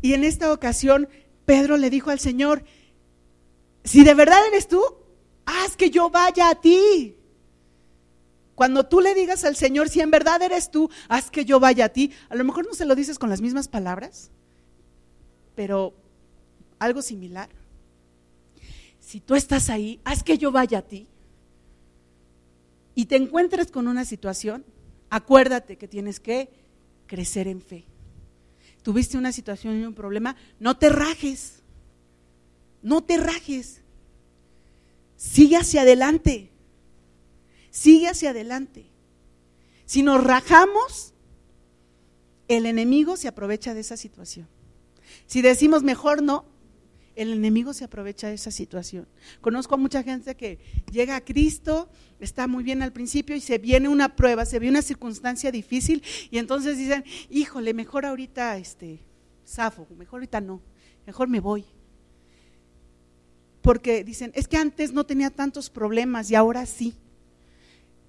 Y 0.00 0.14
en 0.14 0.24
esta 0.24 0.50
ocasión, 0.50 1.06
Pedro 1.50 1.76
le 1.76 1.90
dijo 1.90 2.10
al 2.10 2.20
Señor, 2.20 2.62
si 3.82 4.04
de 4.04 4.14
verdad 4.14 4.38
eres 4.46 4.68
tú, 4.68 4.80
haz 5.44 5.76
que 5.76 5.90
yo 5.90 6.08
vaya 6.10 6.50
a 6.50 6.54
ti. 6.54 7.16
Cuando 8.54 8.86
tú 8.86 9.00
le 9.00 9.14
digas 9.14 9.44
al 9.44 9.56
Señor, 9.56 9.88
si 9.88 10.00
en 10.00 10.12
verdad 10.12 10.40
eres 10.42 10.70
tú, 10.70 10.90
haz 11.08 11.30
que 11.30 11.44
yo 11.44 11.58
vaya 11.58 11.86
a 11.86 11.88
ti. 11.88 12.12
A 12.28 12.36
lo 12.36 12.44
mejor 12.44 12.66
no 12.66 12.74
se 12.74 12.84
lo 12.84 12.94
dices 12.94 13.18
con 13.18 13.30
las 13.30 13.40
mismas 13.40 13.66
palabras, 13.66 14.30
pero 15.56 15.94
algo 16.78 17.02
similar 17.02 17.48
si 19.10 19.18
tú 19.18 19.34
estás 19.34 19.70
ahí, 19.70 20.00
haz 20.04 20.22
que 20.22 20.38
yo 20.38 20.52
vaya 20.52 20.78
a 20.78 20.82
ti 20.82 21.08
y 22.94 23.06
te 23.06 23.16
encuentres 23.16 23.72
con 23.72 23.88
una 23.88 24.04
situación, 24.04 24.64
acuérdate 25.08 25.76
que 25.76 25.88
tienes 25.88 26.20
que 26.20 26.48
crecer 27.08 27.48
en 27.48 27.60
fe. 27.60 27.89
Tuviste 28.82 29.18
una 29.18 29.32
situación 29.32 29.78
y 29.78 29.84
un 29.84 29.94
problema, 29.94 30.36
no 30.58 30.76
te 30.76 30.88
rajes, 30.88 31.62
no 32.82 33.02
te 33.02 33.18
rajes, 33.18 33.82
sigue 35.16 35.56
hacia 35.56 35.82
adelante, 35.82 36.50
sigue 37.70 38.08
hacia 38.08 38.30
adelante. 38.30 38.86
Si 39.84 40.02
nos 40.02 40.24
rajamos, 40.24 41.12
el 42.48 42.66
enemigo 42.66 43.16
se 43.16 43.28
aprovecha 43.28 43.74
de 43.74 43.80
esa 43.80 43.96
situación. 43.96 44.48
Si 45.26 45.42
decimos 45.42 45.82
mejor 45.82 46.22
no, 46.22 46.44
el 47.16 47.32
enemigo 47.32 47.72
se 47.72 47.84
aprovecha 47.84 48.28
de 48.28 48.34
esa 48.34 48.50
situación. 48.50 49.06
Conozco 49.40 49.74
a 49.74 49.78
mucha 49.78 50.02
gente 50.02 50.36
que 50.36 50.58
llega 50.90 51.16
a 51.16 51.24
Cristo, 51.24 51.88
está 52.20 52.46
muy 52.46 52.62
bien 52.62 52.82
al 52.82 52.92
principio 52.92 53.36
y 53.36 53.40
se 53.40 53.58
viene 53.58 53.88
una 53.88 54.16
prueba, 54.16 54.44
se 54.44 54.58
viene 54.58 54.78
una 54.78 54.82
circunstancia 54.82 55.50
difícil 55.50 56.02
y 56.30 56.38
entonces 56.38 56.78
dicen, 56.78 57.04
híjole, 57.28 57.74
mejor 57.74 58.06
ahorita 58.06 58.56
este, 58.56 59.00
zafo, 59.46 59.86
mejor 59.96 60.20
ahorita 60.20 60.40
no, 60.40 60.60
mejor 61.06 61.28
me 61.28 61.40
voy. 61.40 61.64
Porque 63.62 64.04
dicen, 64.04 64.32
es 64.34 64.48
que 64.48 64.56
antes 64.56 64.92
no 64.92 65.04
tenía 65.04 65.30
tantos 65.30 65.68
problemas 65.68 66.30
y 66.30 66.34
ahora 66.34 66.64
sí. 66.64 66.94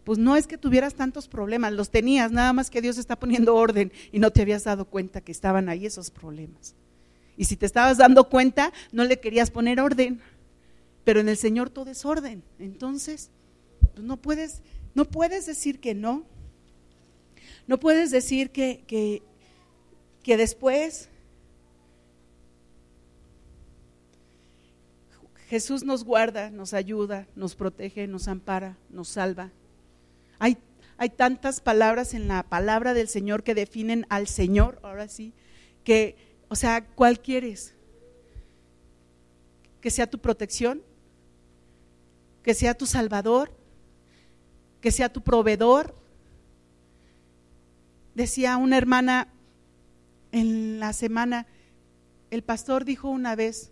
Pues 0.04 0.18
no 0.18 0.36
es 0.36 0.48
que 0.48 0.58
tuvieras 0.58 0.96
tantos 0.96 1.28
problemas, 1.28 1.74
los 1.74 1.92
tenías, 1.92 2.32
nada 2.32 2.54
más 2.54 2.70
que 2.72 2.82
Dios 2.82 2.98
está 2.98 3.20
poniendo 3.20 3.56
orden 3.56 3.92
y 4.12 4.20
no 4.20 4.32
te 4.32 4.42
habías 4.42 4.64
dado 4.64 4.86
cuenta 4.86 5.22
que 5.22 5.32
estaban 5.32 5.70
ahí 5.70 5.86
esos 5.86 6.10
problemas. 6.10 6.76
Y 7.42 7.46
si 7.46 7.58
te 7.58 7.66
estabas 7.66 7.98
dando 7.98 8.30
cuenta, 8.30 8.72
no 8.92 9.04
le 9.04 9.20
querías 9.20 9.50
poner 9.50 9.80
orden. 9.80 10.22
Pero 11.04 11.22
en 11.22 11.28
el 11.28 11.38
Señor 11.38 11.72
todo 11.72 11.90
es 11.90 12.06
orden. 12.06 12.44
Entonces, 12.60 13.32
pues 13.96 14.06
no 14.06 14.18
puedes, 14.18 14.62
no 14.94 15.06
puedes 15.06 15.48
decir 15.48 15.80
que 15.80 15.96
no. 15.96 16.24
No 17.66 17.80
puedes 17.80 18.12
decir 18.12 18.52
que, 18.52 18.84
que, 18.86 19.24
que 20.22 20.38
después 20.38 21.10
Jesús 25.48 25.84
nos 25.84 26.04
guarda, 26.04 26.52
nos 26.52 26.76
ayuda, 26.76 27.26
nos 27.36 27.56
protege, 27.56 28.06
nos 28.06 28.28
ampara, 28.28 28.78
nos 28.92 29.08
salva. 29.08 29.50
Hay, 30.38 30.60
hay 30.96 31.10
tantas 31.10 31.60
palabras 31.60 32.14
en 32.14 32.28
la 32.28 32.44
palabra 32.44 32.94
del 32.94 33.08
Señor 33.08 33.42
que 33.42 33.56
definen 33.56 34.06
al 34.10 34.28
Señor, 34.28 34.78
ahora 34.84 35.08
sí, 35.08 35.34
que 35.84 36.30
o 36.52 36.56
sea, 36.56 36.86
¿cuál 36.86 37.22
quieres? 37.22 37.74
Que 39.80 39.90
sea 39.90 40.10
tu 40.10 40.20
protección, 40.20 40.82
que 42.44 42.54
sea 42.54 42.74
tu 42.74 42.86
salvador, 42.86 43.58
que 44.82 44.92
sea 44.92 45.08
tu 45.08 45.22
proveedor. 45.22 45.96
Decía 48.16 48.58
una 48.58 48.78
hermana 48.78 49.30
en 50.34 50.82
la 50.82 50.92
semana, 50.92 51.48
el 52.32 52.44
pastor 52.44 52.84
dijo 52.84 53.10
una 53.10 53.34
vez 53.38 53.72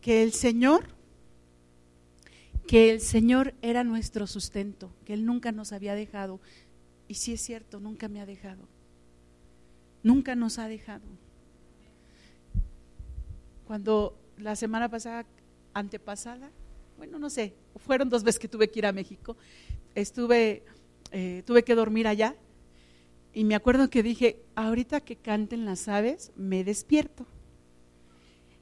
que 0.00 0.22
el 0.22 0.32
Señor, 0.32 0.94
que 2.68 2.90
el 2.90 3.00
Señor 3.00 3.52
era 3.62 3.82
nuestro 3.82 4.28
sustento, 4.28 4.94
que 5.04 5.14
Él 5.14 5.26
nunca 5.26 5.50
nos 5.50 5.72
había 5.72 5.96
dejado. 5.96 6.40
Y 7.08 7.14
sí 7.14 7.32
es 7.32 7.40
cierto, 7.40 7.80
nunca 7.80 8.06
me 8.06 8.20
ha 8.20 8.26
dejado. 8.26 8.68
Nunca 10.04 10.36
nos 10.36 10.60
ha 10.60 10.68
dejado. 10.68 11.02
Cuando 13.72 14.14
la 14.36 14.54
semana 14.54 14.90
pasada, 14.90 15.24
antepasada, 15.72 16.50
bueno, 16.98 17.18
no 17.18 17.30
sé, 17.30 17.54
fueron 17.76 18.10
dos 18.10 18.22
veces 18.22 18.38
que 18.38 18.46
tuve 18.46 18.68
que 18.68 18.80
ir 18.80 18.84
a 18.84 18.92
México, 18.92 19.34
estuve, 19.94 20.62
eh, 21.10 21.42
tuve 21.46 21.62
que 21.62 21.74
dormir 21.74 22.06
allá 22.06 22.36
y 23.32 23.44
me 23.44 23.54
acuerdo 23.54 23.88
que 23.88 24.02
dije, 24.02 24.44
ahorita 24.56 25.00
que 25.00 25.16
canten 25.16 25.64
las 25.64 25.88
aves, 25.88 26.32
me 26.36 26.64
despierto. 26.64 27.26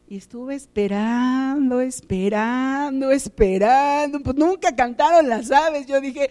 Y 0.07 0.17
estuve 0.17 0.55
esperando, 0.55 1.81
esperando, 1.81 3.11
esperando. 3.11 4.21
Pues 4.21 4.37
nunca 4.37 4.77
cantaron 4.77 5.29
las 5.29 5.51
aves. 5.51 5.89
Yo 5.89 6.01
dije, 6.01 6.31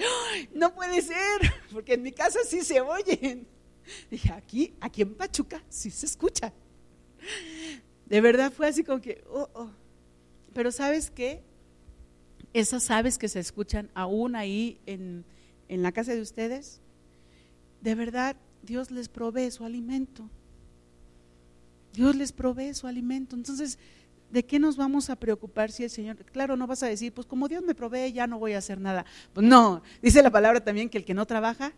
no 0.53 0.73
puede 0.73 1.01
ser, 1.01 1.41
porque 1.73 1.95
en 1.95 2.03
mi 2.03 2.13
casa 2.13 2.39
sí 2.47 2.63
se 2.63 2.80
oyen. 2.80 3.45
Dije, 4.09 4.32
aquí, 4.32 4.73
aquí 4.80 5.01
en 5.01 5.15
Pachuca 5.15 5.61
sí 5.67 5.91
se 5.91 6.05
escucha. 6.05 6.53
De 8.10 8.22
verdad 8.22 8.51
fue 8.51 8.68
así 8.68 8.84
como 8.84 9.01
que, 9.01 9.24
oh, 9.30 9.49
oh. 9.53 9.70
Pero 10.53 10.72
¿sabes 10.72 11.12
qué? 11.12 11.41
Esas 12.53 12.89
aves 12.89 13.18
que 13.18 13.28
se 13.28 13.39
escuchan 13.39 13.89
aún 13.93 14.36
ahí 14.36 14.80
en, 14.86 15.24
en 15.68 15.84
la 15.84 15.91
casa 15.91 16.14
de 16.14 16.22
ustedes, 16.22 16.82
de 17.82 17.95
verdad 17.95 18.36
Dios 18.64 18.91
les 18.91 19.07
provee 19.07 19.51
su 19.51 19.64
alimento. 19.64 20.30
Dios 21.93 22.16
les 22.16 22.32
provee 22.32 22.74
su 22.74 22.88
alimento. 22.88 23.36
Entonces, 23.36 23.78
¿de 24.32 24.45
qué 24.45 24.60
nos 24.60 24.78
vamos 24.78 25.10
a 25.10 25.16
preocupar 25.16 25.72
si 25.72 25.84
el 25.84 25.89
Señor, 25.89 26.18
claro, 26.26 26.55
no 26.55 26.68
vas 26.68 26.84
a 26.84 26.88
decir, 26.88 27.14
pues 27.14 27.28
como 27.28 27.47
Dios 27.47 27.64
me 27.64 27.76
provee, 27.76 28.12
ya 28.12 28.28
no 28.28 28.39
voy 28.39 28.53
a 28.53 28.57
hacer 28.60 28.80
nada. 28.80 29.05
Pues 29.34 29.45
no, 29.45 29.82
dice 30.01 30.24
la 30.24 30.32
palabra 30.32 30.64
también 30.64 30.89
que 30.89 30.97
el 30.97 31.05
que 31.05 31.14
no 31.14 31.26
trabaja, 31.26 31.74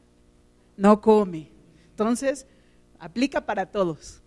no 0.77 1.01
come. 1.01 1.49
Entonces, 1.89 2.45
aplica 2.99 3.45
para 3.45 3.65
todos. 3.65 4.20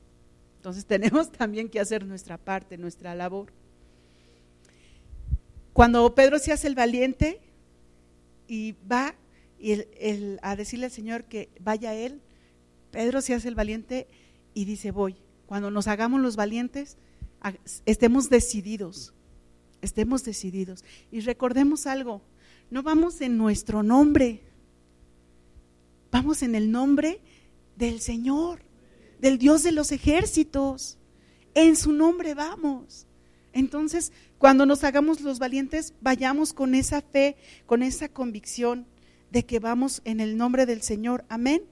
Entonces 0.65 0.87
tenemos 0.87 1.31
también 1.31 1.69
que 1.69 1.79
hacer 1.79 2.07
nuestra 2.07 2.39
parte, 2.39 2.79
nuestra 2.79 3.15
labor. 3.15 3.53
Cuando 5.75 6.15
Pedro 6.15 6.39
se 6.39 6.53
hace 6.53 6.69
el 6.69 6.75
valiente 6.75 7.39
y 8.49 8.75
va 8.91 9.15
a 10.41 10.57
decirle 10.57 10.87
al 10.87 10.91
Señor 10.91 11.25
que 11.25 11.51
vaya 11.61 11.95
él, 11.95 12.23
Pedro 12.93 13.21
se 13.21 13.35
hace 13.35 13.49
el 13.49 13.55
valiente 13.55 14.07
y 14.55 14.65
dice, 14.65 14.91
voy. 14.91 15.17
Cuando 15.45 15.71
nos 15.71 15.87
hagamos 15.87 16.23
los 16.23 16.37
valientes, 16.37 16.97
estemos 17.85 18.31
decididos, 18.31 19.13
estemos 19.83 20.25
decididos. 20.25 20.83
Y 21.13 21.21
recordemos 21.21 21.87
algo, 21.87 22.23
no 22.71 22.83
vamos 22.83 23.21
en 23.21 23.37
nuestro 23.37 23.83
nombre, 23.83 24.41
vamos 26.11 26.43
en 26.43 26.55
el 26.55 26.71
nombre 26.71 27.21
del 27.77 28.01
Señor 28.01 28.63
del 29.25 29.39
Dios 29.39 29.63
de 29.63 29.73
los 29.73 29.91
ejércitos. 29.91 30.99
En 31.55 31.77
su 31.77 31.93
nombre 31.93 32.35
vamos. 32.35 33.07
Entonces, 33.55 34.13
cuando 34.37 34.67
nos 34.67 34.85
hagamos 34.85 35.23
los 35.23 35.39
valientes, 35.39 35.95
vayamos 36.03 36.53
con 36.53 36.75
esa 36.75 37.01
fe, 37.01 37.39
con 37.65 37.83
esa 37.83 38.11
convicción 38.11 38.87
de 39.31 39.47
que 39.47 39.61
vamos 39.61 40.03
en 40.05 40.21
el 40.21 40.37
nombre 40.37 40.67
del 40.67 40.83
Señor. 40.83 41.25
Amén. 41.31 41.63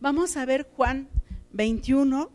Vamos 0.00 0.38
a 0.38 0.46
ver 0.46 0.66
Juan 0.74 1.06
21. 1.52 2.30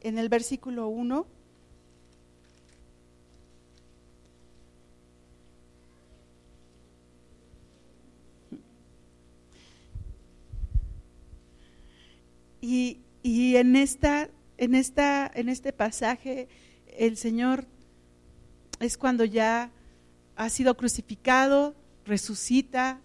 En 0.00 0.16
el 0.16 0.30
versículo 0.30 0.88
1. 0.88 1.26
Y, 12.60 12.98
en, 13.22 13.76
esta, 13.76 14.28
en, 14.56 14.74
esta, 14.74 15.30
en 15.34 15.48
este 15.48 15.72
pasaje 15.72 16.48
el 16.96 17.16
Señor 17.16 17.66
es 18.80 18.96
cuando 18.96 19.24
ya 19.24 19.70
ha 20.36 20.48
sido 20.50 20.76
crucificado, 20.76 21.74
resucita 22.04 23.00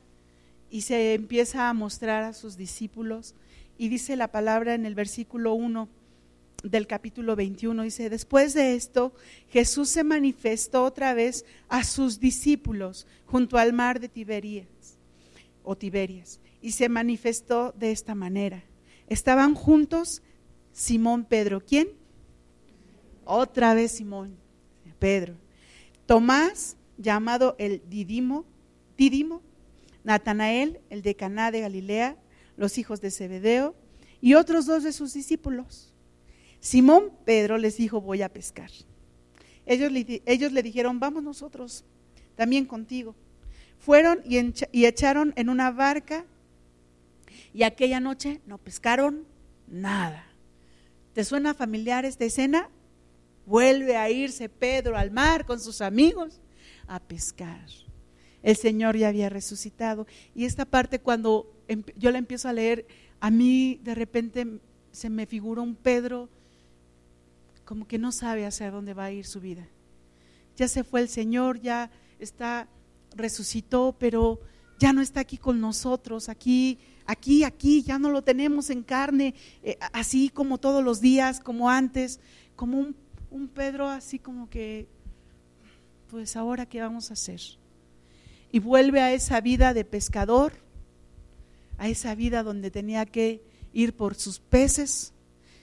y 0.69 0.81
se 0.81 1.13
empieza 1.13 1.69
a 1.69 1.73
mostrar 1.73 2.23
a 2.23 2.33
sus 2.33 2.57
discípulos. 2.57 3.35
Y 3.77 3.89
dice 3.89 4.15
la 4.15 4.29
palabra 4.29 4.73
en 4.75 4.85
el 4.85 4.95
versículo 4.95 5.53
1 5.53 5.89
del 6.63 6.87
capítulo 6.87 7.35
21, 7.35 7.83
dice, 7.83 8.09
después 8.09 8.53
de 8.53 8.75
esto, 8.75 9.13
Jesús 9.49 9.89
se 9.89 10.03
manifestó 10.03 10.85
otra 10.85 11.13
vez 11.13 11.45
a 11.67 11.83
sus 11.83 12.19
discípulos 12.19 13.05
junto 13.25 13.57
al 13.57 13.73
mar 13.73 13.99
de 13.99 14.07
Tiberias 14.09 14.67
o 15.63 15.75
Tiberias 15.75 16.39
y 16.61 16.71
se 16.71 16.87
manifestó 16.87 17.73
de 17.77 17.91
esta 17.91 18.15
manera. 18.15 18.63
Estaban 19.07 19.55
juntos 19.55 20.21
Simón 20.71 21.25
Pedro. 21.25 21.61
¿Quién? 21.61 21.89
Otra 23.25 23.73
vez 23.73 23.93
Simón, 23.93 24.35
Pedro. 24.99 25.35
Tomás, 26.05 26.75
llamado 26.97 27.55
el 27.57 27.81
Didimo, 27.89 28.45
Didimo, 28.97 29.41
Natanael, 30.03 30.81
el 30.89 31.01
de 31.01 31.15
Caná 31.15 31.51
de 31.51 31.61
Galilea, 31.61 32.17
los 32.57 32.77
hijos 32.77 33.01
de 33.01 33.11
Zebedeo 33.11 33.75
y 34.21 34.33
otros 34.35 34.65
dos 34.65 34.83
de 34.83 34.91
sus 34.91 35.13
discípulos. 35.13 35.93
Simón 36.59 37.11
Pedro 37.25 37.57
les 37.57 37.77
dijo, 37.77 38.01
voy 38.01 38.21
a 38.21 38.29
pescar. 38.29 38.69
Ellos 39.65 39.91
le, 39.91 40.21
ellos 40.25 40.51
le 40.51 40.63
dijeron, 40.63 40.99
vamos 40.99 41.23
nosotros 41.23 41.85
también 42.35 42.65
contigo. 42.65 43.15
Fueron 43.79 44.21
y, 44.25 44.37
y 44.71 44.85
echaron 44.85 45.33
en 45.35 45.49
una 45.49 45.71
barca 45.71 46.25
y 47.53 47.63
aquella 47.63 47.99
noche 47.99 48.41
no 48.45 48.57
pescaron 48.57 49.25
nada. 49.67 50.27
¿Te 51.13 51.23
suena 51.23 51.53
familiar 51.53 52.05
esta 52.05 52.25
escena? 52.25 52.69
Vuelve 53.45 53.97
a 53.97 54.09
irse 54.09 54.49
Pedro 54.49 54.97
al 54.97 55.11
mar 55.11 55.45
con 55.45 55.59
sus 55.59 55.81
amigos 55.81 56.41
a 56.87 56.99
pescar. 56.99 57.67
El 58.41 58.55
Señor 58.55 58.97
ya 58.97 59.09
había 59.09 59.29
resucitado. 59.29 60.07
Y 60.35 60.45
esta 60.45 60.65
parte 60.65 60.99
cuando 60.99 61.53
yo 61.95 62.11
la 62.11 62.17
empiezo 62.17 62.49
a 62.49 62.53
leer, 62.53 62.85
a 63.19 63.29
mí 63.29 63.79
de 63.83 63.95
repente 63.95 64.59
se 64.91 65.09
me 65.09 65.25
figura 65.25 65.61
un 65.61 65.75
Pedro 65.75 66.29
como 67.65 67.87
que 67.87 67.97
no 67.97 68.11
sabe 68.11 68.45
hacia 68.45 68.71
dónde 68.71 68.93
va 68.93 69.05
a 69.05 69.11
ir 69.11 69.25
su 69.25 69.39
vida. 69.39 69.67
Ya 70.57 70.67
se 70.67 70.83
fue 70.83 71.01
el 71.01 71.09
Señor, 71.09 71.61
ya 71.61 71.89
está, 72.19 72.67
resucitó, 73.15 73.95
pero 73.97 74.41
ya 74.79 74.93
no 74.93 75.01
está 75.01 75.21
aquí 75.21 75.37
con 75.37 75.61
nosotros, 75.61 76.29
aquí 76.29 76.79
aquí, 77.05 77.43
aquí, 77.43 77.83
ya 77.83 77.99
no 77.99 78.09
lo 78.09 78.23
tenemos 78.23 78.69
en 78.69 78.83
carne, 78.83 79.35
eh, 79.63 79.77
así 79.91 80.29
como 80.29 80.57
todos 80.57 80.83
los 80.83 81.01
días, 81.01 81.39
como 81.39 81.69
antes, 81.69 82.19
como 82.55 82.79
un, 82.79 82.95
un 83.31 83.47
Pedro 83.47 83.87
así 83.87 84.19
como 84.19 84.49
que, 84.49 84.87
pues 86.09 86.35
ahora 86.35 86.65
qué 86.65 86.81
vamos 86.81 87.09
a 87.09 87.13
hacer. 87.13 87.41
Y 88.51 88.59
vuelve 88.59 89.01
a 89.01 89.13
esa 89.13 89.41
vida 89.41 89.73
de 89.73 89.85
pescador, 89.85 90.53
a 91.77 91.87
esa 91.87 92.13
vida 92.15 92.43
donde 92.43 92.71
tenía 92.71 93.05
que 93.05 93.43
ir 93.73 93.95
por 93.95 94.15
sus 94.15 94.39
peces, 94.39 95.13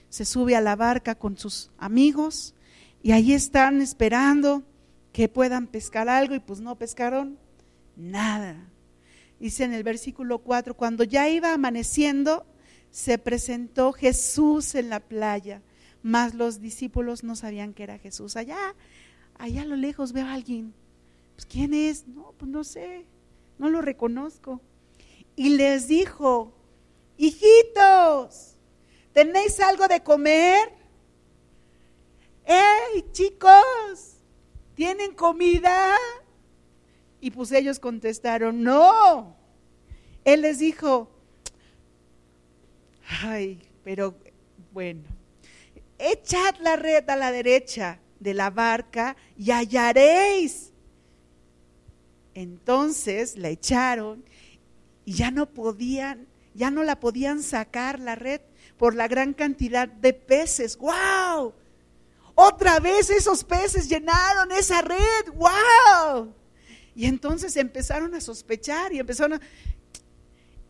se 0.08 0.24
sube 0.24 0.56
a 0.56 0.60
la 0.60 0.74
barca 0.74 1.14
con 1.14 1.38
sus 1.38 1.70
amigos 1.78 2.54
y 3.02 3.12
ahí 3.12 3.32
están 3.32 3.80
esperando 3.80 4.64
que 5.12 5.28
puedan 5.28 5.68
pescar 5.68 6.08
algo 6.08 6.34
y 6.34 6.40
pues 6.40 6.60
no 6.60 6.76
pescaron 6.76 7.38
nada 7.96 8.70
dice 9.40 9.64
en 9.64 9.72
el 9.72 9.82
versículo 9.82 10.38
4, 10.38 10.76
cuando 10.76 11.02
ya 11.02 11.28
iba 11.28 11.52
amaneciendo, 11.52 12.46
se 12.90 13.18
presentó 13.18 13.92
Jesús 13.92 14.74
en 14.74 14.90
la 14.90 15.00
playa, 15.00 15.62
mas 16.02 16.34
los 16.34 16.60
discípulos 16.60 17.24
no 17.24 17.34
sabían 17.34 17.72
que 17.72 17.82
era 17.84 17.98
Jesús. 17.98 18.36
Allá, 18.36 18.74
allá 19.38 19.62
a 19.62 19.66
lo 19.66 19.76
lejos 19.76 20.12
veo 20.12 20.26
a 20.26 20.34
alguien. 20.34 20.74
Pues, 21.34 21.46
¿Quién 21.46 21.74
es? 21.74 22.06
No, 22.06 22.34
pues 22.36 22.50
no 22.50 22.64
sé, 22.64 23.06
no 23.58 23.70
lo 23.70 23.80
reconozco. 23.80 24.60
Y 25.36 25.50
les 25.50 25.88
dijo, 25.88 26.52
hijitos, 27.16 28.56
¿tenéis 29.12 29.58
algo 29.60 29.88
de 29.88 30.02
comer? 30.02 30.68
¡Hey, 32.44 33.06
chicos! 33.12 34.18
¿Tienen 34.74 35.14
comida? 35.14 35.96
Y 37.20 37.30
pues 37.30 37.52
ellos 37.52 37.78
contestaron, 37.78 38.62
no. 38.62 39.36
Él 40.24 40.42
les 40.42 40.58
dijo, 40.58 41.10
ay, 43.22 43.60
pero 43.84 44.14
bueno, 44.72 45.02
echad 45.98 46.56
la 46.60 46.76
red 46.76 47.08
a 47.08 47.16
la 47.16 47.32
derecha 47.32 48.00
de 48.18 48.34
la 48.34 48.50
barca 48.50 49.16
y 49.36 49.50
hallaréis. 49.50 50.72
Entonces 52.34 53.36
la 53.36 53.48
echaron 53.48 54.24
y 55.04 55.14
ya 55.14 55.30
no 55.30 55.46
podían, 55.46 56.26
ya 56.54 56.70
no 56.70 56.84
la 56.84 57.00
podían 57.00 57.42
sacar 57.42 57.98
la 57.98 58.14
red 58.14 58.40
por 58.76 58.94
la 58.94 59.08
gran 59.08 59.34
cantidad 59.34 59.88
de 59.88 60.12
peces. 60.12 60.78
¡Wow! 60.78 61.54
Otra 62.34 62.80
vez 62.80 63.10
esos 63.10 63.44
peces 63.44 63.88
llenaron 63.88 64.52
esa 64.52 64.80
red. 64.80 65.34
¡Wow! 65.34 66.34
Y 66.94 67.06
entonces 67.06 67.56
empezaron 67.56 68.14
a 68.14 68.20
sospechar 68.20 68.92
y 68.92 68.98
empezaron 68.98 69.34
a... 69.34 69.40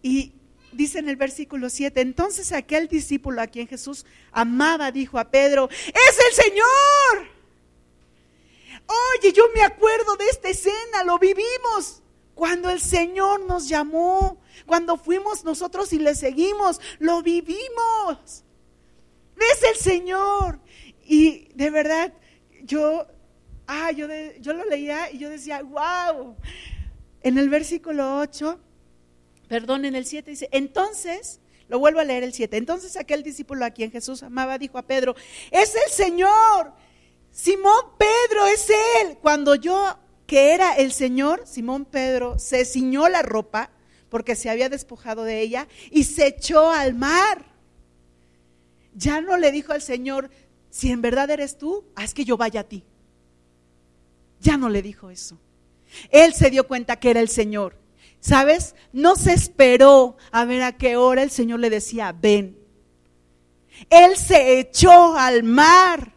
Y 0.03 0.33
dice 0.73 0.99
en 0.99 1.09
el 1.09 1.17
versículo 1.17 1.69
7, 1.69 2.01
entonces 2.01 2.53
aquel 2.53 2.89
discípulo 2.89 3.41
a 3.43 3.47
quien 3.47 3.67
Jesús 3.67 4.07
amaba 4.33 4.93
dijo 4.93 5.19
a 5.19 5.31
Pedro, 5.31 5.69
es 5.71 6.19
el 6.29 6.45
Señor. 6.45 7.29
Oye, 9.19 9.33
yo 9.33 9.45
me 9.55 9.63
acuerdo 9.63 10.17
de 10.17 10.27
esta 10.29 10.49
escena, 10.49 11.05
lo 11.05 11.19
vivimos 11.19 12.03
cuando 12.41 12.71
el 12.71 12.81
Señor 12.81 13.43
nos 13.43 13.69
llamó, 13.69 14.41
cuando 14.65 14.97
fuimos 14.97 15.45
nosotros 15.45 15.93
y 15.93 15.99
le 15.99 16.15
seguimos, 16.15 16.81
lo 16.99 17.23
vivimos. 17.23 18.45
Es 19.37 19.63
el 19.63 19.77
Señor. 19.77 20.59
Y 21.05 21.49
de 21.55 21.69
verdad, 21.69 22.15
yo 22.63 23.07
ah, 23.71 23.93
yo, 23.93 24.09
yo 24.41 24.53
lo 24.53 24.65
leía 24.65 25.11
y 25.13 25.19
yo 25.19 25.31
decía, 25.31 25.63
wow. 25.63 26.37
En 27.23 27.39
el 27.39 27.49
versículo 27.49 28.19
8, 28.19 28.59
perdón, 29.49 29.85
en 29.85 29.95
el 29.95 30.07
7 30.07 30.31
dice, 30.31 30.49
entonces, 30.53 31.41
lo 31.69 31.79
vuelvo 31.79 32.01
a 32.01 32.05
leer 32.05 32.25
el 32.25 32.33
7, 32.33 32.57
entonces 32.57 32.97
aquel 32.97 33.23
discípulo 33.23 33.65
a 33.65 33.71
quien 33.71 33.91
Jesús 33.91 34.23
amaba 34.23 34.59
dijo 34.59 34.77
a 34.77 34.83
Pedro, 34.83 35.15
es 35.51 35.75
el 35.75 35.91
Señor, 35.93 36.73
Simón 37.31 37.97
Pedro 37.97 38.47
es 38.47 38.69
él. 39.01 39.19
Cuando 39.23 39.55
yo, 39.55 39.99
que 40.27 40.53
era 40.53 40.75
el 40.75 40.93
Señor, 40.93 41.47
Simón 41.47 41.85
Pedro, 41.85 42.39
se 42.39 42.65
ciñó 42.65 43.09
la 43.09 43.23
ropa 43.23 43.71
porque 44.09 44.35
se 44.35 44.51
había 44.51 44.69
despojado 44.69 45.23
de 45.23 45.41
ella 45.41 45.69
y 45.91 46.05
se 46.05 46.27
echó 46.27 46.71
al 46.71 46.95
mar. 46.95 47.47
Ya 48.95 49.21
no 49.21 49.37
le 49.37 49.53
dijo 49.53 49.73
al 49.73 49.83
Señor, 49.83 50.31
si 50.71 50.91
en 50.91 51.03
verdad 51.03 51.31
eres 51.31 51.57
tú, 51.57 51.85
haz 51.95 52.15
que 52.15 52.25
yo 52.25 52.37
vaya 52.37 52.61
a 52.61 52.65
ti. 52.65 52.85
Ya 54.41 54.57
no 54.57 54.69
le 54.69 54.83
dijo 54.83 55.11
eso. 55.11 55.39
Él 56.11 56.35
se 56.35 56.51
dio 56.51 56.67
cuenta 56.67 56.97
que 56.97 57.11
era 57.11 57.21
el 57.21 57.29
Señor. 57.29 57.77
¿Sabes? 58.21 58.75
No 58.93 59.17
se 59.17 59.33
esperó 59.33 60.17
a 60.31 60.45
ver 60.45 60.63
a 60.63 60.77
qué 60.77 60.97
hora 60.97 61.23
el 61.23 61.31
Señor 61.31 61.61
le 61.61 61.71
decía, 61.71 62.13
ven. 62.13 62.59
Él 63.89 64.17
se 64.17 64.59
echó 64.59 65.17
al 65.17 65.43
mar. 65.43 66.13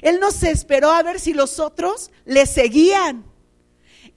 Él 0.00 0.18
no 0.20 0.30
se 0.30 0.50
esperó 0.50 0.90
a 0.90 1.02
ver 1.02 1.20
si 1.20 1.34
los 1.34 1.60
otros 1.60 2.10
le 2.24 2.46
seguían. 2.46 3.24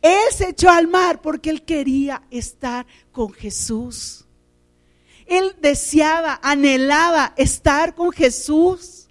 Él 0.02 0.34
se 0.36 0.50
echó 0.50 0.70
al 0.70 0.88
mar 0.88 1.22
porque 1.22 1.50
él 1.50 1.64
quería 1.64 2.24
estar 2.32 2.86
con 3.12 3.34
Jesús. 3.34 4.26
Él 5.26 5.56
deseaba, 5.60 6.40
anhelaba 6.44 7.34
estar 7.38 7.96
con 7.96 8.12
Jesús. 8.12 9.05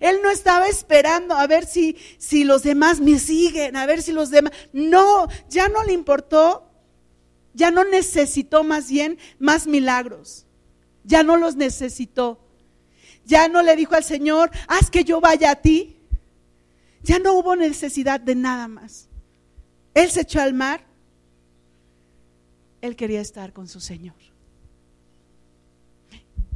Él 0.00 0.20
no 0.22 0.30
estaba 0.30 0.68
esperando 0.68 1.34
a 1.34 1.46
ver 1.46 1.66
si, 1.66 1.96
si 2.18 2.44
los 2.44 2.62
demás 2.62 3.00
me 3.00 3.18
siguen, 3.18 3.76
a 3.76 3.86
ver 3.86 4.02
si 4.02 4.12
los 4.12 4.30
demás... 4.30 4.52
No, 4.72 5.28
ya 5.48 5.68
no 5.68 5.84
le 5.84 5.92
importó, 5.92 6.70
ya 7.52 7.70
no 7.70 7.84
necesitó 7.84 8.64
más 8.64 8.90
bien 8.90 9.18
más 9.38 9.66
milagros, 9.66 10.46
ya 11.04 11.22
no 11.22 11.36
los 11.36 11.56
necesitó. 11.56 12.40
Ya 13.26 13.48
no 13.48 13.62
le 13.62 13.74
dijo 13.74 13.94
al 13.94 14.04
Señor, 14.04 14.50
haz 14.68 14.90
que 14.90 15.02
yo 15.02 15.18
vaya 15.18 15.52
a 15.52 15.56
ti. 15.56 15.96
Ya 17.02 17.18
no 17.18 17.32
hubo 17.32 17.56
necesidad 17.56 18.20
de 18.20 18.34
nada 18.34 18.68
más. 18.68 19.08
Él 19.94 20.10
se 20.10 20.22
echó 20.22 20.42
al 20.42 20.52
mar. 20.52 20.84
Él 22.82 22.96
quería 22.96 23.22
estar 23.22 23.54
con 23.54 23.66
su 23.66 23.80
Señor. 23.80 24.16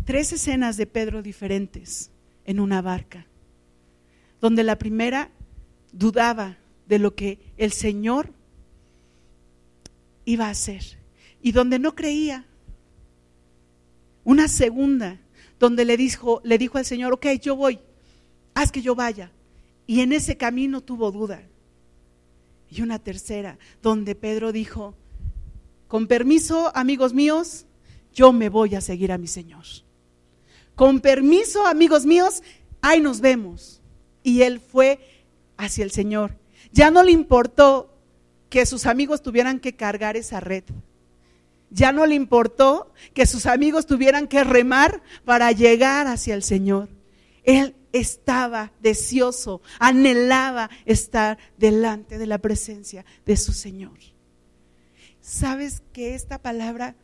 Tres 0.05 0.31
escenas 0.33 0.76
de 0.76 0.87
Pedro 0.87 1.22
diferentes 1.22 2.11
en 2.49 2.61
una 2.61 2.80
barca, 2.80 3.26
donde 4.40 4.64
la 4.64 4.78
primera 4.78 5.30
dudaba 5.92 6.57
de 6.86 6.99
lo 6.99 7.14
que 7.14 7.38
el 7.59 7.72
Señor 7.72 8.32
iba 10.24 10.46
a 10.46 10.51
hacer 10.51 10.82
y 11.42 11.53
donde 11.53 11.78
no 11.78 11.94
creía. 11.94 12.46
Una 14.24 14.49
segunda, 14.49 15.20
donde 15.61 15.84
le 15.84 15.99
dijo, 15.99 16.40
le 16.42 16.57
dijo 16.57 16.78
al 16.78 16.86
Señor, 16.86 17.12
ok, 17.12 17.26
yo 17.42 17.55
voy, 17.55 17.80
haz 18.55 18.72
que 18.72 18.80
yo 18.80 18.94
vaya. 18.94 19.30
Y 19.86 20.01
en 20.01 20.14
ese 20.14 20.38
camino 20.38 20.80
tuvo 20.80 21.12
duda. 21.12 21.42
Y 22.70 22.80
una 22.80 22.99
tercera, 22.99 23.59
donde 23.82 24.14
Pedro 24.14 24.53
dijo, 24.53 24.94
con 25.86 26.07
permiso, 26.07 26.74
amigos 26.74 27.12
míos, 27.12 27.66
yo 28.14 28.32
me 28.32 28.49
voy 28.49 28.74
a 28.74 28.80
seguir 28.80 29.12
a 29.12 29.18
mi 29.18 29.26
Señor. 29.26 29.66
Con 30.79 31.01
permiso, 31.01 31.66
amigos 31.66 32.07
míos, 32.07 32.41
ahí 32.83 33.01
nos 33.01 33.20
vemos. 33.20 33.83
Y 34.22 34.43
él 34.43 34.61
fue 34.61 35.01
hacia 35.57 35.83
el 35.83 35.91
Señor. 35.91 36.37
Ya 36.70 36.93
no 36.93 37.03
le 37.03 37.11
importó 37.11 37.99
que 38.49 38.64
sus 38.64 38.87
amigos 38.87 39.20
tuvieran 39.20 39.59
que 39.59 39.74
cargar 39.74 40.16
esa 40.16 40.39
red. 40.39 40.62
Ya 41.68 41.91
no 41.91 42.07
le 42.07 42.14
importó 42.14 42.93
que 43.12 43.26
sus 43.26 43.47
amigos 43.47 43.87
tuvieran 43.87 44.29
que 44.29 44.45
remar 44.45 45.03
para 45.24 45.51
llegar 45.51 46.07
hacia 46.07 46.37
el 46.37 46.45
Señor. 46.45 46.89
Él 47.43 47.74
estaba 47.93 48.70
deseoso, 48.81 49.61
anhelaba 49.81 50.70
estar 50.85 51.39
delante 51.57 52.18
de 52.18 52.26
la 52.26 52.39
presencia 52.39 53.05
de 53.26 53.37
su 53.37 53.53
Señor. 53.53 53.99
¿Sabes 55.20 55.83
que 55.93 56.14
esta 56.14 56.41
palabra, 56.41 56.95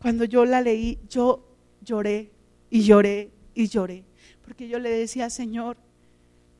cuando 0.00 0.24
yo 0.24 0.44
la 0.44 0.60
leí, 0.60 1.00
yo 1.08 1.48
lloré 1.82 2.33
y 2.74 2.82
lloré 2.82 3.30
y 3.54 3.68
lloré? 3.68 4.02
Porque 4.44 4.66
yo 4.66 4.80
le 4.80 4.90
decía, 4.90 5.30
Señor, 5.30 5.76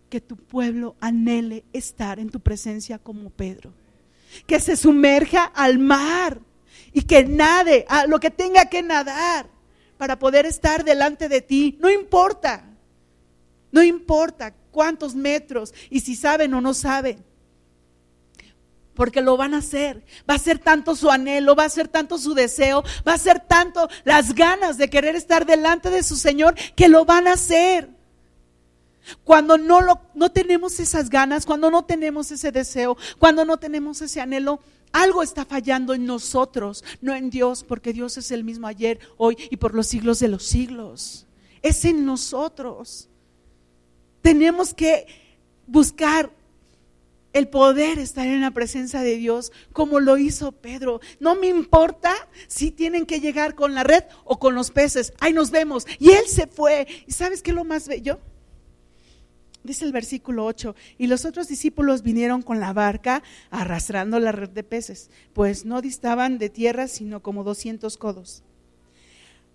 que 0.09 0.21
tu 0.21 0.37
pueblo 0.37 0.95
anhele 1.01 1.65
estar 1.73 2.21
en 2.21 2.31
tu 2.31 2.39
presencia 2.39 3.01
como 3.01 3.31
Pedro. 3.31 3.73
Que 4.47 4.61
se 4.61 4.77
sumerja 4.77 5.43
al 5.43 5.81
mar 5.81 6.39
y 6.93 7.03
que 7.03 7.25
nade 7.25 7.85
a 7.89 8.07
lo 8.07 8.21
que 8.21 8.31
tenga 8.31 8.67
que 8.67 8.81
nadar 8.81 9.49
para 9.99 10.17
poder 10.17 10.47
estar 10.47 10.85
delante 10.85 11.29
de 11.29 11.41
ti. 11.41 11.79
No 11.81 11.91
importa, 11.91 12.65
no 13.73 13.83
importa 13.83 14.55
cuántos 14.71 15.17
metros 15.17 15.75
y 15.91 15.99
si 15.99 16.15
saben 16.15 16.55
o 16.55 16.61
no 16.61 16.75
saben. 16.75 17.25
Porque 18.95 19.21
lo 19.21 19.37
van 19.37 19.55
a 19.55 19.59
hacer. 19.59 20.05
Va 20.29 20.35
a 20.35 20.39
ser 20.39 20.59
tanto 20.59 20.95
su 20.95 21.11
anhelo, 21.11 21.57
va 21.57 21.65
a 21.65 21.69
ser 21.69 21.89
tanto 21.89 22.19
su 22.19 22.35
deseo, 22.35 22.85
va 23.07 23.15
a 23.15 23.19
ser 23.19 23.41
tanto 23.41 23.89
las 24.05 24.35
ganas 24.35 24.79
de 24.79 24.91
querer 24.91 25.17
estar 25.17 25.47
delante 25.47 25.91
de 25.91 26.03
su 26.03 26.17
Señor 26.17 26.55
que 26.77 26.89
lo 26.89 27.05
van 27.05 27.27
a 27.29 27.33
hacer. 27.33 27.91
Cuando 29.23 29.59
no, 29.59 29.81
lo, 29.81 30.01
no 30.15 30.31
tenemos 30.31 30.81
esas 30.81 31.11
ganas, 31.11 31.45
cuando 31.45 31.71
no 31.71 31.85
tenemos 31.85 32.31
ese 32.31 32.53
deseo, 32.53 32.97
cuando 33.19 33.45
no 33.45 33.59
tenemos 33.59 34.01
ese 34.01 34.21
anhelo, 34.21 34.61
algo 34.93 35.23
está 35.23 35.45
fallando 35.45 35.93
en 35.93 36.07
nosotros, 36.07 36.85
no 37.01 37.15
en 37.15 37.29
Dios, 37.29 37.65
porque 37.65 37.93
Dios 37.93 38.17
es 38.17 38.31
el 38.31 38.45
mismo 38.45 38.67
ayer, 38.69 39.01
hoy 39.17 39.37
y 39.51 39.57
por 39.57 39.75
los 39.75 39.89
siglos 39.89 40.21
de 40.21 40.29
los 40.29 40.45
siglos. 40.45 41.27
Es 41.63 41.85
en 41.85 42.07
nosotros. 42.07 43.09
Tenemos 44.23 44.73
que 44.73 45.07
buscar 45.67 46.31
el 47.35 47.49
poder 47.49 47.99
estar 47.99 48.27
en 48.27 48.41
la 48.41 48.53
presencia 48.53 49.01
de 49.01 49.17
Dios 49.17 49.53
como 49.73 50.01
lo 50.01 50.17
hizo 50.17 50.53
Pedro. 50.53 51.01
No 51.21 51.35
me 51.35 51.49
importa 51.49 52.15
si 52.47 52.71
tienen 52.71 53.05
que 53.05 53.21
llegar 53.21 53.55
con 53.55 53.75
la 53.75 53.83
red 53.83 54.05
o 54.25 54.39
con 54.39 54.55
los 54.55 54.71
peces. 54.71 55.13
Ahí 55.21 55.35
nos 55.35 55.51
vemos. 55.51 55.87
Y 55.99 56.13
él 56.13 56.27
se 56.27 56.47
fue. 56.47 56.87
¿Y 57.07 57.13
sabes 57.13 57.43
qué 57.43 57.51
es 57.51 57.57
lo 57.57 57.65
más 57.65 57.89
bello? 57.89 58.21
Dice 59.65 59.85
el 59.87 59.93
versículo 59.93 60.45
8, 60.45 60.77
y 60.99 61.07
los 61.07 61.25
otros 61.25 61.49
discípulos 61.49 62.03
vinieron 62.03 62.43
con 62.43 62.61
la 62.61 62.75
barca 62.75 63.23
arrastrando 63.51 64.21
la 64.21 64.31
red 64.31 64.51
de 64.51 64.63
peces, 64.63 65.11
pues 65.33 65.65
no 65.65 65.81
distaban 65.81 66.37
de 66.37 66.51
tierra 66.51 66.87
sino 66.87 67.23
como 67.23 67.45
200 67.45 67.97
codos. 67.97 68.43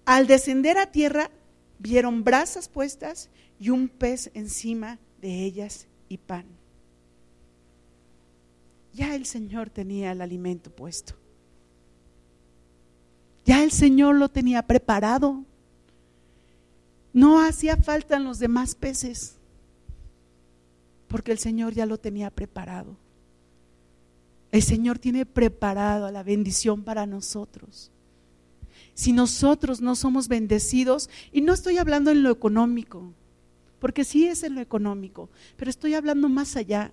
Al 0.05 0.25
descender 0.25 0.79
a 0.79 0.91
tierra, 0.91 1.29
vieron 1.77 2.23
brasas 2.23 2.69
puestas 2.69 3.29
y 3.59 3.69
un 3.69 3.87
pez 3.87 4.31
encima 4.33 4.97
de 5.21 5.43
ellas 5.43 5.87
y 6.07 6.17
pan. 6.17 6.58
Ya 8.93 9.15
el 9.15 9.25
Señor 9.25 9.69
tenía 9.69 10.11
el 10.11 10.21
alimento 10.21 10.71
puesto. 10.71 11.13
Ya 13.45 13.63
el 13.63 13.71
Señor 13.71 14.15
lo 14.15 14.29
tenía 14.29 14.63
preparado. 14.63 15.43
No 17.13 17.41
hacía 17.41 17.77
falta 17.77 18.17
en 18.17 18.23
los 18.23 18.39
demás 18.39 18.75
peces 18.75 19.39
porque 21.09 21.31
el 21.31 21.39
Señor 21.39 21.73
ya 21.73 21.85
lo 21.85 21.97
tenía 21.97 22.29
preparado. 22.29 22.95
El 24.51 24.61
Señor 24.61 24.99
tiene 24.99 25.25
preparado 25.25 26.09
la 26.11 26.23
bendición 26.23 26.83
para 26.83 27.05
nosotros. 27.05 27.91
Si 28.93 29.11
nosotros 29.11 29.81
no 29.81 29.95
somos 29.95 30.27
bendecidos, 30.27 31.09
y 31.31 31.41
no 31.41 31.53
estoy 31.53 31.77
hablando 31.77 32.11
en 32.11 32.23
lo 32.23 32.31
económico, 32.31 33.11
porque 33.79 34.03
sí 34.03 34.27
es 34.27 34.43
en 34.43 34.55
lo 34.55 34.61
económico, 34.61 35.29
pero 35.57 35.69
estoy 35.69 35.93
hablando 35.95 36.29
más 36.29 36.55
allá. 36.55 36.91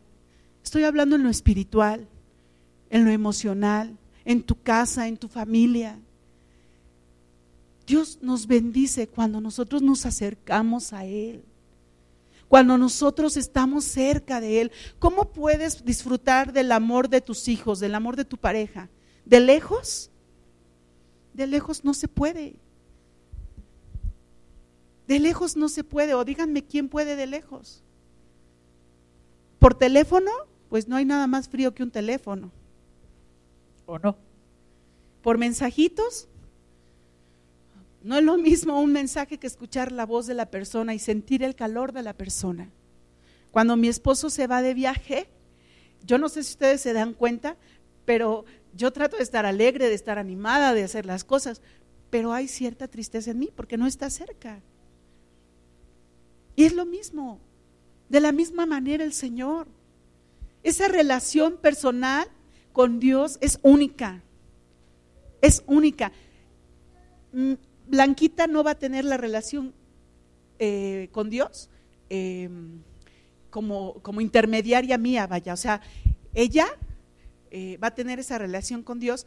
Estoy 0.66 0.82
hablando 0.82 1.14
en 1.14 1.22
lo 1.22 1.30
espiritual, 1.30 2.08
en 2.90 3.04
lo 3.04 3.12
emocional, 3.12 3.96
en 4.24 4.42
tu 4.42 4.60
casa, 4.60 5.06
en 5.06 5.16
tu 5.16 5.28
familia. 5.28 5.96
Dios 7.86 8.18
nos 8.20 8.48
bendice 8.48 9.06
cuando 9.06 9.40
nosotros 9.40 9.80
nos 9.80 10.04
acercamos 10.06 10.92
a 10.92 11.04
Él 11.04 11.44
cuando 12.48 12.78
nosotros 12.78 13.36
estamos 13.36 13.84
cerca 13.84 14.40
de 14.40 14.60
Él. 14.60 14.72
¿Cómo 15.00 15.32
puedes 15.32 15.84
disfrutar 15.84 16.52
del 16.52 16.70
amor 16.70 17.08
de 17.08 17.20
tus 17.20 17.48
hijos, 17.48 17.80
del 17.80 17.94
amor 17.94 18.14
de 18.14 18.24
tu 18.24 18.36
pareja? 18.36 18.88
¿De 19.24 19.40
lejos? 19.40 20.10
De 21.32 21.48
lejos 21.48 21.84
no 21.84 21.92
se 21.92 22.06
puede. 22.06 22.54
De 25.08 25.18
lejos 25.18 25.56
no 25.56 25.68
se 25.68 25.82
puede. 25.82 26.14
O 26.14 26.24
díganme 26.24 26.64
quién 26.64 26.88
puede 26.88 27.16
de 27.16 27.26
lejos. 27.26 27.82
¿Por 29.58 29.74
teléfono? 29.74 30.30
Pues 30.68 30.88
no 30.88 30.96
hay 30.96 31.04
nada 31.04 31.26
más 31.26 31.48
frío 31.48 31.74
que 31.74 31.82
un 31.82 31.90
teléfono. 31.90 32.50
¿O 33.86 33.98
no? 33.98 34.16
¿Por 35.22 35.38
mensajitos? 35.38 36.28
No 38.02 38.16
es 38.16 38.22
lo 38.22 38.36
mismo 38.36 38.80
un 38.80 38.92
mensaje 38.92 39.38
que 39.38 39.46
escuchar 39.46 39.90
la 39.90 40.06
voz 40.06 40.26
de 40.26 40.34
la 40.34 40.50
persona 40.50 40.94
y 40.94 40.98
sentir 40.98 41.42
el 41.42 41.56
calor 41.56 41.92
de 41.92 42.02
la 42.02 42.12
persona. 42.12 42.70
Cuando 43.50 43.76
mi 43.76 43.88
esposo 43.88 44.30
se 44.30 44.46
va 44.46 44.62
de 44.62 44.74
viaje, 44.74 45.28
yo 46.04 46.18
no 46.18 46.28
sé 46.28 46.42
si 46.44 46.52
ustedes 46.52 46.80
se 46.80 46.92
dan 46.92 47.14
cuenta, 47.14 47.56
pero 48.04 48.44
yo 48.74 48.92
trato 48.92 49.16
de 49.16 49.22
estar 49.22 49.46
alegre, 49.46 49.88
de 49.88 49.94
estar 49.94 50.18
animada, 50.18 50.74
de 50.74 50.84
hacer 50.84 51.06
las 51.06 51.24
cosas, 51.24 51.62
pero 52.10 52.32
hay 52.32 52.48
cierta 52.48 52.86
tristeza 52.86 53.32
en 53.32 53.38
mí 53.40 53.50
porque 53.54 53.76
no 53.76 53.86
está 53.86 54.10
cerca. 54.10 54.60
Y 56.54 56.64
es 56.64 56.74
lo 56.74 56.86
mismo, 56.86 57.40
de 58.08 58.20
la 58.20 58.32
misma 58.32 58.66
manera 58.66 59.04
el 59.04 59.12
Señor. 59.12 59.66
Esa 60.66 60.88
relación 60.88 61.58
personal 61.58 62.26
con 62.72 62.98
Dios 62.98 63.38
es 63.40 63.60
única, 63.62 64.24
es 65.40 65.62
única. 65.68 66.10
Mm, 67.32 67.52
Blanquita 67.86 68.48
no 68.48 68.64
va 68.64 68.72
a 68.72 68.74
tener 68.74 69.04
la 69.04 69.16
relación 69.16 69.72
eh, 70.58 71.08
con 71.12 71.30
Dios 71.30 71.70
em, 72.10 72.82
como, 73.48 74.02
como, 74.02 74.20
intermediaria 74.20 74.98
mía, 74.98 75.28
vaya. 75.28 75.52
O 75.52 75.56
sea, 75.56 75.82
ella 76.34 76.66
eh, 77.52 77.78
va 77.80 77.86
a 77.86 77.94
tener 77.94 78.18
esa 78.18 78.36
relación 78.36 78.82
con 78.82 78.98
Dios 78.98 79.24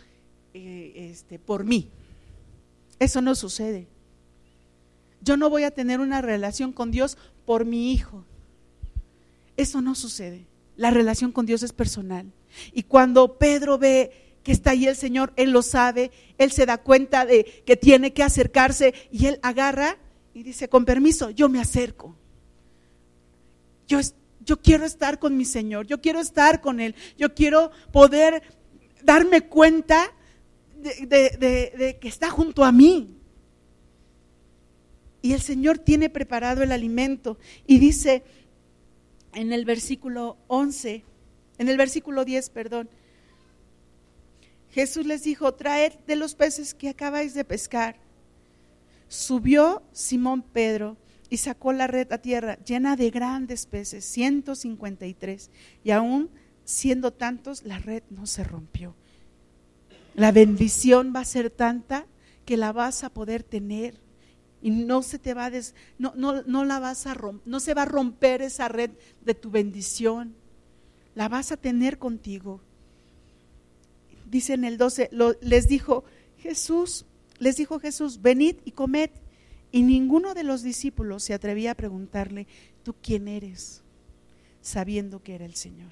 eh, 0.53 0.91
este, 1.09 1.39
por 1.39 1.63
mí. 1.63 1.89
Eso 2.99 3.21
no 3.21 3.33
sucede. 3.33 3.87
Yo 5.21 5.37
no 5.37 5.49
voy 5.49 5.63
a 5.63 5.71
tener 5.71 6.01
una 6.01 6.21
relación 6.21 6.73
con 6.73 6.91
Dios 6.91 7.17
por 7.45 7.63
mi 7.63 7.93
hijo. 7.93 8.25
Eso 9.55 9.81
no 9.81 9.95
sucede. 9.95 10.49
La 10.79 10.91
relación 10.91 11.33
con 11.33 11.45
Dios 11.45 11.61
es 11.61 11.73
personal. 11.73 12.31
Y 12.71 12.83
cuando 12.83 13.37
Pedro 13.37 13.77
ve 13.77 14.37
que 14.43 14.53
está 14.53 14.71
ahí 14.71 14.87
el 14.87 14.95
Señor, 14.95 15.33
Él 15.35 15.51
lo 15.51 15.61
sabe, 15.61 16.09
Él 16.37 16.53
se 16.53 16.65
da 16.65 16.77
cuenta 16.77 17.25
de 17.25 17.43
que 17.65 17.75
tiene 17.75 18.13
que 18.13 18.23
acercarse 18.23 18.93
y 19.11 19.25
Él 19.25 19.39
agarra 19.43 19.97
y 20.33 20.41
dice, 20.41 20.69
con 20.69 20.85
permiso, 20.85 21.31
yo 21.31 21.49
me 21.49 21.59
acerco. 21.59 22.15
Yo, 23.89 23.99
quiero 24.63 24.85
estar 24.85 25.19
con 25.19 25.35
mi 25.35 25.43
Señor, 25.43 25.85
yo 25.85 25.99
quiero 25.99 26.21
estar 26.21 26.61
con 26.61 26.79
Él, 26.79 26.95
yo 27.17 27.35
quiero 27.35 27.71
poder 27.91 28.41
darme 29.03 29.41
cuenta 29.41 30.13
de 30.77 31.97
que 31.99 32.07
está 32.07 32.29
junto 32.29 32.63
a 32.63 32.71
mí. 32.71 33.17
Y 35.21 35.33
el 35.33 35.41
Señor 35.41 35.79
tiene 35.79 36.09
preparado 36.09 36.63
el 36.63 36.71
alimento. 36.71 37.37
Y 37.67 37.79
dice 37.79 38.23
en 39.33 39.53
el 39.53 39.65
versículo 39.65 40.37
11, 40.47 41.03
en 41.57 41.69
el 41.69 41.77
versículo 41.77 42.25
10, 42.25 42.49
perdón, 42.49 42.89
Jesús 44.71 45.05
les 45.05 45.23
dijo, 45.23 45.53
traed 45.53 45.93
de 46.05 46.15
los 46.15 46.35
peces 46.35 46.73
que 46.73 46.89
acabáis 46.89 47.33
de 47.33 47.43
pescar. 47.43 47.97
Subió 49.07 49.81
Simón 49.91 50.43
Pedro 50.43 50.97
y 51.29 51.37
sacó 51.37 51.73
la 51.73 51.87
red 51.87 52.11
a 52.11 52.19
tierra 52.19 52.57
llena 52.63 52.95
de 52.95 53.09
grandes 53.09 53.65
peces, 53.65 54.05
153. 54.05 55.49
Y 55.83 55.91
aún 55.91 56.29
siendo 56.63 57.11
tantos, 57.11 57.63
la 57.63 57.79
red 57.79 58.03
no 58.09 58.27
se 58.27 58.43
rompió. 58.43 58.95
La 60.13 60.31
bendición 60.31 61.13
va 61.15 61.21
a 61.21 61.25
ser 61.25 61.49
tanta 61.49 62.05
que 62.45 62.57
la 62.57 62.71
vas 62.71 63.03
a 63.03 63.09
poder 63.09 63.43
tener 63.43 63.99
y 64.61 64.71
no 64.71 65.01
se 65.03 65.19
te 65.19 65.33
va 65.33 65.45
a 65.45 65.51
no, 65.97 66.13
no, 66.15 66.43
no 66.43 66.65
la 66.65 66.79
vas 66.79 67.07
a 67.07 67.15
no 67.45 67.59
se 67.59 67.73
va 67.73 67.83
a 67.83 67.85
romper 67.85 68.41
esa 68.41 68.67
red 68.67 68.91
de 69.23 69.33
tu 69.33 69.51
bendición. 69.51 70.35
La 71.15 71.29
vas 71.29 71.51
a 71.51 71.57
tener 71.57 71.97
contigo. 71.97 72.61
Dice 74.29 74.53
en 74.53 74.63
el 74.63 74.77
12, 74.77 75.09
les 75.41 75.67
dijo 75.67 76.03
Jesús, 76.37 77.05
les 77.39 77.57
dijo 77.57 77.79
Jesús, 77.79 78.21
venid 78.21 78.57
y 78.65 78.71
comed. 78.71 79.09
Y 79.71 79.83
ninguno 79.83 80.33
de 80.33 80.43
los 80.43 80.63
discípulos 80.63 81.23
se 81.23 81.33
atrevía 81.33 81.71
a 81.71 81.75
preguntarle, 81.75 82.47
¿tú 82.83 82.95
quién 83.01 83.27
eres? 83.27 83.81
Sabiendo 84.61 85.21
que 85.21 85.35
era 85.35 85.45
el 85.45 85.55
Señor. 85.55 85.91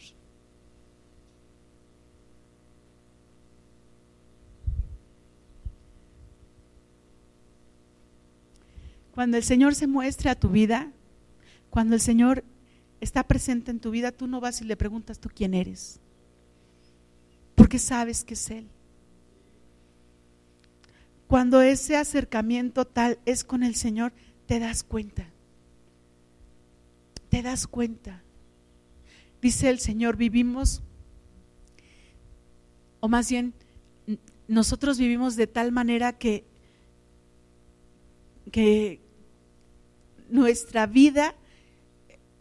Cuando 9.17 9.37
el 9.37 9.43
Señor 9.43 9.73
se 9.73 9.87
muestra 9.87 10.33
a 10.33 10.35
tu 10.35 10.49
vida, 10.49 10.91
cuando 11.71 11.95
el 11.95 12.01
Señor 12.01 12.43
está 13.01 13.23
presente 13.27 13.71
en 13.71 13.79
tu 13.79 13.89
vida, 13.89 14.11
tú 14.11 14.27
no 14.27 14.39
vas 14.39 14.61
y 14.61 14.63
le 14.63 14.77
preguntas 14.77 15.17
tú 15.17 15.27
quién 15.33 15.55
eres, 15.55 15.99
porque 17.55 17.79
sabes 17.79 18.23
que 18.23 18.35
es 18.35 18.51
Él. 18.51 18.67
Cuando 21.25 21.61
ese 21.61 21.97
acercamiento 21.97 22.85
tal 22.85 23.17
es 23.25 23.43
con 23.43 23.63
el 23.63 23.73
Señor, 23.73 24.13
te 24.45 24.59
das 24.59 24.83
cuenta. 24.83 25.27
Te 27.29 27.41
das 27.41 27.65
cuenta. 27.65 28.21
Dice 29.41 29.71
el 29.71 29.79
Señor, 29.79 30.15
vivimos, 30.15 30.83
o 32.99 33.07
más 33.07 33.31
bien, 33.31 33.55
nosotros 34.47 34.99
vivimos 34.99 35.35
de 35.35 35.47
tal 35.47 35.71
manera 35.71 36.19
que, 36.19 36.45
que 38.51 39.06
nuestra 40.29 40.85
vida 40.85 41.35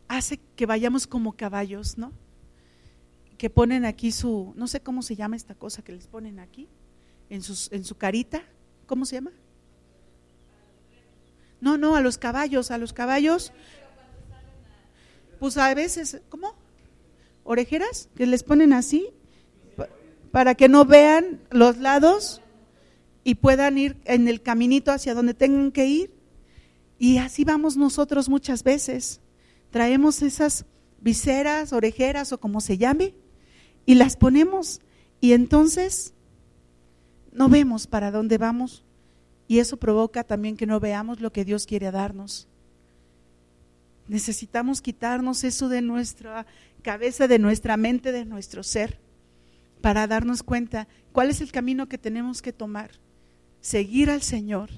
hace 0.09 0.39
que 0.57 0.67
vayamos 0.67 1.07
como 1.07 1.37
caballos, 1.37 1.99
¿no? 1.99 2.13
Que 3.39 3.51
ponen 3.51 3.85
aquí 3.85 4.13
su, 4.13 4.53
no 4.57 4.67
sé 4.67 4.81
cómo 4.81 5.03
se 5.03 5.17
llama 5.17 5.37
esta 5.37 5.55
cosa 5.55 5.83
que 5.83 5.93
les 5.93 6.07
ponen 6.07 6.39
aquí, 6.39 6.69
en, 7.29 7.43
sus, 7.43 7.71
en 7.73 7.85
su 7.85 7.97
carita, 7.97 8.43
¿cómo 8.87 9.05
se 9.05 9.17
llama? 9.17 9.33
No, 11.61 11.79
no, 11.79 11.97
a 11.97 12.01
los 12.01 12.19
caballos, 12.19 12.71
a 12.71 12.79
los 12.79 12.93
caballos. 12.93 13.53
Pues 15.39 15.57
a 15.57 15.75
veces, 15.75 16.21
¿cómo? 16.29 16.55
Orejeras, 17.45 18.09
que 18.17 18.27
les 18.27 18.43
ponen 18.43 18.73
así, 18.73 19.09
para 20.31 20.55
que 20.55 20.69
no 20.69 20.85
vean 20.85 21.41
los 21.51 21.79
lados 21.79 22.43
y 23.25 23.37
puedan 23.37 23.79
ir 23.79 23.97
en 24.05 24.29
el 24.29 24.43
caminito 24.43 24.93
hacia 24.93 25.15
donde 25.15 25.35
tengan 25.35 25.73
que 25.73 25.87
ir. 25.87 26.16
Y 26.99 27.19
así 27.19 27.45
vamos 27.45 27.77
nosotros 27.77 28.29
muchas 28.29 28.63
veces. 28.63 29.21
Traemos 29.71 30.23
esas 30.23 30.65
viseras, 31.01 31.73
orejeras 31.73 32.33
o 32.33 32.41
como 32.41 32.61
se 32.61 32.79
llame, 32.79 33.15
y 33.85 33.95
las 33.95 34.17
ponemos 34.17 34.81
y 35.21 35.33
entonces 35.33 36.13
no 37.33 37.49
vemos 37.49 37.87
para 37.87 38.11
dónde 38.11 38.39
vamos 38.39 38.85
y 39.49 39.61
eso 39.61 39.77
provoca 39.77 40.25
también 40.25 40.57
que 40.57 40.67
no 40.67 40.81
veamos 40.81 41.21
lo 41.21 41.33
que 41.33 41.45
Dios 41.45 41.67
quiere 41.67 41.91
darnos. 41.91 42.49
Necesitamos 44.09 44.81
quitarnos 44.81 45.45
eso 45.45 45.69
de 45.69 45.83
nuestra 45.83 46.47
cabeza, 46.83 47.29
de 47.29 47.39
nuestra 47.39 47.77
mente, 47.77 48.13
de 48.13 48.25
nuestro 48.25 48.63
ser, 48.63 49.01
para 49.81 50.07
darnos 50.07 50.43
cuenta 50.43 50.89
cuál 51.13 51.31
es 51.31 51.41
el 51.41 51.53
camino 51.53 51.89
que 51.89 51.99
tenemos 51.99 52.43
que 52.43 52.53
tomar. 52.53 52.91
Seguir 53.61 54.11
al 54.11 54.23
Señor 54.23 54.71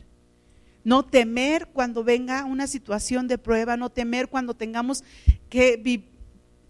no 0.88 1.04
temer 1.04 1.68
cuando 1.74 2.02
venga 2.02 2.46
una 2.46 2.66
situación 2.66 3.28
de 3.28 3.36
prueba, 3.36 3.76
no 3.76 3.90
temer 3.90 4.28
cuando 4.28 4.54
tengamos 4.54 5.04
que, 5.50 6.08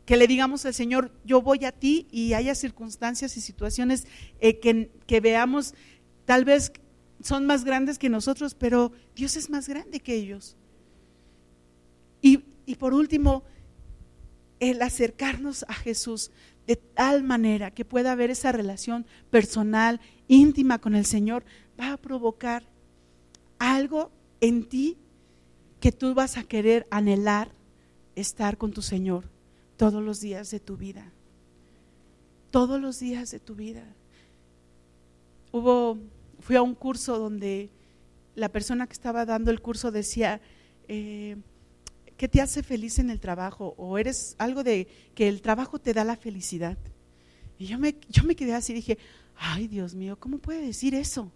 que 0.04 0.16
le 0.16 0.26
digamos 0.26 0.66
al 0.66 0.74
Señor, 0.74 1.12
yo 1.24 1.40
voy 1.40 1.64
a 1.64 1.70
ti 1.70 2.08
y 2.10 2.32
haya 2.32 2.56
circunstancias 2.56 3.36
y 3.36 3.40
situaciones 3.40 4.08
eh, 4.40 4.58
que, 4.58 4.90
que 5.06 5.20
veamos, 5.20 5.72
tal 6.24 6.44
vez 6.44 6.72
son 7.22 7.46
más 7.46 7.62
grandes 7.64 7.96
que 7.96 8.08
nosotros, 8.08 8.56
pero 8.56 8.90
Dios 9.14 9.36
es 9.36 9.50
más 9.50 9.68
grande 9.68 10.00
que 10.00 10.16
ellos. 10.16 10.56
Y, 12.20 12.42
y, 12.66 12.74
por 12.74 12.94
último, 12.94 13.44
el 14.58 14.82
acercarnos 14.82 15.64
a 15.68 15.74
Jesús 15.74 16.32
de 16.66 16.74
tal 16.74 17.22
manera 17.22 17.70
que 17.70 17.84
pueda 17.84 18.10
haber 18.10 18.30
esa 18.30 18.50
relación 18.50 19.06
personal, 19.30 20.00
íntima 20.26 20.80
con 20.80 20.96
el 20.96 21.06
Señor, 21.06 21.44
va 21.78 21.92
a 21.92 21.96
provocar 21.98 22.64
algo 23.58 24.10
en 24.40 24.68
ti 24.68 24.96
que 25.80 25.92
tú 25.92 26.14
vas 26.14 26.36
a 26.36 26.44
querer 26.44 26.86
anhelar 26.90 27.50
estar 28.16 28.58
con 28.58 28.72
tu 28.72 28.82
Señor 28.82 29.24
todos 29.76 30.02
los 30.02 30.20
días 30.20 30.50
de 30.50 30.60
tu 30.60 30.76
vida. 30.76 31.12
Todos 32.50 32.80
los 32.80 32.98
días 32.98 33.30
de 33.30 33.40
tu 33.40 33.54
vida. 33.54 33.84
Hubo, 35.52 35.98
fui 36.40 36.56
a 36.56 36.62
un 36.62 36.74
curso 36.74 37.18
donde 37.18 37.70
la 38.34 38.48
persona 38.48 38.86
que 38.86 38.92
estaba 38.92 39.24
dando 39.24 39.50
el 39.50 39.60
curso 39.60 39.90
decía, 39.90 40.40
eh, 40.88 41.36
¿qué 42.16 42.28
te 42.28 42.40
hace 42.40 42.62
feliz 42.62 42.98
en 42.98 43.10
el 43.10 43.20
trabajo? 43.20 43.74
O 43.76 43.98
eres 43.98 44.34
algo 44.38 44.64
de 44.64 44.88
que 45.14 45.28
el 45.28 45.42
trabajo 45.42 45.78
te 45.78 45.94
da 45.94 46.04
la 46.04 46.16
felicidad. 46.16 46.78
Y 47.58 47.66
yo 47.66 47.78
me, 47.78 47.96
yo 48.08 48.24
me 48.24 48.36
quedé 48.36 48.54
así 48.54 48.72
y 48.72 48.76
dije, 48.76 48.98
ay 49.36 49.68
Dios 49.68 49.94
mío, 49.94 50.18
¿cómo 50.18 50.38
puede 50.38 50.64
decir 50.64 50.94
eso? 50.94 51.30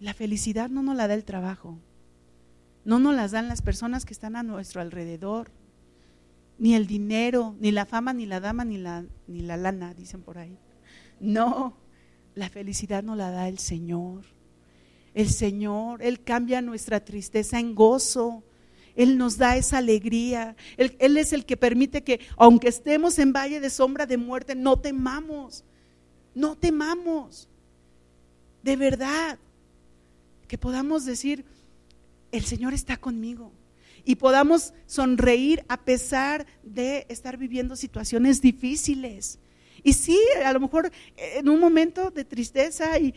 La 0.00 0.14
felicidad 0.14 0.70
no 0.70 0.82
nos 0.82 0.96
la 0.96 1.08
da 1.08 1.14
el 1.14 1.24
trabajo, 1.24 1.78
no 2.84 2.98
nos 2.98 3.14
las 3.14 3.30
dan 3.30 3.48
las 3.48 3.62
personas 3.62 4.04
que 4.04 4.12
están 4.12 4.36
a 4.36 4.42
nuestro 4.42 4.80
alrededor, 4.80 5.50
ni 6.58 6.74
el 6.74 6.86
dinero, 6.86 7.56
ni 7.58 7.72
la 7.72 7.86
fama, 7.86 8.12
ni 8.12 8.26
la 8.26 8.40
dama, 8.40 8.64
ni 8.64 8.78
la, 8.78 9.04
ni 9.26 9.40
la 9.40 9.56
lana, 9.56 9.94
dicen 9.94 10.22
por 10.22 10.38
ahí. 10.38 10.58
No, 11.20 11.76
la 12.34 12.48
felicidad 12.48 13.02
nos 13.02 13.16
la 13.16 13.30
da 13.30 13.48
el 13.48 13.58
Señor. 13.58 14.24
El 15.14 15.30
Señor, 15.30 16.02
Él 16.02 16.22
cambia 16.22 16.60
nuestra 16.60 17.04
tristeza 17.04 17.58
en 17.58 17.74
gozo. 17.74 18.42
Él 18.96 19.16
nos 19.16 19.38
da 19.38 19.56
esa 19.56 19.78
alegría. 19.78 20.56
Él, 20.76 20.96
Él, 20.98 21.16
es 21.16 21.32
el 21.32 21.46
que 21.46 21.56
permite 21.56 22.02
que, 22.02 22.20
aunque 22.36 22.68
estemos 22.68 23.18
en 23.18 23.32
valle 23.32 23.60
de 23.60 23.70
sombra 23.70 24.06
de 24.06 24.16
muerte, 24.16 24.54
no 24.54 24.78
temamos. 24.78 25.64
No 26.34 26.56
temamos. 26.56 27.48
De 28.62 28.76
verdad 28.76 29.38
que 30.48 30.58
podamos 30.58 31.04
decir, 31.04 31.44
el 32.32 32.44
Señor 32.44 32.74
está 32.74 32.96
conmigo 32.96 33.52
y 34.04 34.16
podamos 34.16 34.74
sonreír 34.86 35.64
a 35.68 35.80
pesar 35.80 36.46
de 36.62 37.06
estar 37.08 37.36
viviendo 37.36 37.76
situaciones 37.76 38.40
difíciles. 38.40 39.38
Y 39.82 39.92
sí, 39.92 40.18
a 40.44 40.52
lo 40.52 40.60
mejor 40.60 40.90
en 41.16 41.48
un 41.48 41.60
momento 41.60 42.10
de 42.10 42.24
tristeza 42.24 42.98
y, 42.98 43.14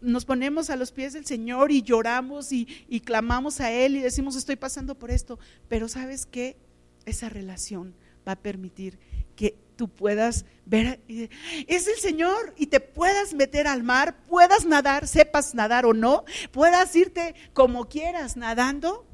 nos 0.00 0.24
ponemos 0.24 0.70
a 0.70 0.76
los 0.76 0.90
pies 0.90 1.12
del 1.12 1.26
Señor 1.26 1.70
y 1.70 1.82
lloramos 1.82 2.50
y, 2.52 2.66
y, 2.88 3.00
clamamos 3.00 3.60
a 3.60 3.70
Él 3.70 3.96
y 3.96 4.00
decimos 4.00 4.34
estoy 4.34 4.56
pasando 4.56 4.94
por 4.94 5.10
esto, 5.10 5.38
pero 5.68 5.86
sabes 5.86 6.24
que 6.24 6.56
esa 7.04 7.28
relación 7.28 7.94
va 8.26 8.32
a 8.32 8.36
permitir 8.36 8.98
que 9.38 9.54
tú 9.76 9.88
puedas 9.88 10.44
ver, 10.66 11.00
es 11.06 11.86
el 11.86 11.96
Señor 11.98 12.52
y 12.58 12.66
te 12.66 12.80
puedas 12.80 13.34
meter 13.34 13.68
al 13.68 13.84
mar, 13.84 14.16
puedas 14.26 14.66
nadar, 14.66 15.06
sepas 15.06 15.54
nadar 15.54 15.86
o 15.86 15.94
no, 15.94 16.24
puedas 16.50 16.94
irte 16.96 17.36
como 17.52 17.88
quieras 17.88 18.36
nadando, 18.36 19.06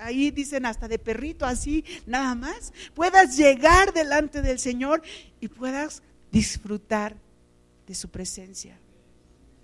ahí 0.00 0.30
dicen 0.30 0.66
hasta 0.66 0.86
de 0.86 1.00
perrito 1.00 1.44
así, 1.44 1.84
nada 2.06 2.36
más, 2.36 2.72
puedas 2.94 3.36
llegar 3.36 3.92
delante 3.92 4.40
del 4.40 4.60
Señor 4.60 5.02
y 5.40 5.48
puedas 5.48 6.04
disfrutar 6.30 7.16
de 7.88 7.96
su 7.96 8.08
presencia, 8.08 8.78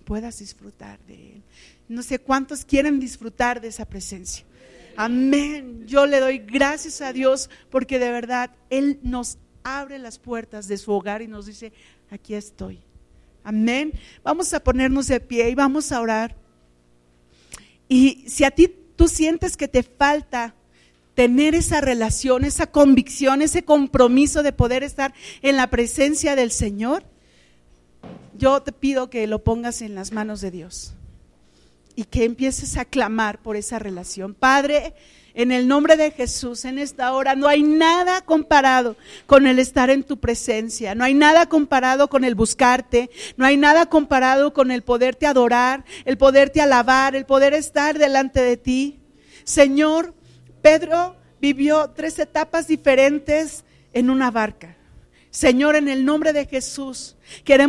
puedas 0.05 0.41
disfrutar 0.41 0.99
de 1.07 1.35
Él. 1.35 1.43
No 1.87 2.03
sé 2.03 2.19
cuántos 2.19 2.65
quieren 2.65 2.99
disfrutar 2.99 3.61
de 3.61 3.69
esa 3.69 3.85
presencia. 3.85 4.45
Amén. 4.97 5.87
Yo 5.87 6.07
le 6.07 6.19
doy 6.19 6.39
gracias 6.39 7.01
a 7.03 7.13
Dios 7.13 7.49
porque 7.71 8.01
de 8.01 8.11
verdad 8.11 8.51
Él 8.69 8.99
nos 9.05 9.39
abre 9.69 9.99
las 9.99 10.19
puertas 10.19 10.69
de 10.69 10.79
su 10.79 10.93
hogar 10.93 11.23
y 11.23 11.29
nos 11.29 11.47
dice, 11.47 11.73
aquí 12.11 12.35
estoy. 12.35 12.81
Amén. 13.45 13.93
Vamos 14.23 14.53
a 14.53 14.63
ponernos 14.63 15.07
de 15.09 15.21
pie 15.21 15.51
y 15.51 15.55
vamos 15.55 15.93
a 15.93 16.01
orar. 16.01 16.37
Y 17.89 18.25
si 18.29 18.45
a 18.45 18.51
ti 18.51 18.71
tú 18.97 19.09
sientes 19.09 19.57
que 19.57 19.69
te 19.69 19.83
falta 19.83 20.55
tener 21.15 21.55
esa 21.55 21.81
relación, 21.81 22.45
esa 22.45 22.69
convicción, 22.69 23.43
ese 23.43 23.65
compromiso 23.65 24.43
de 24.43 24.53
poder 24.53 24.83
estar 24.83 25.15
en 25.43 25.57
la 25.57 25.69
presencia 25.69 26.37
del 26.37 26.53
Señor, 26.53 27.05
yo 28.37 28.63
te 28.63 28.73
pido 28.73 29.11
que 29.11 29.27
lo 29.27 29.43
pongas 29.43 29.83
en 29.83 29.95
las 29.95 30.13
manos 30.13 30.41
de 30.41 30.51
Dios 30.51 30.95
y 31.97 32.05
que 32.05 32.25
empieces 32.25 32.77
a 32.77 32.85
clamar 32.85 33.43
por 33.43 33.57
esa 33.57 33.81
relación. 33.81 34.35
Padre, 34.35 34.95
en 35.39 35.53
el 35.53 35.69
nombre 35.69 35.97
de 35.97 36.11
Jesús, 36.11 36.65
en 36.65 36.81
esta 36.81 37.13
hora, 37.13 37.37
no 37.37 37.47
hay 37.47 37.63
nada 37.63 38.23
comparado 38.23 38.97
con 39.27 39.47
el 39.47 39.61
estar 39.61 39.89
en 39.89 40.03
tu 40.03 40.19
presencia, 40.19 40.97
no 40.97 41.05
hay 41.05 41.15
nada 41.15 41.49
comparado 41.49 42.09
con 42.09 42.25
el 42.25 42.35
buscarte, 42.35 43.09
no 43.37 43.47
hay 43.47 43.57
nada 43.57 43.87
comparado 43.87 44.53
con 44.53 44.73
el 44.73 44.83
poderte 44.83 45.29
adorar, 45.29 45.85
el 46.07 46.19
poderte 46.19 46.61
alabar, 46.61 47.15
el 47.15 47.25
poder 47.25 47.55
estar 47.55 47.99
delante 47.99 48.41
de 48.41 48.57
ti. 48.57 48.99
Señor, 49.45 50.13
Pedro 50.61 51.15
vivió 51.41 51.89
tres 51.91 52.19
etapas 52.19 52.67
diferentes 52.67 53.63
en 53.93 54.11
una 54.11 54.33
barca. 54.33 54.77
Señor, 55.31 55.77
en 55.77 55.89
el 55.89 56.05
nombre 56.05 56.33
de 56.33 56.47
Jesús, 56.47 57.15
queremos 57.45 57.67